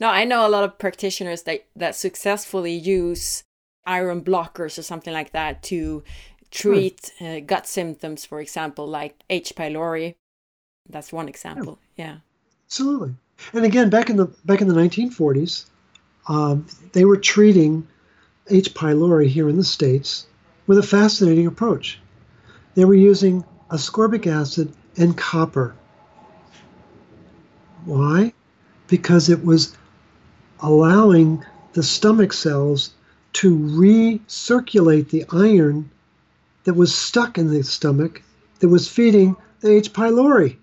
No, 0.00 0.08
I 0.08 0.24
know 0.24 0.46
a 0.46 0.48
lot 0.48 0.64
of 0.64 0.78
practitioners 0.78 1.42
that, 1.42 1.66
that 1.76 1.94
successfully 1.94 2.74
use 2.74 3.44
iron 3.86 4.22
blockers 4.22 4.78
or 4.78 4.82
something 4.82 5.12
like 5.12 5.32
that 5.32 5.62
to 5.64 6.02
treat 6.50 7.12
uh, 7.20 7.40
gut 7.40 7.66
symptoms, 7.66 8.24
for 8.24 8.40
example, 8.40 8.86
like 8.86 9.22
H. 9.30 9.52
pylori. 9.56 10.14
That's 10.88 11.12
one 11.12 11.28
example. 11.28 11.78
Yeah. 11.96 12.06
yeah. 12.06 12.16
Absolutely. 12.66 13.14
And 13.52 13.64
again, 13.64 13.90
back 13.90 14.10
in 14.10 14.16
the 14.16 14.26
back 14.44 14.60
in 14.60 14.68
the 14.68 14.74
1940s, 14.74 15.66
um, 16.28 16.66
they 16.92 17.04
were 17.04 17.16
treating 17.16 17.86
H. 18.48 18.74
pylori 18.74 19.28
here 19.28 19.48
in 19.48 19.56
the 19.56 19.64
states 19.64 20.26
with 20.66 20.78
a 20.78 20.82
fascinating 20.82 21.46
approach. 21.46 22.00
They 22.74 22.84
were 22.84 22.94
using 22.94 23.44
ascorbic 23.70 24.26
acid 24.26 24.72
and 24.96 25.16
copper. 25.16 25.74
Why? 27.84 28.32
Because 28.86 29.28
it 29.28 29.44
was 29.44 29.76
allowing 30.64 31.44
the 31.74 31.82
stomach 31.82 32.32
cells 32.32 32.94
to 33.34 33.56
recirculate 33.56 35.10
the 35.10 35.24
iron 35.30 35.90
that 36.64 36.74
was 36.74 36.94
stuck 36.94 37.36
in 37.36 37.50
the 37.50 37.62
stomach 37.62 38.22
that 38.60 38.68
was 38.68 38.88
feeding 38.88 39.36
the 39.60 39.70
H. 39.70 39.92
pylori. 39.92 40.56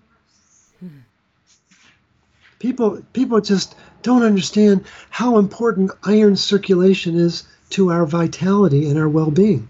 People, 2.58 3.02
people 3.12 3.40
just 3.40 3.74
don't 4.02 4.22
understand 4.22 4.84
how 5.10 5.38
important 5.38 5.90
iron 6.04 6.36
circulation 6.36 7.16
is 7.16 7.44
to 7.70 7.90
our 7.90 8.06
vitality 8.06 8.88
and 8.88 8.98
our 8.98 9.08
well 9.08 9.30
being. 9.30 9.68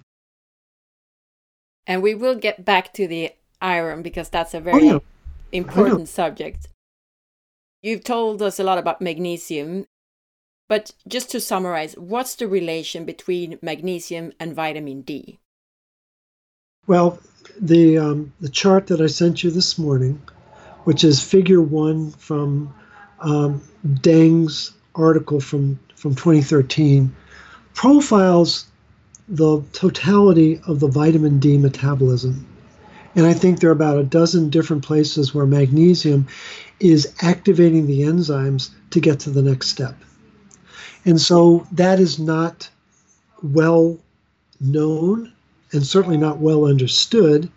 And 1.86 2.02
we 2.02 2.14
will 2.14 2.34
get 2.34 2.64
back 2.64 2.92
to 2.94 3.06
the 3.06 3.32
iron 3.60 4.02
because 4.02 4.28
that's 4.28 4.54
a 4.54 4.58
oh, 4.58 4.60
very 4.60 4.90
oh, 4.90 4.92
yeah. 4.92 4.98
important 5.52 6.08
subject. 6.08 6.68
You've 7.82 8.04
told 8.04 8.40
us 8.42 8.60
a 8.60 8.64
lot 8.64 8.78
about 8.78 9.00
magnesium, 9.00 9.86
but 10.72 10.90
just 11.06 11.30
to 11.32 11.38
summarize, 11.38 11.92
what's 11.98 12.34
the 12.36 12.48
relation 12.48 13.04
between 13.04 13.58
magnesium 13.60 14.32
and 14.40 14.54
vitamin 14.54 15.02
D? 15.02 15.38
Well, 16.86 17.18
the 17.60 17.98
um, 17.98 18.32
the 18.40 18.48
chart 18.48 18.86
that 18.86 18.98
I 19.02 19.08
sent 19.08 19.44
you 19.44 19.50
this 19.50 19.78
morning, 19.78 20.22
which 20.84 21.04
is 21.04 21.22
Figure 21.22 21.60
One 21.60 22.12
from 22.12 22.74
um, 23.20 23.60
Deng's 24.00 24.72
article 24.94 25.40
from 25.40 25.78
from 25.94 26.14
2013, 26.14 27.14
profiles 27.74 28.64
the 29.28 29.62
totality 29.74 30.58
of 30.66 30.80
the 30.80 30.88
vitamin 30.88 31.38
D 31.38 31.58
metabolism. 31.58 32.46
And 33.14 33.26
I 33.26 33.34
think 33.34 33.60
there 33.60 33.68
are 33.68 33.74
about 33.74 33.98
a 33.98 34.04
dozen 34.04 34.48
different 34.48 34.86
places 34.86 35.34
where 35.34 35.44
magnesium 35.44 36.28
is 36.80 37.12
activating 37.20 37.86
the 37.86 38.04
enzymes 38.04 38.70
to 38.92 39.00
get 39.00 39.20
to 39.20 39.30
the 39.30 39.42
next 39.42 39.68
step. 39.68 39.96
And 41.04 41.20
so 41.20 41.66
that 41.72 41.98
is 41.98 42.18
not 42.18 42.70
well 43.42 43.98
known 44.60 45.32
and 45.72 45.86
certainly 45.86 46.16
not 46.16 46.38
well 46.38 46.64
understood. 46.64 47.50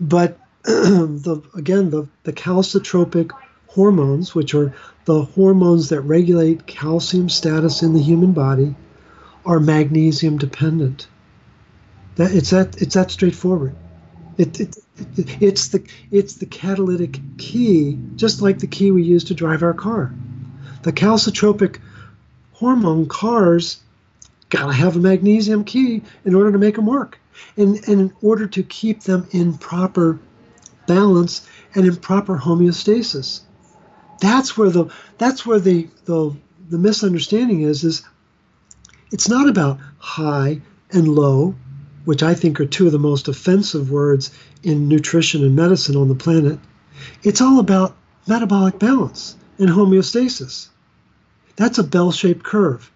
But 0.00 0.38
the, 0.64 1.42
again, 1.54 1.90
the, 1.90 2.08
the 2.24 2.32
calcitropic 2.32 3.30
hormones, 3.68 4.34
which 4.34 4.54
are 4.54 4.74
the 5.04 5.22
hormones 5.22 5.88
that 5.90 6.00
regulate 6.02 6.66
calcium 6.66 7.28
status 7.28 7.82
in 7.82 7.94
the 7.94 8.02
human 8.02 8.32
body, 8.32 8.74
are 9.46 9.60
magnesium 9.60 10.38
dependent. 10.38 11.06
That 12.16 12.32
it's 12.32 12.50
that 12.50 12.80
it's 12.82 12.94
that 12.94 13.10
straightforward. 13.10 13.74
It, 14.36 14.60
it, 14.60 14.76
it, 15.16 15.42
it's 15.42 15.68
the 15.68 15.86
it's 16.10 16.34
the 16.34 16.46
catalytic 16.46 17.18
key, 17.38 17.98
just 18.16 18.42
like 18.42 18.58
the 18.58 18.66
key 18.66 18.90
we 18.90 19.02
use 19.02 19.24
to 19.24 19.34
drive 19.34 19.62
our 19.62 19.72
car. 19.72 20.12
The 20.82 20.92
calcitropic 20.92 21.78
hormone 22.60 23.06
cars 23.06 23.80
got 24.50 24.66
to 24.66 24.72
have 24.72 24.94
a 24.94 25.00
magnesium 25.00 25.64
key 25.64 26.02
in 26.26 26.34
order 26.34 26.52
to 26.52 26.58
make 26.58 26.76
them 26.76 26.86
work. 26.86 27.18
And, 27.56 27.76
and 27.88 28.00
in 28.00 28.12
order 28.20 28.46
to 28.46 28.62
keep 28.62 29.02
them 29.04 29.26
in 29.30 29.56
proper 29.56 30.18
balance 30.86 31.48
and 31.74 31.86
in 31.86 31.96
proper 31.96 32.36
homeostasis. 32.36 33.40
That's 34.20 34.58
where 34.58 34.68
the 34.68 34.92
that's 35.16 35.46
where 35.46 35.58
the 35.58 35.88
the, 36.04 36.36
the 36.68 36.78
misunderstanding 36.78 37.62
is 37.62 37.82
is 37.82 38.02
it's 39.10 39.28
not 39.28 39.48
about 39.48 39.78
high 39.98 40.60
and 40.90 41.08
low, 41.08 41.54
which 42.04 42.22
I 42.22 42.34
think 42.34 42.60
are 42.60 42.66
two 42.66 42.86
of 42.86 42.92
the 42.92 42.98
most 42.98 43.28
offensive 43.28 43.90
words 43.90 44.30
in 44.62 44.88
nutrition 44.88 45.42
and 45.42 45.56
medicine 45.56 45.96
on 45.96 46.08
the 46.08 46.14
planet. 46.14 46.58
It's 47.22 47.40
all 47.40 47.58
about 47.58 47.96
metabolic 48.26 48.78
balance 48.78 49.36
and 49.58 49.70
homeostasis. 49.70 50.68
That's 51.56 51.78
a 51.78 51.84
bell-shaped 51.84 52.42
curve. 52.44 52.90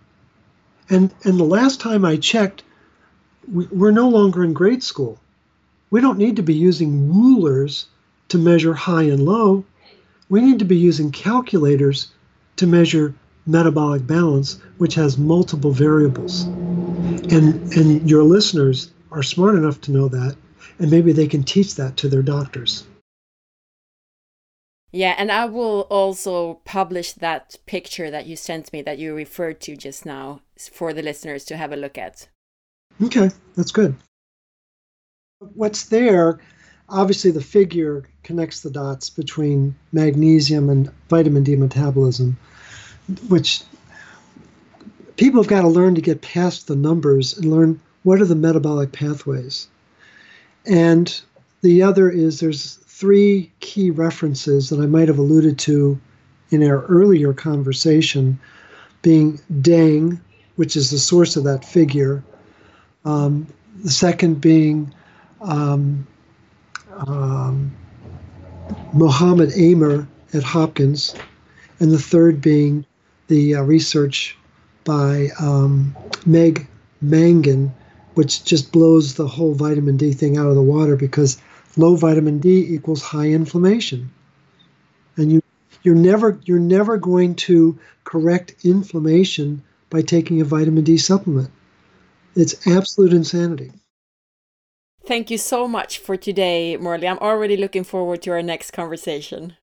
And 0.91 1.13
and 1.25 1.39
the 1.39 1.45
last 1.45 1.81
time 1.81 2.05
I 2.05 2.17
checked, 2.17 2.63
we, 3.51 3.67
we're 3.67 3.91
no 3.91 4.09
longer 4.09 4.45
in 4.45 4.53
grade 4.53 4.83
school. 4.83 5.19
We 5.91 6.01
don't 6.01 6.19
need 6.19 6.37
to 6.37 6.43
be 6.43 6.55
using 6.55 7.13
rulers 7.13 7.87
to 8.29 8.39
measure 8.39 8.75
high 8.75 9.05
and 9.05 9.25
low. 9.25 9.65
We 10.29 10.41
need 10.41 10.59
to 10.59 10.65
be 10.65 10.77
using 10.77 11.11
calculators 11.11 12.09
to 12.57 12.67
measure 12.67 13.15
metabolic 13.47 14.07
balance, 14.07 14.59
which 14.79 14.95
has 14.95 15.19
multiple 15.19 15.71
variables. 15.71 16.47
And, 17.31 17.61
and 17.77 18.09
your 18.09 18.23
listeners 18.23 18.91
are 19.13 19.23
smart 19.23 19.55
enough 19.55 19.81
to 19.83 19.93
know 19.93 20.09
that, 20.09 20.37
and 20.79 20.91
maybe 20.91 21.13
they 21.13 21.27
can 21.27 21.43
teach 21.43 21.75
that 21.77 21.97
to 21.99 22.09
their 22.09 22.23
doctors. 22.23 22.85
Yeah, 24.95 25.17
and 25.19 25.33
I 25.33 25.47
will 25.47 25.89
also 25.91 26.61
publish 26.65 27.15
that 27.15 27.57
picture 27.67 28.13
that 28.13 28.27
you 28.27 28.37
sent 28.37 28.73
me 28.73 28.81
that 28.83 28.97
you 28.97 29.13
referred 29.13 29.61
to 29.63 29.77
just 29.77 30.07
now 30.07 30.43
for 30.71 30.93
the 30.93 31.03
listeners 31.03 31.45
to 31.47 31.57
have 31.57 31.73
a 31.73 31.77
look 31.77 31.99
at. 31.99 32.29
Okay, 33.03 33.33
that's 33.57 33.73
good. 33.73 33.97
What's 35.41 35.87
there, 35.87 36.39
obviously, 36.89 37.33
the 37.33 37.41
figure 37.41 38.05
connects 38.23 38.61
the 38.61 38.71
dots 38.71 39.11
between 39.11 39.75
magnesium 39.91 40.71
and 40.71 40.93
vitamin 41.09 41.43
D 41.43 41.57
metabolism, 41.57 42.37
which 43.27 43.63
people 45.17 45.43
have 45.43 45.51
got 45.51 45.63
to 45.63 45.69
learn 45.69 45.97
to 45.97 46.03
get 46.03 46.23
past 46.23 46.69
the 46.69 46.77
numbers 46.77 47.37
and 47.37 47.51
learn 47.51 47.81
what 48.05 48.21
are 48.21 48.27
the 48.27 48.37
metabolic 48.37 48.93
pathways. 48.93 49.67
And 50.65 51.21
the 51.63 51.83
other 51.83 52.09
is 52.09 52.39
there's 52.39 52.79
three 52.95 53.51
key 53.59 53.91
references 53.91 54.71
that 54.71 54.79
I 54.79 54.87
might 54.87 55.09
have 55.09 55.19
alluded 55.19 55.59
to 55.61 55.99
in 56.51 56.63
our 56.63 56.85
earlier 56.85 57.33
conversation, 57.33 58.39
being 59.03 59.41
Deng, 59.53 60.21
which 60.55 60.77
is 60.77 60.93
the 60.93 60.99
source 61.01 61.35
of 61.35 61.43
that 61.43 61.65
figure, 61.65 62.23
um, 63.05 63.49
the 63.83 63.91
second 63.91 64.41
being 64.41 64.95
um, 65.41 66.07
um, 67.09 67.75
Mohammed 68.93 69.51
Amer 69.57 70.07
at 70.33 70.45
Hopkins, 70.45 71.17
and 71.81 71.91
the 71.91 71.99
third 71.99 72.41
being 72.41 72.87
the 73.27 73.57
uh, 73.57 73.63
research 73.63 74.39
by 74.85 75.31
um, 75.41 75.97
Meg 76.27 76.69
Mangin, 77.05 77.73
which 78.15 78.45
just 78.45 78.71
blows 78.71 79.15
the 79.15 79.27
whole 79.27 79.55
vitamin 79.55 79.97
D 79.97 80.13
thing 80.13 80.37
out 80.37 80.47
of 80.47 80.55
the 80.55 80.63
water 80.63 80.95
because 80.95 81.39
low 81.77 81.97
vitamin 81.97 82.39
D 82.39 82.67
equals 82.75 83.03
high 83.03 83.29
inflammation, 83.29 84.11
and 85.17 85.33
you 85.33 85.43
you're 85.83 85.95
never 85.95 86.41
you're 86.45 86.59
never 86.59 86.97
going 86.97 87.35
to 87.35 87.79
correct 88.05 88.55
inflammation 88.65 89.63
by 89.91 90.03
taking 90.03 90.41
a 90.41 90.45
vitamin 90.45 90.85
D 90.85 90.97
supplement. 90.99 91.51
It's 92.37 92.67
absolute 92.67 93.13
insanity. 93.13 93.73
Thank 95.07 95.31
you 95.31 95.39
so 95.39 95.69
much 95.69 95.99
for 95.99 96.17
today, 96.17 96.77
Morley. 96.77 97.07
I'm 97.07 97.19
already 97.19 97.57
looking 97.57 97.85
forward 97.85 98.23
to 98.23 98.31
our 98.31 98.43
next 98.43 98.71
conversation. 98.71 99.57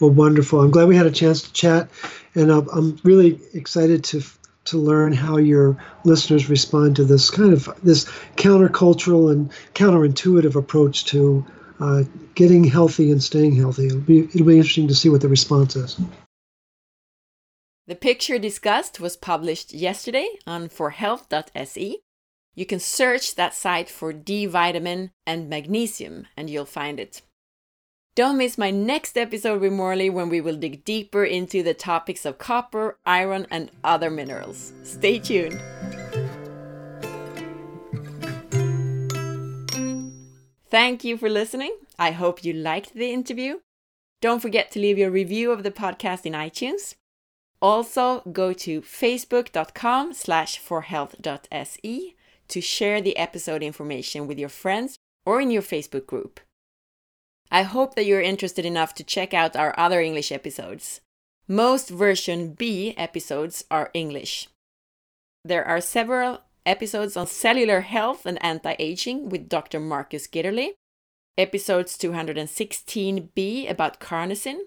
Well, 0.00 0.10
wonderful. 0.10 0.62
I'm 0.62 0.70
glad 0.70 0.88
we 0.88 0.96
had 0.96 1.06
a 1.06 1.10
chance 1.10 1.42
to 1.42 1.52
chat, 1.52 1.90
and 2.34 2.50
I'm 2.50 2.98
really 3.04 3.38
excited 3.52 4.02
to 4.04 4.22
to 4.66 4.78
learn 4.78 5.12
how 5.12 5.36
your 5.36 5.76
listeners 6.04 6.48
respond 6.48 6.96
to 6.96 7.04
this 7.04 7.30
kind 7.30 7.52
of 7.52 7.68
this 7.82 8.04
countercultural 8.36 9.32
and 9.32 9.50
counterintuitive 9.74 10.54
approach 10.54 11.04
to 11.06 11.44
uh, 11.80 12.04
getting 12.34 12.64
healthy 12.64 13.10
and 13.10 13.22
staying 13.22 13.56
healthy. 13.56 13.86
It'll 13.86 14.00
be 14.00 14.20
it'll 14.20 14.46
be 14.46 14.56
interesting 14.56 14.88
to 14.88 14.94
see 14.94 15.08
what 15.08 15.22
the 15.22 15.28
response 15.28 15.76
is. 15.76 15.98
The 17.86 17.96
picture 17.96 18.38
discussed 18.38 19.00
was 19.00 19.16
published 19.16 19.72
yesterday 19.72 20.28
on 20.46 20.68
forhealth.se. 20.68 21.98
You 22.54 22.66
can 22.66 22.78
search 22.78 23.34
that 23.34 23.54
site 23.54 23.88
for 23.88 24.12
D 24.12 24.46
vitamin 24.46 25.10
and 25.26 25.48
magnesium 25.48 26.26
and 26.36 26.50
you'll 26.50 26.66
find 26.66 27.00
it. 27.00 27.22
Don't 28.20 28.36
miss 28.36 28.58
my 28.58 28.70
next 28.70 29.16
episode 29.16 29.62
with 29.62 29.72
Morley 29.72 30.10
when 30.10 30.28
we 30.28 30.42
will 30.42 30.56
dig 30.56 30.84
deeper 30.84 31.24
into 31.24 31.62
the 31.62 31.72
topics 31.72 32.26
of 32.26 32.36
copper, 32.36 32.98
iron, 33.06 33.46
and 33.50 33.70
other 33.82 34.10
minerals. 34.10 34.74
Stay 34.82 35.18
tuned. 35.18 35.58
Thank 40.68 41.02
you 41.02 41.16
for 41.16 41.30
listening. 41.30 41.74
I 41.98 42.10
hope 42.10 42.44
you 42.44 42.52
liked 42.52 42.92
the 42.92 43.10
interview. 43.10 43.60
Don't 44.20 44.42
forget 44.42 44.70
to 44.72 44.80
leave 44.80 44.98
your 44.98 45.10
review 45.10 45.50
of 45.50 45.62
the 45.62 45.70
podcast 45.70 46.26
in 46.26 46.34
iTunes. 46.34 46.96
Also, 47.62 48.20
go 48.30 48.52
to 48.52 48.82
facebook.com 48.82 50.12
slash 50.12 50.60
forhealth.se 50.60 52.16
to 52.48 52.60
share 52.60 53.00
the 53.00 53.16
episode 53.16 53.62
information 53.62 54.26
with 54.26 54.38
your 54.38 54.50
friends 54.50 54.98
or 55.24 55.40
in 55.40 55.50
your 55.50 55.62
Facebook 55.62 56.04
group. 56.04 56.38
I 57.50 57.62
hope 57.62 57.94
that 57.94 58.06
you're 58.06 58.20
interested 58.20 58.64
enough 58.64 58.94
to 58.94 59.04
check 59.04 59.34
out 59.34 59.56
our 59.56 59.74
other 59.78 60.00
English 60.00 60.30
episodes. 60.30 61.00
Most 61.48 61.88
version 61.90 62.52
B 62.52 62.94
episodes 62.96 63.64
are 63.70 63.90
English. 63.92 64.48
There 65.44 65.64
are 65.64 65.80
several 65.80 66.42
episodes 66.64 67.16
on 67.16 67.26
cellular 67.26 67.80
health 67.80 68.24
and 68.24 68.42
anti 68.44 68.76
aging 68.78 69.30
with 69.30 69.48
Dr. 69.48 69.80
Marcus 69.80 70.28
Gitterle, 70.28 70.74
episodes 71.36 71.98
216b 71.98 73.68
about 73.68 73.98
carnosine, 73.98 74.60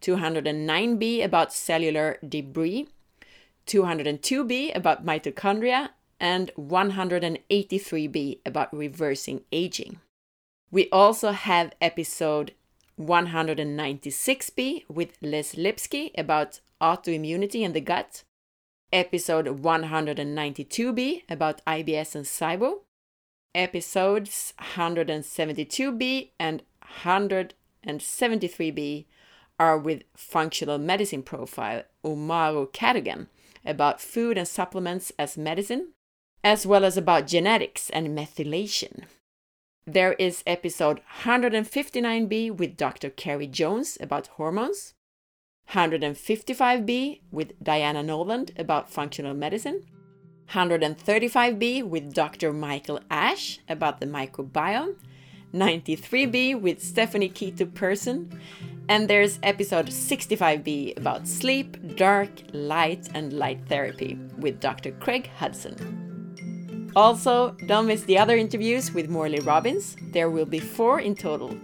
209b 0.00 1.24
about 1.24 1.52
cellular 1.52 2.18
debris, 2.26 2.86
202b 3.66 4.76
about 4.76 5.04
mitochondria, 5.04 5.90
and 6.20 6.52
183b 6.56 8.38
about 8.46 8.76
reversing 8.76 9.40
aging. 9.50 9.98
We 10.72 10.88
also 10.90 11.32
have 11.32 11.72
episode 11.80 12.54
196b 12.98 14.84
with 14.88 15.18
Les 15.20 15.56
Lipski 15.56 16.12
about 16.16 16.60
autoimmunity 16.80 17.62
in 17.62 17.72
the 17.72 17.80
gut, 17.80 18.22
episode 18.92 19.62
192b 19.62 21.22
about 21.28 21.60
IBS 21.66 22.14
and 22.14 22.24
SIBO, 22.24 22.82
episodes 23.52 24.54
172b 24.60 26.30
and 26.38 26.62
173b 27.02 29.06
are 29.58 29.76
with 29.76 30.04
functional 30.14 30.78
medicine 30.78 31.24
profile 31.24 31.82
Umaru 32.04 32.72
Cadogan 32.72 33.26
about 33.66 34.00
food 34.00 34.38
and 34.38 34.46
supplements 34.46 35.10
as 35.18 35.36
medicine, 35.36 35.88
as 36.44 36.64
well 36.64 36.84
as 36.84 36.96
about 36.96 37.26
genetics 37.26 37.90
and 37.90 38.16
methylation. 38.16 39.06
There 39.86 40.12
is 40.12 40.42
episode 40.46 41.00
159b 41.22 42.58
with 42.58 42.76
Dr. 42.76 43.08
Carrie 43.08 43.46
Jones 43.46 43.96
about 43.98 44.26
hormones, 44.26 44.92
155b 45.70 47.20
with 47.30 47.52
Diana 47.62 48.02
Noland 48.02 48.52
about 48.58 48.90
functional 48.90 49.32
medicine, 49.32 49.84
135b 50.50 51.82
with 51.84 52.12
Dr. 52.12 52.52
Michael 52.52 53.00
Ash 53.10 53.58
about 53.70 54.00
the 54.00 54.06
microbiome, 54.06 54.96
93b 55.54 56.60
with 56.60 56.82
Stephanie 56.82 57.30
Keto 57.30 57.72
Person, 57.72 58.38
and 58.88 59.08
there's 59.08 59.38
episode 59.42 59.86
65b 59.86 60.98
about 60.98 61.26
sleep, 61.26 61.96
dark, 61.96 62.28
light, 62.52 63.08
and 63.14 63.32
light 63.32 63.66
therapy 63.66 64.18
with 64.38 64.60
Dr. 64.60 64.92
Craig 64.92 65.30
Hudson. 65.38 66.09
Also, 66.96 67.52
don't 67.66 67.86
miss 67.86 68.02
the 68.04 68.18
other 68.18 68.36
interviews 68.36 68.92
with 68.92 69.08
Morley 69.08 69.40
Robbins. 69.40 69.96
There 70.10 70.30
will 70.30 70.46
be 70.46 70.58
four 70.60 71.00
in 71.00 71.14
total. 71.14 71.56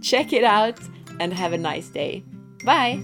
Check 0.00 0.32
it 0.32 0.44
out 0.44 0.78
and 1.18 1.32
have 1.32 1.52
a 1.52 1.58
nice 1.58 1.88
day. 1.88 2.22
Bye! 2.64 3.02